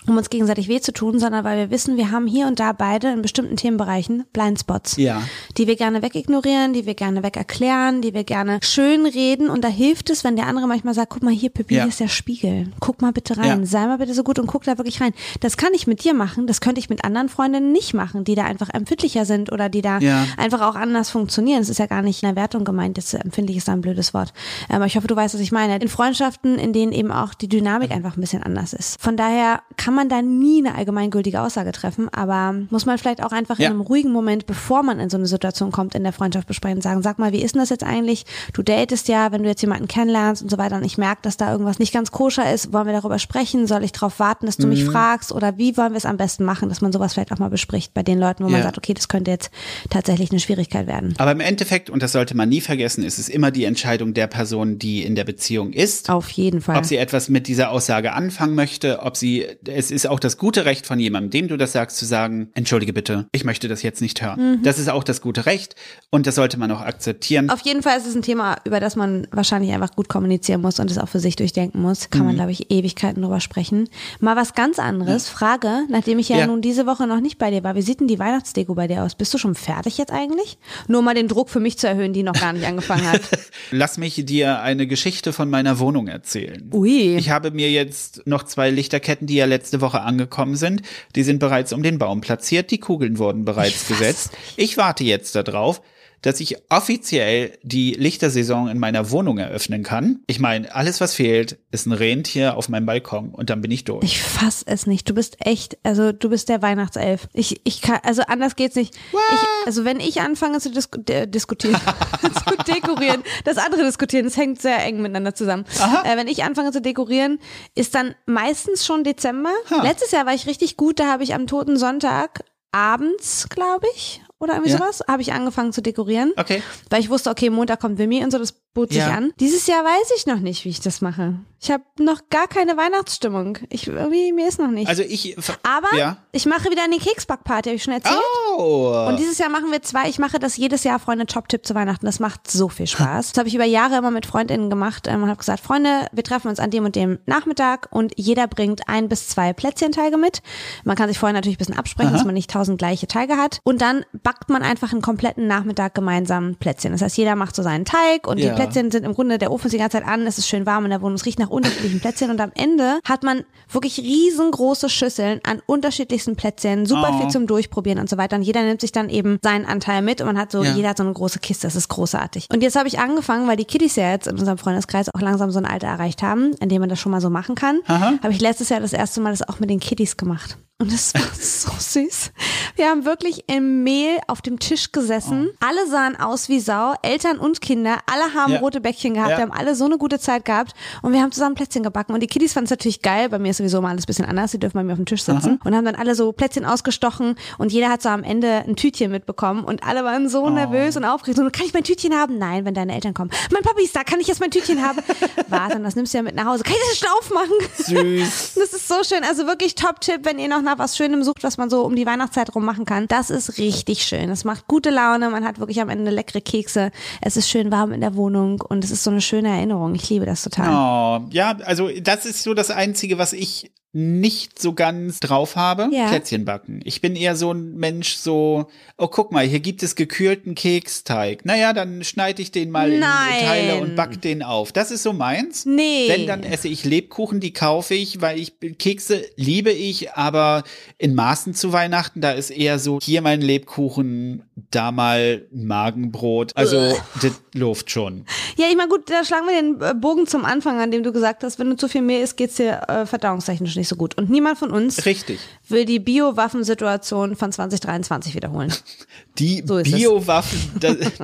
um 0.07 0.17
uns 0.17 0.29
gegenseitig 0.29 0.67
weh 0.69 0.79
zu 0.79 0.93
tun, 0.93 1.19
sondern 1.19 1.43
weil 1.43 1.57
wir 1.57 1.69
wissen, 1.71 1.97
wir 1.97 2.09
haben 2.11 2.25
hier 2.25 2.47
und 2.47 2.59
da 2.59 2.71
beide 2.71 3.09
in 3.11 3.21
bestimmten 3.21 3.57
Themenbereichen 3.57 4.23
Blindspots. 4.33 4.95
Ja. 4.97 5.21
Die 5.57 5.67
wir 5.67 5.75
gerne 5.75 6.01
wegignorieren, 6.01 6.73
die 6.73 6.85
wir 6.85 6.95
gerne 6.95 7.21
wegerklären, 7.21 8.01
die 8.01 8.13
wir 8.13 8.23
gerne 8.23 8.59
schön 8.63 9.05
reden. 9.05 9.49
Und 9.49 9.63
da 9.63 9.67
hilft 9.67 10.09
es, 10.09 10.23
wenn 10.23 10.35
der 10.35 10.47
andere 10.47 10.67
manchmal 10.67 10.93
sagt, 10.93 11.11
guck 11.11 11.23
mal 11.23 11.33
hier, 11.33 11.49
Pippi, 11.49 11.75
Ja. 11.75 11.83
hier 11.83 11.89
ist 11.89 11.99
der 11.99 12.07
Spiegel. 12.07 12.71
Guck 12.79 13.01
mal 13.01 13.11
bitte 13.11 13.37
rein. 13.37 13.59
Ja. 13.61 13.65
Sei 13.65 13.85
mal 13.87 13.97
bitte 13.97 14.13
so 14.13 14.23
gut 14.23 14.39
und 14.39 14.47
guck 14.47 14.63
da 14.63 14.77
wirklich 14.77 15.01
rein. 15.01 15.11
Das 15.41 15.57
kann 15.57 15.73
ich 15.73 15.85
mit 15.85 16.03
dir 16.03 16.13
machen, 16.13 16.47
das 16.47 16.61
könnte 16.61 16.79
ich 16.79 16.89
mit 16.89 17.03
anderen 17.03 17.29
Freundinnen 17.29 17.71
nicht 17.71 17.93
machen, 17.93 18.23
die 18.23 18.35
da 18.35 18.45
einfach 18.45 18.69
empfindlicher 18.73 19.25
sind 19.25 19.51
oder 19.51 19.69
die 19.69 19.81
da 19.81 19.99
Ja. 19.99 20.25
einfach 20.37 20.61
auch 20.61 20.75
anders 20.75 21.09
funktionieren. 21.09 21.61
Es 21.61 21.69
ist 21.69 21.77
ja 21.79 21.85
gar 21.87 22.01
nicht 22.01 22.23
eine 22.23 22.35
Wertung 22.35 22.63
gemeint, 22.63 22.97
das 22.97 23.13
empfindlich 23.13 23.57
ist 23.57 23.67
da 23.67 23.73
ein 23.73 23.81
blödes 23.81 24.13
Wort. 24.13 24.33
Aber 24.69 24.85
ich 24.85 24.95
hoffe, 24.95 25.07
du 25.07 25.15
weißt, 25.15 25.33
was 25.35 25.41
ich 25.41 25.51
meine. 25.51 25.75
In 25.77 25.87
Freundschaften, 25.89 26.57
in 26.57 26.73
denen 26.73 26.91
eben 26.93 27.11
auch 27.11 27.33
die 27.33 27.47
Dynamik 27.49 27.91
einfach 27.91 28.17
ein 28.17 28.21
bisschen 28.21 28.43
anders 28.43 28.73
ist. 28.73 28.99
Von 29.01 29.17
daher 29.17 29.61
kann 29.77 29.88
man 29.93 30.09
da 30.09 30.21
nie 30.21 30.65
eine 30.65 30.75
allgemeingültige 30.75 31.41
Aussage 31.41 31.71
treffen, 31.71 32.09
aber 32.09 32.55
muss 32.69 32.85
man 32.85 32.97
vielleicht 32.97 33.23
auch 33.23 33.31
einfach 33.31 33.57
Ja. 33.59 33.67
in 33.67 33.73
einem 33.73 33.81
ruhigen 33.81 34.11
Moment, 34.11 34.45
bevor 34.45 34.83
man 34.83 34.99
in 34.99 35.09
so 35.09 35.17
eine 35.17 35.25
Situation 35.27 35.71
kommt, 35.71 35.95
in 35.95 36.03
der 36.03 36.13
Freundschaft 36.13 36.47
besprechen 36.47 36.77
und 36.77 36.81
sagen, 36.81 37.01
sag 37.01 37.19
mal, 37.19 37.31
wie 37.33 37.41
ist 37.41 37.55
denn 37.55 37.61
das 37.61 37.69
jetzt 37.69 37.83
eigentlich? 37.83 38.25
Du 38.53 38.61
datest 38.63 39.07
ja, 39.07 39.31
wenn 39.31 39.43
du 39.43 39.49
jetzt 39.49 39.61
jemanden 39.61 39.87
kennenlernst 39.87 40.41
und 40.41 40.49
so 40.49 40.57
weiter 40.57 40.75
und 40.77 40.83
ich 40.85 40.97
merke, 40.97 41.21
dass 41.23 41.37
da 41.37 41.51
irgendwas 41.51 41.79
nicht 41.79 41.93
ganz 41.93 42.11
koscher 42.11 42.51
ist, 42.53 42.73
wollen 42.73 42.85
wir 42.87 42.93
darüber 42.93 43.19
sprechen? 43.19 43.67
Soll 43.67 43.83
ich 43.83 43.91
darauf 43.91 44.19
warten, 44.19 44.45
dass 44.45 44.57
du 44.57 44.67
mich 44.67 44.83
Mhm. 44.85 44.91
fragst? 44.91 45.31
Oder 45.31 45.57
wie 45.57 45.77
wollen 45.77 45.93
wir 45.93 45.97
es 45.97 46.05
am 46.05 46.17
besten 46.17 46.43
machen, 46.45 46.69
dass 46.69 46.81
man 46.81 46.91
sowas 46.91 47.13
vielleicht 47.13 47.31
auch 47.31 47.39
mal 47.39 47.49
bespricht 47.49 47.93
bei 47.93 48.03
den 48.03 48.19
Leuten, 48.19 48.43
wo 48.43 48.49
man 48.49 48.59
Ja. 48.59 48.63
sagt, 48.63 48.77
okay, 48.77 48.93
das 48.93 49.07
könnte 49.07 49.31
jetzt 49.31 49.51
tatsächlich 49.89 50.31
eine 50.31 50.39
Schwierigkeit 50.39 50.87
werden. 50.87 51.13
Aber 51.17 51.31
im 51.31 51.39
Endeffekt, 51.39 51.89
und 51.89 52.03
das 52.03 52.11
sollte 52.11 52.35
man 52.35 52.49
nie 52.49 52.61
vergessen, 52.61 53.03
ist 53.03 53.19
es 53.19 53.29
immer 53.29 53.51
die 53.51 53.63
Entscheidung 53.65 54.13
der 54.13 54.27
Person, 54.27 54.79
die 54.79 55.03
in 55.03 55.15
der 55.15 55.23
Beziehung 55.23 55.73
ist. 55.73 56.09
Auf 56.09 56.29
jeden 56.31 56.61
Fall. 56.61 56.77
Ob 56.77 56.85
sie 56.85 56.97
etwas 56.97 57.29
mit 57.29 57.47
dieser 57.47 57.71
Aussage 57.71 58.13
anfangen 58.13 58.55
möchte, 58.55 58.99
ob 59.01 59.17
sie, 59.17 59.45
es 59.79 59.91
ist 59.91 60.07
auch 60.07 60.19
das 60.19 60.37
gute 60.37 60.65
Recht 60.65 60.85
von 60.85 60.99
jemandem, 60.99 61.31
dem 61.31 61.47
du 61.47 61.57
das 61.57 61.71
sagst, 61.71 61.97
zu 61.97 62.05
sagen, 62.05 62.49
entschuldige 62.53 62.91
bitte, 62.93 63.27
ich 63.31 63.45
möchte 63.45 63.67
das 63.69 63.81
jetzt 63.81 64.01
nicht 64.01 64.21
hören. 64.21 64.57
Mhm. 64.59 64.63
Das 64.63 64.77
ist 64.77 64.89
auch 64.89 65.03
das 65.03 65.21
gute 65.21 65.45
Recht 65.45 65.75
und 66.09 66.27
das 66.27 66.35
sollte 66.35 66.59
man 66.59 66.69
auch 66.71 66.81
akzeptieren. 66.81 67.49
Auf 67.49 67.61
jeden 67.61 67.81
Fall 67.81 67.97
ist 67.97 68.05
es 68.05 68.15
ein 68.15 68.21
Thema, 68.21 68.57
über 68.65 68.79
das 68.79 68.95
man 68.95 69.27
wahrscheinlich 69.31 69.71
einfach 69.71 69.91
gut 69.95 70.09
kommunizieren 70.09 70.61
muss 70.61 70.79
und 70.79 70.91
es 70.91 70.97
auch 70.97 71.07
für 71.07 71.19
sich 71.19 71.35
durchdenken 71.37 71.81
muss. 71.81 72.09
Kann 72.09 72.21
Mhm. 72.21 72.27
man, 72.27 72.35
glaube 72.35 72.51
ich, 72.51 72.69
Ewigkeiten 72.71 73.21
drüber 73.21 73.39
sprechen. 73.39 73.87
Mal 74.19 74.35
was 74.35 74.53
ganz 74.53 74.79
anderes. 74.79 75.29
Frage, 75.29 75.85
nachdem 75.89 76.19
ich 76.19 76.27
ja, 76.29 76.37
Ja. 76.39 76.47
nun 76.47 76.61
diese 76.61 76.85
Woche 76.85 77.07
noch 77.07 77.21
nicht 77.21 77.37
bei 77.37 77.49
dir 77.49 77.63
war, 77.63 77.75
wie 77.75 77.81
sieht 77.81 78.01
denn 78.01 78.07
die 78.07 78.19
Weihnachtsdeko 78.19 78.75
bei 78.75 78.87
dir 78.87 79.03
aus? 79.03 79.15
Bist 79.15 79.33
du 79.33 79.37
schon 79.37 79.55
fertig 79.55 79.97
jetzt 79.97 80.11
eigentlich? 80.11 80.57
Nur 80.87 81.01
mal 81.01 81.13
den 81.15 81.27
Druck 81.29 81.49
für 81.49 81.59
mich 81.61 81.77
zu 81.77 81.87
erhöhen, 81.87 82.11
die 82.13 82.23
noch 82.23 82.33
gar 82.33 82.51
nicht 82.53 82.65
angefangen 82.65 83.09
hat. 83.09 83.21
Lass 83.71 83.97
mich 83.97 84.25
dir 84.25 84.61
eine 84.61 84.87
Geschichte 84.87 85.31
von 85.31 85.49
meiner 85.49 85.79
Wohnung 85.79 86.07
erzählen. 86.07 86.69
Ui. 86.73 87.15
Ich 87.15 87.29
habe 87.29 87.51
mir 87.51 87.69
jetzt 87.71 88.25
noch 88.25 88.43
zwei 88.43 88.69
Lichterketten, 88.71 89.27
die 89.27 89.35
ja 89.35 89.45
letzte 89.69 89.81
Woche 89.81 90.01
angekommen 90.01 90.55
sind. 90.55 90.81
Die 91.15 91.21
sind 91.21 91.37
bereits 91.37 91.73
um 91.73 91.83
den 91.83 91.99
Baum 91.99 92.21
platziert. 92.21 92.71
Die 92.71 92.79
Kugeln 92.79 93.19
wurden 93.19 93.45
bereits 93.45 93.87
gesetzt. 93.87 94.31
Ich 94.55 94.77
warte 94.77 95.03
jetzt 95.03 95.35
darauf, 95.35 95.81
dass 96.21 96.39
ich 96.39 96.57
offiziell 96.69 97.57
die 97.63 97.93
Lichtersaison 97.93 98.67
in 98.67 98.79
meiner 98.79 99.11
Wohnung 99.11 99.37
eröffnen 99.37 99.83
kann. 99.83 100.19
Ich 100.27 100.39
meine, 100.39 100.73
alles 100.73 101.01
was 101.01 101.13
fehlt, 101.13 101.59
ist 101.71 101.85
ein 101.85 101.93
Rentier 101.93 102.57
auf 102.57 102.69
meinem 102.69 102.85
Balkon 102.85 103.29
und 103.29 103.49
dann 103.49 103.61
bin 103.61 103.71
ich 103.71 103.83
durch. 103.83 104.03
Ich 104.03 104.21
fass 104.21 104.63
es 104.65 104.87
nicht. 104.87 105.09
Du 105.09 105.13
bist 105.13 105.37
echt, 105.39 105.77
also 105.83 106.11
du 106.11 106.29
bist 106.29 106.49
der 106.49 106.61
Weihnachtself. 106.61 107.27
Ich, 107.33 107.61
ich 107.63 107.81
kann, 107.81 107.99
also 108.03 108.21
anders 108.27 108.55
geht's 108.55 108.75
nicht. 108.75 108.95
Ich, 108.95 109.65
also 109.65 109.85
wenn 109.85 109.99
ich 109.99 110.21
anfange 110.21 110.59
zu 110.59 110.71
disku 110.71 110.99
äh, 111.09 111.27
diskutieren, 111.27 111.75
zu 112.21 112.73
dekorieren, 112.73 113.23
das 113.45 113.57
andere 113.57 113.83
diskutieren, 113.83 114.25
das 114.25 114.37
hängt 114.37 114.61
sehr 114.61 114.83
eng 114.83 115.01
miteinander 115.01 115.35
zusammen. 115.35 115.65
Äh, 116.03 116.17
wenn 116.17 116.27
ich 116.27 116.43
anfange 116.43 116.71
zu 116.71 116.81
dekorieren, 116.81 117.39
ist 117.75 117.95
dann 117.95 118.15
meistens 118.25 118.85
schon 118.85 119.03
Dezember. 119.03 119.51
Letztes 119.83 120.11
Jahr 120.11 120.25
war 120.25 120.33
ich 120.33 120.47
richtig 120.47 120.77
gut, 120.77 120.99
da 120.99 121.11
habe 121.11 121.23
ich 121.23 121.33
am 121.33 121.47
Toten 121.47 121.77
Sonntag 121.77 122.43
abends, 122.71 123.47
glaube 123.49 123.87
ich, 123.95 124.21
oder 124.39 124.53
irgendwie 124.53 124.71
Ja. 124.71 124.77
sowas, 124.77 125.03
habe 125.07 125.21
ich 125.21 125.33
angefangen 125.33 125.73
zu 125.73 125.81
dekorieren. 125.81 126.31
Okay. 126.37 126.63
Weil 126.89 127.01
ich 127.01 127.09
wusste, 127.09 127.29
okay, 127.29 127.49
Montag 127.49 127.79
kommt 127.79 127.97
Wimmy 127.97 128.23
und 128.23 128.31
so, 128.31 128.37
das 128.39 128.53
bot 128.73 128.89
sich 128.89 128.99
Ja. 128.99 129.09
an. 129.15 129.31
Dieses 129.39 129.67
Jahr 129.67 129.83
weiß 129.83 130.11
ich 130.17 130.25
noch 130.25 130.39
nicht, 130.39 130.63
wie 130.65 130.69
ich 130.69 130.79
das 130.79 131.01
mache. 131.01 131.35
Ich 131.61 131.69
habe 131.71 131.83
noch 131.99 132.21
gar 132.29 132.47
keine 132.47 132.77
Weihnachtsstimmung. 132.77 133.57
Ich, 133.69 133.87
irgendwie, 133.87 134.31
mir 134.31 134.47
ist 134.47 134.59
noch 134.59 134.69
nicht. 134.71 134.87
Also 134.87 135.03
ich. 135.03 135.35
Aber 135.63 135.93
Ja. 135.97 136.17
ich 136.31 136.45
mache 136.45 136.69
wieder 136.71 136.83
eine 136.85 136.95
Keksbackparty, 136.97 137.69
habe 137.69 137.75
ich 137.75 137.83
schon 137.83 137.93
erzählt. 137.93 138.15
Oh. 138.57 139.05
Und 139.09 139.19
dieses 139.19 139.37
Jahr 139.39 139.49
machen 139.49 139.69
wir 139.69 139.81
zwei. 139.81 140.07
Ich 140.07 140.19
mache 140.19 140.39
das 140.39 140.55
jedes 140.55 140.85
Jahr, 140.85 140.99
Freunde, 140.99 141.25
Top-Tipp 141.25 141.65
zu 141.65 141.75
Weihnachten. 141.75 142.05
Das 142.05 142.21
macht 142.21 142.49
so 142.49 142.69
viel 142.69 142.87
Spaß. 142.87 143.31
Das 143.33 143.37
habe 143.39 143.49
ich 143.49 143.55
über 143.55 143.65
Jahre 143.65 143.97
immer 143.97 144.11
mit 144.11 144.25
FreundInnen 144.25 144.69
gemacht 144.69 145.07
ähm, 145.09 145.23
und 145.23 145.29
habe 145.29 145.39
gesagt, 145.39 145.59
Freunde, 145.61 146.07
wir 146.13 146.23
treffen 146.23 146.47
uns 146.47 146.59
an 146.61 146.71
dem 146.71 146.85
und 146.85 146.95
dem 146.95 147.19
Nachmittag 147.25 147.89
und 147.91 148.13
jeder 148.15 148.47
bringt 148.47 148.87
ein 148.87 149.09
bis 149.09 149.27
zwei 149.27 149.51
Plätzchenteige 149.51 150.15
mit. 150.15 150.41
Man 150.85 150.95
kann 150.95 151.09
sich 151.09 151.19
vorher 151.19 151.33
natürlich 151.33 151.57
ein 151.57 151.59
bisschen 151.65 151.77
absprechen, 151.77 152.13
dass 152.13 152.23
man 152.23 152.35
nicht 152.35 152.49
tausend 152.51 152.77
gleiche 152.79 153.07
Teige 153.07 153.35
hat. 153.35 153.59
Und 153.65 153.81
dann 153.81 154.05
backt 154.13 154.49
man 154.49 154.63
einfach 154.63 154.93
einen 154.93 155.01
kompletten 155.01 155.47
Nachmittag 155.47 155.93
gemeinsam 155.93 156.55
Plätzchen. 156.55 156.93
Das 156.93 157.01
heißt, 157.01 157.17
jeder 157.17 157.35
macht 157.35 157.53
so 157.55 157.63
seinen 157.63 157.83
Teig 157.83 158.27
und 158.27 158.37
Ja. 158.37 158.51
die 158.53 158.58
Plätzchen 158.59 158.91
sind 158.91 159.03
im 159.05 159.13
Grunde, 159.13 159.37
der 159.37 159.51
Ofen 159.51 159.67
ist 159.67 159.73
die 159.73 159.77
ganze 159.77 159.97
Zeit 159.97 160.07
an, 160.07 160.25
es 160.27 160.37
ist 160.37 160.47
schön 160.47 160.65
warm 160.65 160.83
in 160.85 160.89
der 160.91 161.01
Wohnung, 161.01 161.15
es 161.15 161.25
riecht 161.25 161.39
nach 161.39 161.49
unterschiedlichen 161.49 161.99
Plätzchen 161.99 162.29
und 162.29 162.41
am 162.41 162.51
Ende 162.55 162.99
hat 163.07 163.23
man 163.23 163.43
wirklich 163.71 163.97
riesengroße 163.99 164.89
Schüsseln 164.89 165.39
an 165.43 165.61
unterschiedlichsten 165.65 166.35
Plätzchen, 166.35 166.85
super 166.85 167.11
Oh. 167.13 167.19
viel 167.19 167.29
zum 167.29 167.47
Durchprobieren 167.47 167.99
und 167.99 168.09
so 168.09 168.17
weiter. 168.17 168.35
Und 168.35 168.41
jeder 168.43 168.63
nimmt 168.63 168.81
sich 168.81 168.91
dann 168.91 169.09
eben 169.09 169.39
seinen 169.43 169.65
Anteil 169.65 170.01
mit 170.01 170.21
und 170.21 170.27
man 170.27 170.37
hat 170.37 170.51
so, 170.51 170.63
Ja. 170.63 170.73
jeder 170.73 170.89
hat 170.89 170.97
so 170.97 171.03
eine 171.03 171.13
große 171.13 171.39
Kiste, 171.39 171.67
das 171.67 171.75
ist 171.75 171.87
großartig. 171.87 172.47
Und 172.53 172.61
jetzt 172.61 172.75
habe 172.75 172.87
ich 172.87 172.99
angefangen, 172.99 173.47
weil 173.47 173.57
die 173.57 173.65
Kiddies 173.65 173.95
ja 173.95 174.11
jetzt 174.11 174.27
in 174.27 174.37
unserem 174.37 174.57
Freundeskreis 174.57 175.13
auch 175.13 175.21
langsam 175.21 175.51
so 175.51 175.59
ein 175.59 175.65
Alter 175.65 175.87
erreicht 175.87 176.21
haben, 176.21 176.53
in 176.59 176.69
dem 176.69 176.79
man 176.81 176.89
das 176.89 176.99
schon 176.99 177.11
mal 177.11 177.21
so 177.21 177.29
machen 177.29 177.55
kann, 177.55 177.79
habe 177.87 178.31
ich 178.33 178.41
letztes 178.41 178.69
Jahr 178.69 178.79
das 178.79 178.93
erste 178.93 179.21
Mal 179.21 179.31
das 179.31 179.47
auch 179.47 179.59
mit 179.59 179.69
den 179.69 179.79
Kiddies 179.79 180.17
gemacht. 180.17 180.57
Und 180.81 180.93
das 180.93 181.13
war 181.13 181.21
so 181.37 181.71
süß. 181.77 182.31
Wir 182.77 182.87
haben 182.87 183.03
wirklich 183.03 183.43
im 183.47 183.83
Mehl 183.83 184.17
auf 184.27 184.41
dem 184.41 184.59
Tisch 184.59 184.93
gesessen. 184.93 185.49
Alle 185.59 185.85
sahen 185.89 186.15
aus 186.17 186.47
wie 186.47 186.61
Sau, 186.61 186.93
Eltern 187.01 187.37
und 187.37 187.59
Kinder. 187.59 187.97
Alle 188.05 188.33
haben 188.33 188.48
Ja. 188.53 188.59
rote 188.59 188.81
Bäckchen 188.81 189.13
gehabt. 189.13 189.31
Ja. 189.31 189.37
Wir 189.37 189.43
haben 189.43 189.51
alle 189.51 189.75
so 189.75 189.85
eine 189.85 189.97
gute 189.97 190.19
Zeit 190.19 190.45
gehabt. 190.45 190.73
Und 191.01 191.13
wir 191.13 191.21
haben 191.21 191.31
zusammen 191.31 191.55
Plätzchen 191.55 191.83
gebacken. 191.83 192.13
Und 192.13 192.21
die 192.21 192.27
Kiddies 192.27 192.53
fanden 192.53 192.65
es 192.65 192.71
natürlich 192.71 193.01
geil. 193.01 193.29
Bei 193.29 193.39
mir 193.39 193.51
ist 193.51 193.57
sowieso 193.57 193.81
mal 193.81 193.89
alles 193.89 194.03
ein 194.03 194.07
bisschen 194.07 194.25
anders. 194.25 194.51
Die 194.51 194.59
dürfen 194.59 194.75
bei 194.77 194.83
mir 194.83 194.93
auf 194.93 194.99
dem 194.99 195.05
Tisch 195.05 195.23
sitzen. 195.23 195.59
Und 195.63 195.75
haben 195.75 195.85
dann 195.85 195.95
alle 195.95 196.15
so 196.15 196.31
Plätzchen 196.31 196.65
ausgestochen. 196.65 197.35
Und 197.57 197.71
jeder 197.71 197.89
hat 197.89 198.01
so 198.01 198.09
am 198.09 198.23
Ende 198.23 198.63
ein 198.67 198.75
Tütchen 198.75 199.11
mitbekommen. 199.11 199.63
Und 199.63 199.83
alle 199.83 200.03
waren 200.03 200.29
so 200.29 200.49
nervös 200.49 200.97
und 200.97 201.05
aufgeregt. 201.05 201.39
Und 201.39 201.51
kann 201.53 201.65
ich 201.65 201.73
mein 201.73 201.83
Tütchen 201.83 202.13
haben? 202.13 202.37
Nein, 202.37 202.65
wenn 202.65 202.73
deine 202.73 202.93
Eltern 202.93 203.13
kommen. 203.13 203.31
Mein 203.51 203.63
Papi 203.63 203.83
ist 203.83 203.95
da. 203.95 204.03
Kann 204.03 204.19
ich 204.19 204.27
jetzt 204.27 204.39
mein 204.39 204.51
Tütchen 204.51 204.81
haben? 204.81 204.99
Warte, 205.47 205.79
das 205.79 205.95
nimmst 205.95 206.13
du 206.13 206.17
ja 206.17 206.23
mit 206.23 206.35
nach 206.35 206.45
Hause. 206.45 206.63
Kann 206.63 206.73
ich 206.73 206.89
das 206.89 206.99
schon 206.99 207.09
aufmachen? 207.19 207.55
Süß. 207.77 208.53
Das 208.59 208.73
ist 208.73 208.87
so 208.87 208.95
schön. 209.03 209.23
Also 209.23 209.47
wirklich 209.47 209.75
Top-Tipp, 209.75 210.21
wenn 210.23 210.37
ihr 210.37 210.47
noch 210.47 210.61
nach 210.61 210.77
was 210.77 210.95
Schönem 210.97 211.23
sucht, 211.23 211.43
was 211.43 211.57
man 211.57 211.69
so 211.69 211.83
um 211.85 211.95
die 211.95 212.05
Weihnachtszeit 212.05 212.53
rum 212.53 212.65
machen 212.65 212.85
kann. 212.85 213.07
Das 213.07 213.29
ist 213.29 213.57
richtig 213.57 214.03
schön. 214.03 214.27
Das 214.29 214.43
macht 214.43 214.67
gute 214.67 214.89
Laune. 214.89 215.29
Man 215.29 215.45
hat 215.45 215.59
wirklich 215.59 215.81
am 215.81 215.89
Ende 215.89 216.11
leckere 216.11 216.41
Kekse. 216.41 216.91
Es 217.21 217.37
ist 217.37 217.49
schön 217.49 217.71
warm 217.71 217.91
in 217.93 218.01
der 218.01 218.15
Wohnung 218.15 218.38
und 218.39 218.83
es 218.83 218.91
ist 218.91 219.03
so 219.03 219.11
eine 219.11 219.21
schöne 219.21 219.49
Erinnerung. 219.49 219.95
Ich 219.95 220.09
liebe 220.09 220.25
das 220.25 220.43
total. 220.43 220.69
Oh, 220.69 221.27
ja, 221.31 221.57
also 221.65 221.89
das 222.01 222.25
ist 222.25 222.43
so 222.43 222.53
das 222.53 222.71
Einzige, 222.71 223.17
was 223.17 223.33
ich 223.33 223.71
nicht 223.91 224.59
so 224.59 224.73
ganz 224.73 225.19
drauf 225.19 225.55
habe. 225.55 225.89
Ja. 225.91 226.09
Plätzchen 226.09 226.45
backen. 226.45 226.79
Ich 226.83 227.01
bin 227.01 227.15
eher 227.15 227.35
so 227.35 227.51
ein 227.51 227.75
Mensch, 227.75 228.15
so, 228.15 228.67
oh, 228.97 229.07
guck 229.07 229.31
mal, 229.31 229.43
hier 229.45 229.61
gibt 229.61 229.81
es 229.81 229.95
gekühlten 229.95 230.53
Keksteig. 230.53 231.43
Naja, 231.43 231.73
dann 231.73 232.03
schneide 232.03 232.43
ich 232.43 232.51
den 232.51 232.69
mal 232.69 232.89
Nein. 232.89 232.99
in 233.39 233.45
Teile 233.45 233.81
und 233.81 233.95
back 233.95 234.21
den 234.21 234.43
auf. 234.43 234.71
Das 234.71 234.91
ist 234.91 235.01
so 235.01 235.11
meins. 235.11 235.65
Nee. 235.65 236.07
Wenn, 236.07 236.27
dann 236.27 236.43
esse 236.43 236.67
ich 236.67 236.85
Lebkuchen, 236.85 237.39
die 237.39 237.51
kaufe 237.51 237.95
ich, 237.95 238.21
weil 238.21 238.39
ich 238.39 238.53
Kekse 238.77 239.25
liebe 239.35 239.71
ich, 239.71 240.11
aber 240.13 240.63
in 240.99 241.15
Maßen 241.15 241.55
zu 241.55 241.73
Weihnachten, 241.73 242.21
da 242.21 242.31
ist 242.31 242.51
eher 242.51 242.77
so, 242.77 242.99
hier 243.01 243.23
mein 243.23 243.41
Lebkuchen, 243.41 244.43
da 244.69 244.91
mal 244.91 245.47
Magenbrot. 245.51 246.55
Also, 246.55 246.95
das 247.21 247.41
läuft 247.55 247.89
schon. 247.89 248.25
Ja, 248.55 248.67
ich 248.69 248.77
meine, 248.77 248.89
gut, 248.89 249.09
da 249.09 249.23
schlagen 249.23 249.47
wir 249.47 249.59
den 249.59 249.81
äh, 249.81 249.95
Bogen 249.95 250.27
zum 250.27 250.45
Anfang, 250.45 250.79
an 250.79 250.91
dem 250.91 251.01
du 251.01 251.11
gesagt 251.11 251.43
hast, 251.43 251.57
wenn 251.57 251.71
du 251.71 251.75
zu 251.75 251.87
viel 251.87 252.03
Mehl 252.03 252.21
isst, 252.21 252.37
geht's 252.37 252.55
dir 252.55 252.81
äh, 252.87 253.05
verdauungstechnisch 253.07 253.78
nicht 253.79 253.87
so 253.87 253.95
gut. 253.95 254.15
Und 254.17 254.29
niemand 254.29 254.59
von 254.59 254.69
uns 254.71 255.05
Richtig. 255.05 255.39
will 255.67 255.85
die 255.85 255.99
Biowaffensituation 255.99 257.35
von 257.35 257.51
2023 257.51 258.35
wiederholen. 258.35 258.71
Die 259.39 259.63
So. 259.65 259.81
Biowaffen, 259.81 260.59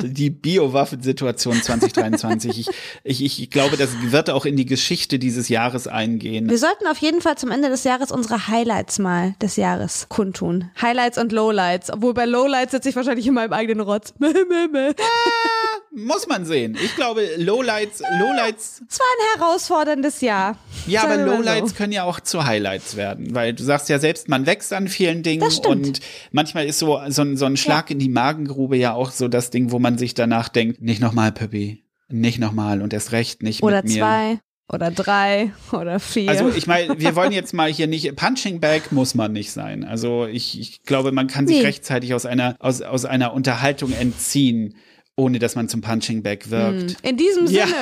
die 0.01 0.29
Biowaffensituation 0.29 1.61
2023. 1.61 2.59
Ich, 3.03 3.21
ich, 3.21 3.41
ich 3.41 3.49
glaube, 3.49 3.75
das 3.75 3.89
wird 4.03 4.29
auch 4.29 4.45
in 4.45 4.55
die 4.55 4.65
Geschichte 4.65 5.19
dieses 5.19 5.49
Jahres 5.49 5.87
eingehen. 5.87 6.49
Wir 6.49 6.57
sollten 6.57 6.87
auf 6.87 6.97
jeden 6.99 7.19
Fall 7.19 7.37
zum 7.37 7.51
Ende 7.51 7.67
des 7.67 7.83
Jahres 7.83 8.11
unsere 8.13 8.47
Highlights 8.47 8.99
mal 8.99 9.35
des 9.41 9.57
Jahres 9.57 10.05
kundtun. 10.07 10.69
Highlights 10.81 11.17
und 11.17 11.33
Lowlights. 11.33 11.91
Obwohl 11.91 12.13
bei 12.13 12.23
Lowlights 12.25 12.71
sitze 12.71 12.87
ich 12.87 12.95
wahrscheinlich 12.95 13.27
in 13.27 13.33
meinem 13.33 13.51
eigenen 13.51 13.81
Rotz. 13.81 14.13
Meh. 14.17 14.31
Muss 15.91 16.27
man 16.27 16.45
sehen. 16.45 16.77
Ich 16.81 16.95
glaube, 16.95 17.25
Lowlights, 17.37 18.01
Lowlights, 18.19 18.81
Es 18.89 18.99
war 18.99 19.05
ein 19.07 19.39
herausforderndes 19.41 20.21
Jahr. 20.21 20.57
Ja, 20.87 21.03
aber 21.03 21.17
Lowlights 21.17 21.71
so. 21.71 21.75
können 21.75 21.91
ja 21.93 22.03
auch 22.03 22.19
zu 22.19 22.45
Highlights 22.45 22.95
werden, 22.95 23.33
weil 23.35 23.53
du 23.53 23.63
sagst 23.63 23.89
ja 23.89 23.99
selbst, 23.99 24.29
man 24.29 24.45
wächst 24.45 24.73
an 24.73 24.87
vielen 24.87 25.23
Dingen 25.23 25.43
und 25.67 25.99
manchmal 26.31 26.65
ist 26.65 26.79
so, 26.79 26.99
so, 27.09 27.21
ein- 27.21 27.37
so 27.37 27.45
ein 27.45 27.57
Schlag 27.57 27.89
in 27.91 27.99
die 27.99 28.09
Magengrube 28.09 28.77
ja 28.77 28.93
auch 28.93 29.11
so 29.11 29.27
das 29.27 29.49
Ding, 29.49 29.71
wo 29.71 29.79
man 29.79 29.97
sich 29.97 30.13
danach 30.13 30.49
denkt, 30.49 30.81
nicht 30.81 31.01
nochmal, 31.01 31.31
Pippi, 31.31 31.83
nicht 32.09 32.39
nochmal 32.39 32.81
und 32.81 32.93
erst 32.93 33.11
recht 33.11 33.43
nicht 33.43 33.63
Oder 33.63 33.77
mit 33.77 33.85
mir. 33.93 33.97
zwei. 33.99 34.39
Oder 34.67 34.89
drei. 34.89 35.51
Oder 35.73 35.99
vier. 35.99 36.27
Also 36.31 36.49
ich 36.49 36.65
meine, 36.65 36.99
wir 36.99 37.15
wollen 37.15 37.31
jetzt 37.31 37.53
mal 37.53 37.71
hier 37.71 37.85
nicht 37.85 38.15
Punching 38.15 38.59
Bag 38.59 38.91
muss 38.91 39.13
man 39.13 39.31
nicht 39.31 39.51
sein. 39.51 39.83
Also 39.83 40.25
ich, 40.25 40.59
ich 40.59 40.81
glaube, 40.81 41.11
man 41.11 41.27
kann 41.27 41.45
sich 41.45 41.57
Nee. 41.57 41.65
rechtzeitig 41.65 42.15
aus 42.15 42.25
einer 42.25 42.55
aus, 42.57 42.81
aus 42.81 43.05
einer 43.05 43.33
Unterhaltung 43.33 43.91
entziehen, 43.93 44.75
ohne 45.15 45.37
dass 45.37 45.53
man 45.55 45.69
zum 45.69 45.81
Punching 45.81 46.23
Bag 46.23 46.49
wirkt. 46.49 46.97
in 47.03 47.15
diesem 47.15 47.45
Ja, 47.45 47.67
Sinne. 47.67 47.77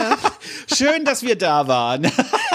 schön, 0.94 1.06
dass 1.06 1.24
wir 1.24 1.38
da 1.38 1.68
waren. 1.70 2.04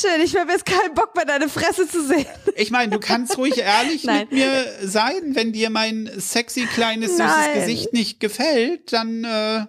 Schön, 0.00 0.20
ich 0.22 0.36
habe 0.36 0.52
jetzt 0.52 0.66
keinen 0.66 0.94
Bock 0.94 1.14
mehr, 1.14 1.24
deine 1.24 1.48
Fresse 1.48 1.88
zu 1.88 2.06
sehen. 2.06 2.26
Ich 2.56 2.70
meine, 2.70 2.92
du 2.92 2.98
kannst 3.00 3.38
ruhig 3.38 3.58
ehrlich 3.58 4.04
mit 4.04 4.32
mir 4.32 4.64
sein, 4.82 5.34
wenn 5.34 5.52
dir 5.52 5.70
mein 5.70 6.10
sexy 6.16 6.66
kleines 6.66 7.12
süßes 7.12 7.26
Nein. 7.26 7.60
Gesicht 7.60 7.92
nicht 7.92 8.20
gefällt, 8.20 8.92
dann 8.92 9.24
äh, 9.24 9.66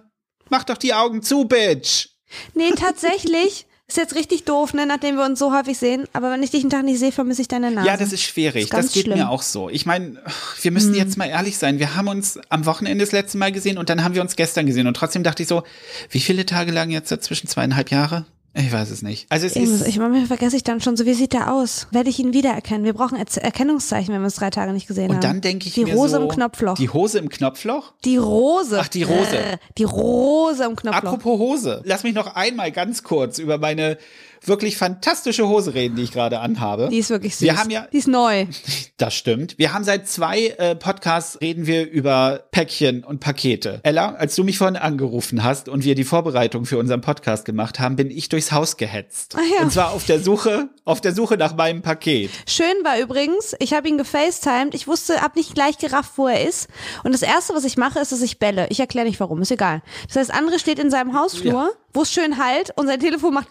mach 0.48 0.64
doch 0.64 0.76
die 0.78 0.94
Augen 0.94 1.22
zu, 1.22 1.44
Bitch. 1.44 2.08
Nee, 2.54 2.72
tatsächlich 2.72 3.66
Ist 3.88 3.98
jetzt 3.98 4.16
richtig 4.16 4.44
doof, 4.44 4.74
ne, 4.74 4.84
nachdem 4.84 5.14
wir 5.14 5.24
uns 5.24 5.38
so 5.38 5.54
häufig 5.54 5.78
sehen. 5.78 6.08
Aber 6.12 6.32
wenn 6.32 6.42
ich 6.42 6.50
dich 6.50 6.62
einen 6.62 6.70
Tag 6.70 6.82
nicht 6.82 6.98
sehe, 6.98 7.12
vermisse 7.12 7.42
ich 7.42 7.46
deine 7.46 7.70
Nase. 7.70 7.86
Ja, 7.86 7.96
das 7.96 8.12
ist 8.12 8.22
schwierig. 8.22 8.64
ist 8.64 8.72
das 8.72 8.90
geht 8.90 9.04
schlimm. 9.04 9.18
mir 9.18 9.30
auch 9.30 9.42
so. 9.42 9.70
Ich 9.70 9.86
meine, 9.86 10.20
wir 10.60 10.72
müssen 10.72 10.90
Hm. 10.92 10.98
jetzt 10.98 11.16
mal 11.16 11.26
ehrlich 11.26 11.56
sein. 11.56 11.78
Wir 11.78 11.94
haben 11.94 12.08
uns 12.08 12.36
am 12.48 12.66
Wochenende 12.66 13.04
das 13.04 13.12
letzte 13.12 13.38
Mal 13.38 13.52
gesehen 13.52 13.78
und 13.78 13.88
dann 13.88 14.02
haben 14.02 14.16
wir 14.16 14.22
uns 14.22 14.34
gestern 14.34 14.66
gesehen. 14.66 14.88
Und 14.88 14.94
trotzdem 14.94 15.22
dachte 15.22 15.44
ich 15.44 15.48
so, 15.48 15.62
wie 16.10 16.18
viele 16.18 16.44
Tage 16.44 16.72
lagen 16.72 16.90
jetzt 16.90 17.12
dazwischen? 17.12 17.46
Zweieinhalb 17.46 17.92
Jahre? 17.92 18.26
Ich 18.58 18.72
weiß 18.72 18.90
es 18.90 19.02
nicht. 19.02 19.26
Also 19.28 19.46
es 19.46 19.54
Irgendwas- 19.54 19.82
ist. 19.82 19.88
Ich 19.88 19.98
manchmal 19.98 20.24
vergesse 20.24 20.56
ich 20.56 20.64
dann 20.64 20.80
schon 20.80 20.96
so, 20.96 21.04
wie 21.04 21.12
sieht 21.12 21.34
der 21.34 21.52
aus? 21.52 21.88
Werde 21.90 22.08
ich 22.08 22.18
ihn 22.18 22.32
wiedererkennen? 22.32 22.84
Wir 22.84 22.94
brauchen 22.94 23.18
Er- 23.18 23.26
Erkennungszeichen, 23.44 24.14
wenn 24.14 24.22
wir 24.22 24.24
uns 24.26 24.36
drei 24.36 24.48
Tage 24.48 24.72
nicht 24.72 24.86
gesehen 24.88 25.08
haben. 25.08 25.16
Und 25.16 25.24
dann 25.24 25.42
denke 25.42 25.66
ich 25.68 25.74
die 25.74 25.84
mir 25.84 25.94
Rose 25.94 26.16
so, 26.16 26.22
im 26.22 26.28
Knopfloch. 26.28 26.74
Die 26.76 26.88
Hose 26.88 27.18
im 27.18 27.28
Knopfloch? 27.28 27.92
Die 28.06 28.16
Rose. 28.16 28.78
Ach, 28.80 28.88
die 28.88 29.02
Rose. 29.02 29.36
Äh, 29.36 29.56
Die 29.76 29.84
Rose 29.84 30.64
im 30.64 30.74
Knopfloch. 30.74 31.02
Apropos 31.12 31.38
Hose. 31.38 31.82
Lass 31.84 32.02
mich 32.02 32.14
noch 32.14 32.34
einmal 32.34 32.72
ganz 32.72 33.02
kurz 33.02 33.38
über 33.38 33.58
meine 33.58 33.98
wirklich 34.44 34.76
fantastische 34.76 35.48
Hose 35.48 35.74
reden, 35.74 35.96
die 35.96 36.02
ich 36.02 36.12
gerade 36.12 36.40
anhabe. 36.40 36.88
Die 36.90 36.98
ist 36.98 37.10
wirklich 37.10 37.36
süß. 37.36 37.42
Wir 37.42 37.56
haben 37.58 37.70
ja, 37.70 37.86
Die 37.92 37.98
ist 37.98 38.08
neu. 38.08 38.46
das 38.96 39.14
stimmt. 39.14 39.58
Wir 39.58 39.72
haben 39.72 39.84
seit 39.84 40.08
zwei 40.08 40.48
äh, 40.58 40.74
Podcasts 40.76 41.40
reden 41.40 41.66
wir 41.66 41.88
über 41.88 42.44
Päckchen 42.50 43.04
und 43.04 43.20
Pakete. 43.20 43.80
Ella, 43.82 44.14
als 44.14 44.34
du 44.34 44.44
mich 44.44 44.58
vorhin 44.58 44.76
angerufen 44.76 45.42
hast 45.42 45.68
und 45.68 45.84
wir 45.84 45.94
die 45.94 46.04
Vorbereitung 46.04 46.64
für 46.64 46.78
unseren 46.78 47.00
Podcast 47.00 47.44
gemacht 47.44 47.78
haben, 47.80 47.96
bin 47.96 48.10
ich 48.10 48.28
durchs 48.28 48.52
Haus 48.52 48.76
gehetzt. 48.76 49.36
Ah 49.36 49.40
ja. 49.56 49.62
Und 49.62 49.72
zwar 49.72 49.92
auf 49.92 50.04
der 50.04 50.20
Suche, 50.20 50.68
auf 50.84 51.00
der 51.00 51.14
Suche 51.14 51.36
nach 51.36 51.56
meinem 51.56 51.82
Paket. 51.82 52.30
Schön 52.46 52.66
war 52.84 52.98
übrigens, 52.98 53.54
ich 53.58 53.72
habe 53.72 53.88
ihn 53.88 53.98
gefacetimed. 53.98 54.74
Ich 54.74 54.86
wusste, 54.86 55.22
hab 55.22 55.36
nicht 55.36 55.54
gleich 55.54 55.78
gerafft, 55.78 56.12
wo 56.16 56.26
er 56.28 56.46
ist. 56.46 56.68
Und 57.04 57.12
das 57.12 57.22
erste, 57.22 57.54
was 57.54 57.64
ich 57.64 57.76
mache, 57.76 57.98
ist, 58.00 58.12
dass 58.12 58.22
ich 58.22 58.38
belle. 58.38 58.66
Ich 58.70 58.80
erkläre 58.80 59.06
nicht 59.06 59.20
warum, 59.20 59.42
ist 59.42 59.50
egal. 59.50 59.82
Das 60.06 60.16
heißt, 60.16 60.34
André 60.34 60.58
steht 60.58 60.78
in 60.78 60.90
seinem 60.90 61.18
Hausflur, 61.18 61.72
wo 61.96 62.02
es 62.02 62.12
schön 62.12 62.36
halt 62.38 62.70
und 62.76 62.86
sein 62.86 63.00
Telefon 63.00 63.34
macht. 63.34 63.48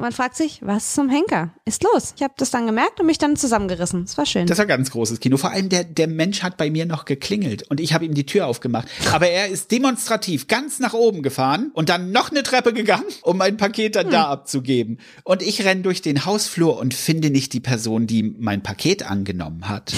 Man 0.00 0.12
fragt 0.12 0.34
sich, 0.36 0.60
was 0.62 0.94
zum 0.94 1.08
Henker 1.10 1.50
ist 1.66 1.84
los? 1.84 2.14
Ich 2.16 2.22
habe 2.22 2.34
das 2.38 2.50
dann 2.50 2.66
gemerkt 2.66 2.98
und 3.00 3.06
mich 3.06 3.18
dann 3.18 3.36
zusammengerissen. 3.36 4.04
Es 4.04 4.16
war 4.16 4.26
schön. 4.26 4.46
Das 4.46 4.58
war 4.58 4.66
ganz 4.66 4.90
großes 4.90 5.20
Kino. 5.20 5.36
Vor 5.36 5.50
allem 5.50 5.68
der, 5.68 5.84
der 5.84 6.08
Mensch 6.08 6.42
hat 6.42 6.56
bei 6.56 6.70
mir 6.70 6.86
noch 6.86 7.04
geklingelt 7.04 7.70
und 7.70 7.80
ich 7.80 7.92
habe 7.92 8.04
ihm 8.06 8.14
die 8.14 8.26
Tür 8.26 8.46
aufgemacht. 8.46 8.88
Aber 9.12 9.28
er 9.28 9.48
ist 9.48 9.70
demonstrativ 9.70 10.48
ganz 10.48 10.78
nach 10.80 10.94
oben 10.94 11.22
gefahren 11.22 11.70
und 11.74 11.90
dann 11.90 12.10
noch 12.10 12.30
eine 12.30 12.42
Treppe 12.42 12.72
gegangen, 12.72 13.04
um 13.22 13.36
mein 13.36 13.56
Paket 13.56 13.96
dann 13.96 14.06
Hm. 14.06 14.12
da 14.12 14.24
abzugeben. 14.24 14.98
Und 15.22 15.42
ich 15.42 15.64
renn 15.64 15.82
durch 15.82 16.00
den 16.02 16.24
Hausflur 16.24 16.78
und 16.78 16.94
finde 16.94 17.30
nicht 17.30 17.52
die 17.52 17.60
Person, 17.60 18.06
die 18.06 18.22
mein 18.22 18.62
Paket 18.62 19.02
angenommen 19.08 19.68
hat. 19.68 19.92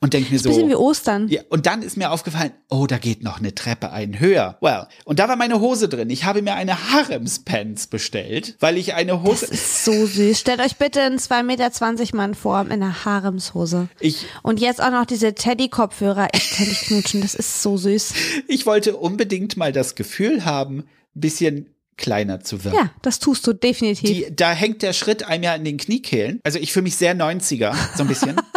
Und 0.00 0.14
denk 0.14 0.30
mir 0.30 0.38
so. 0.38 0.48
Bisschen 0.48 0.68
wie 0.68 0.76
Ostern. 0.76 1.26
Ja, 1.28 1.42
und 1.48 1.66
dann 1.66 1.82
ist 1.82 1.96
mir 1.96 2.12
aufgefallen, 2.12 2.52
oh, 2.70 2.86
da 2.86 2.98
geht 2.98 3.24
noch 3.24 3.38
eine 3.38 3.52
Treppe 3.54 3.90
ein 3.90 4.20
höher. 4.20 4.56
Well, 4.60 4.86
und 5.04 5.18
da 5.18 5.28
war 5.28 5.34
meine 5.34 5.60
Hose 5.60 5.88
drin. 5.88 6.08
Ich 6.10 6.24
habe 6.24 6.40
mir 6.40 6.54
eine 6.54 6.92
Haremspants 6.92 7.88
bestellt, 7.88 8.56
weil 8.60 8.76
ich 8.76 8.94
eine 8.94 9.24
Hose. 9.24 9.46
Ist 9.46 9.84
so 9.84 10.06
süß. 10.06 10.38
Stellt 10.38 10.60
euch 10.60 10.76
bitte 10.76 11.02
einen 11.02 11.18
2,20 11.18 11.42
Meter 11.42 12.16
Mann 12.16 12.34
vor 12.36 12.60
in 12.60 12.70
einer 12.70 13.04
Haremshose. 13.04 13.88
Ich, 13.98 14.26
Und 14.44 14.60
jetzt 14.60 14.80
auch 14.80 14.92
noch 14.92 15.04
diese 15.04 15.34
Teddy-Kopfhörer. 15.34 16.28
Ich 16.32 16.52
kann 16.52 16.66
dich 16.66 16.82
knutschen. 16.82 17.20
Das 17.20 17.34
ist 17.34 17.60
so 17.62 17.76
süß. 17.76 18.14
ich 18.46 18.66
wollte 18.66 18.96
unbedingt 18.96 19.56
mal 19.56 19.72
das 19.72 19.96
Gefühl 19.96 20.44
haben, 20.44 20.84
ein 21.16 21.20
bisschen 21.20 21.74
kleiner 21.96 22.38
zu 22.40 22.64
werden. 22.64 22.76
Ja, 22.76 22.90
das 23.02 23.18
tust 23.18 23.44
du 23.48 23.52
definitiv. 23.52 24.08
Die, 24.08 24.34
da 24.34 24.52
hängt 24.52 24.82
der 24.82 24.92
Schritt 24.92 25.24
einem 25.24 25.42
ja 25.42 25.54
in 25.56 25.64
den 25.64 25.76
Kniekehlen. 25.76 26.38
Also 26.44 26.60
ich 26.60 26.72
fühle 26.72 26.84
mich 26.84 26.94
sehr 26.94 27.16
90er, 27.16 27.74
so 27.96 28.04
ein 28.04 28.08
bisschen. 28.08 28.40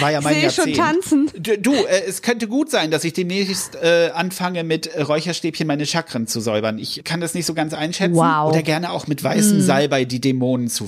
War 0.00 0.12
ja 0.12 0.20
mein 0.20 0.34
sehe 0.34 0.50
schon 0.50 0.68
Jahrzehnt. 0.68 1.02
tanzen. 1.02 1.30
Du, 1.42 1.58
du 1.58 1.72
äh, 1.72 2.02
es 2.06 2.22
könnte 2.22 2.46
gut 2.46 2.70
sein, 2.70 2.90
dass 2.90 3.04
ich 3.04 3.14
demnächst 3.14 3.74
äh, 3.74 4.10
anfange, 4.14 4.62
mit 4.62 4.90
Räucherstäbchen 4.96 5.66
meine 5.66 5.86
Chakren 5.86 6.26
zu 6.26 6.40
säubern. 6.40 6.78
Ich 6.78 7.02
kann 7.04 7.20
das 7.20 7.34
nicht 7.34 7.46
so 7.46 7.54
ganz 7.54 7.72
einschätzen. 7.74 8.14
Wow. 8.16 8.50
Oder 8.50 8.62
gerne 8.62 8.92
auch 8.92 9.06
mit 9.06 9.24
weißem 9.24 9.60
Salbei 9.60 10.04
die 10.04 10.20
Dämonen 10.20 10.68
zu 10.68 10.86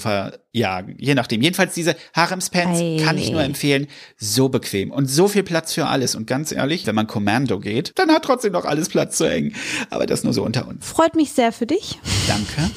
verjagen. 0.52 0.96
Je 0.98 1.14
nachdem. 1.14 1.42
Jedenfalls 1.42 1.74
diese 1.74 1.96
Haremspants 2.14 2.80
Ei. 2.80 3.00
kann 3.04 3.18
ich 3.18 3.30
nur 3.30 3.42
empfehlen. 3.42 3.86
So 4.16 4.48
bequem 4.48 4.90
und 4.90 5.06
so 5.06 5.28
viel 5.28 5.42
Platz 5.42 5.72
für 5.72 5.86
alles. 5.86 6.14
Und 6.14 6.26
ganz 6.26 6.52
ehrlich, 6.52 6.86
wenn 6.86 6.94
man 6.94 7.06
Kommando 7.06 7.58
geht, 7.60 7.92
dann 7.96 8.10
hat 8.10 8.24
trotzdem 8.24 8.52
noch 8.52 8.64
alles 8.64 8.88
Platz 8.88 9.16
zu 9.16 9.24
eng. 9.24 9.54
Aber 9.90 10.06
das 10.06 10.24
nur 10.24 10.32
so 10.32 10.42
unter 10.42 10.66
uns. 10.66 10.86
Freut 10.86 11.14
mich 11.14 11.32
sehr 11.32 11.52
für 11.52 11.66
dich. 11.66 11.98
Danke. 12.26 12.70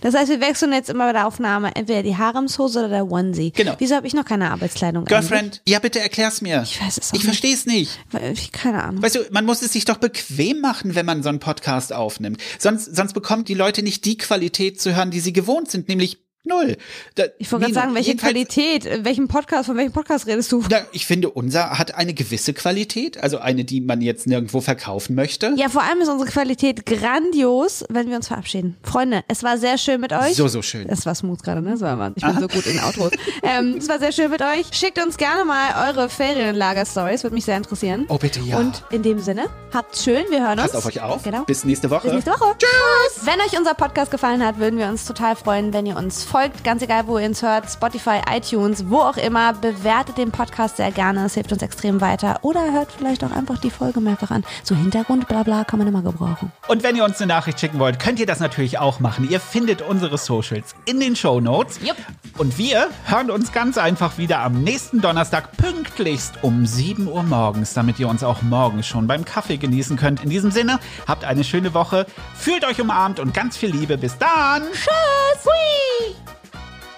Das 0.00 0.14
heißt, 0.14 0.30
wir 0.30 0.40
wechseln 0.40 0.72
jetzt 0.72 0.90
immer 0.90 1.06
bei 1.06 1.12
der 1.12 1.26
Aufnahme 1.26 1.74
entweder 1.76 2.02
die 2.02 2.16
Haremshose 2.16 2.80
oder 2.80 2.88
der 2.88 3.10
Onesie. 3.10 3.52
Genau. 3.52 3.74
Wieso 3.78 3.94
habe 3.94 4.06
ich 4.06 4.14
noch 4.14 4.24
keine 4.24 4.50
Arbeitskleidung? 4.50 5.04
Girlfriend, 5.04 5.62
ja 5.66 5.78
bitte 5.78 6.00
erklär's 6.00 6.40
mir. 6.42 6.62
Ich 6.62 6.80
weiß 6.80 6.98
es 6.98 7.10
auch 7.12 7.14
Ich 7.16 7.24
verstehe 7.24 7.54
es 7.54 7.66
nicht. 7.66 7.98
eigentlich? 8.12 8.46
Ich, 8.46 8.52
keine 8.52 8.82
Ahnung. 8.82 9.02
Weißt 9.02 9.14
du, 9.14 9.20
man 9.30 9.44
muss 9.44 9.62
es 9.62 9.72
sich 9.72 9.84
doch 9.84 9.98
bequem 9.98 10.60
machen, 10.60 10.94
wenn 10.94 11.06
man 11.06 11.22
so 11.22 11.28
einen 11.28 11.38
Podcast 11.38 11.92
aufnimmt. 11.92 12.40
Sonst, 12.58 12.94
sonst 12.96 13.12
bekommen 13.12 13.44
die 13.44 13.54
Leute 13.54 13.82
nicht 13.82 14.04
die 14.04 14.16
Qualität 14.16 14.80
zu 14.80 14.94
hören, 14.96 15.10
die 15.10 15.20
sie 15.20 15.32
gewohnt 15.32 15.70
sind, 15.70 15.88
nämlich 15.88 16.21
null. 16.44 16.76
Da, 17.14 17.24
Ich 17.38 17.50
wollte 17.52 17.66
gerade 17.66 17.74
sagen, 17.74 17.94
welche 17.94 18.16
Qualität, 18.16 18.86
äh, 18.86 19.04
welchen 19.04 19.28
Podcast, 19.28 19.66
von 19.66 19.76
welchem 19.76 19.92
Podcast 19.92 20.26
redest 20.26 20.50
du? 20.52 20.64
Na, 20.68 20.78
ich 20.92 21.06
finde, 21.06 21.30
unser 21.30 21.78
hat 21.78 21.94
eine 21.94 22.14
gewisse 22.14 22.52
Qualität, 22.52 23.22
also 23.22 23.38
eine, 23.38 23.64
die 23.64 23.80
man 23.80 24.00
jetzt 24.00 24.26
nirgendwo 24.26 24.60
verkaufen 24.60 25.14
möchte. 25.14 25.54
Ja, 25.56 25.68
vor 25.68 25.82
allem 25.82 26.00
ist 26.00 26.08
unsere 26.08 26.30
Qualität 26.30 26.84
grandios, 26.86 27.84
wenn 27.88 28.08
wir 28.08 28.16
uns 28.16 28.28
verabschieden. 28.28 28.76
Freunde, 28.82 29.22
es 29.28 29.42
war 29.42 29.58
sehr 29.58 29.78
schön 29.78 30.00
mit 30.00 30.12
euch. 30.12 30.34
So, 30.34 30.48
so 30.48 30.62
schön. 30.62 30.88
Es 30.88 31.06
war 31.06 31.14
smooth 31.14 31.42
gerade, 31.42 31.62
ne? 31.62 31.76
So, 31.76 31.84
Mann. 31.84 32.14
Ich 32.16 32.24
bin 32.24 32.38
so 32.40 32.48
gut 32.48 32.66
in 32.66 32.80
Outros. 32.80 33.12
ähm, 33.42 33.76
es 33.78 33.88
war 33.88 33.98
sehr 33.98 34.12
schön 34.12 34.30
mit 34.30 34.42
euch. 34.42 34.66
Schickt 34.72 35.02
uns 35.04 35.16
gerne 35.16 35.44
mal 35.44 35.88
eure 35.88 36.08
Ferienlager-Stories, 36.08 37.22
würde 37.22 37.34
mich 37.34 37.44
sehr 37.44 37.56
interessieren. 37.56 38.06
Oh, 38.08 38.18
bitte, 38.18 38.40
ja. 38.40 38.58
Und 38.58 38.82
in 38.90 39.02
dem 39.02 39.18
Sinne, 39.20 39.46
habt's 39.72 40.04
schön, 40.04 40.24
wir 40.30 40.40
hören 40.40 40.58
uns. 40.58 40.72
Passt 40.72 40.76
auf 40.76 40.86
euch 40.86 41.00
auf. 41.00 41.22
Genau. 41.22 41.44
Bis 41.44 41.64
nächste 41.64 41.90
Woche. 41.90 42.02
Bis 42.08 42.12
nächste 42.14 42.30
Woche. 42.32 42.54
Tschüss. 42.58 43.26
Wenn 43.26 43.40
euch 43.40 43.56
unser 43.58 43.74
Podcast 43.74 44.10
gefallen 44.10 44.44
hat, 44.44 44.58
würden 44.58 44.78
wir 44.78 44.88
uns 44.88 45.04
total 45.04 45.36
freuen, 45.36 45.72
wenn 45.72 45.86
ihr 45.86 45.96
uns 45.96 46.24
folgt. 46.32 46.64
Ganz 46.64 46.80
egal, 46.80 47.06
wo 47.06 47.18
ihr 47.18 47.28
uns 47.28 47.42
hört. 47.42 47.70
Spotify, 47.70 48.22
iTunes, 48.34 48.88
wo 48.88 49.00
auch 49.00 49.18
immer. 49.18 49.52
Bewertet 49.52 50.16
den 50.16 50.30
Podcast 50.30 50.78
sehr 50.78 50.90
gerne. 50.90 51.26
Es 51.26 51.34
hilft 51.34 51.52
uns 51.52 51.60
extrem 51.60 52.00
weiter. 52.00 52.38
Oder 52.40 52.72
hört 52.72 52.90
vielleicht 52.90 53.22
auch 53.22 53.32
einfach 53.32 53.58
die 53.58 53.68
Folge 53.68 54.00
mehrfach 54.00 54.30
an. 54.30 54.42
So 54.62 54.74
Hintergrund, 54.74 55.28
bla 55.28 55.42
bla, 55.42 55.64
kann 55.64 55.78
man 55.78 55.88
immer 55.88 56.00
gebrauchen. 56.00 56.50
Und 56.68 56.82
wenn 56.82 56.96
ihr 56.96 57.04
uns 57.04 57.20
eine 57.20 57.28
Nachricht 57.28 57.60
schicken 57.60 57.78
wollt, 57.78 57.98
könnt 57.98 58.18
ihr 58.18 58.24
das 58.24 58.40
natürlich 58.40 58.78
auch 58.78 58.98
machen. 58.98 59.28
Ihr 59.28 59.40
findet 59.40 59.82
unsere 59.82 60.16
Socials 60.16 60.74
in 60.86 61.00
den 61.00 61.16
Show 61.16 61.38
Notes. 61.38 61.78
Jupp. 61.82 61.96
Und 62.38 62.56
wir 62.56 62.88
hören 63.04 63.30
uns 63.30 63.52
ganz 63.52 63.76
einfach 63.76 64.16
wieder 64.16 64.38
am 64.40 64.62
nächsten 64.62 65.02
Donnerstag 65.02 65.54
pünktlichst 65.58 66.42
um 66.42 66.64
7 66.64 67.08
Uhr 67.08 67.22
morgens, 67.24 67.74
damit 67.74 67.98
ihr 67.98 68.08
uns 68.08 68.24
auch 68.24 68.40
morgens 68.40 68.86
schon 68.86 69.06
beim 69.06 69.26
Kaffee 69.26 69.58
genießen 69.58 69.98
könnt. 69.98 70.24
In 70.24 70.30
diesem 70.30 70.50
Sinne, 70.50 70.80
habt 71.06 71.24
eine 71.24 71.44
schöne 71.44 71.74
Woche, 71.74 72.06
fühlt 72.34 72.64
euch 72.64 72.80
umarmt 72.80 73.20
und 73.20 73.34
ganz 73.34 73.58
viel 73.58 73.70
Liebe. 73.70 73.98
Bis 73.98 74.16
dann. 74.16 74.62
Tschüss. 74.72 75.44
Hui. 75.44 76.21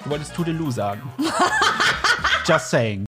Du 0.05 0.11
wolltest 0.11 0.35
Toodaloo 0.35 0.71
sagen. 0.71 1.03
Just 2.47 2.69
saying. 2.71 3.03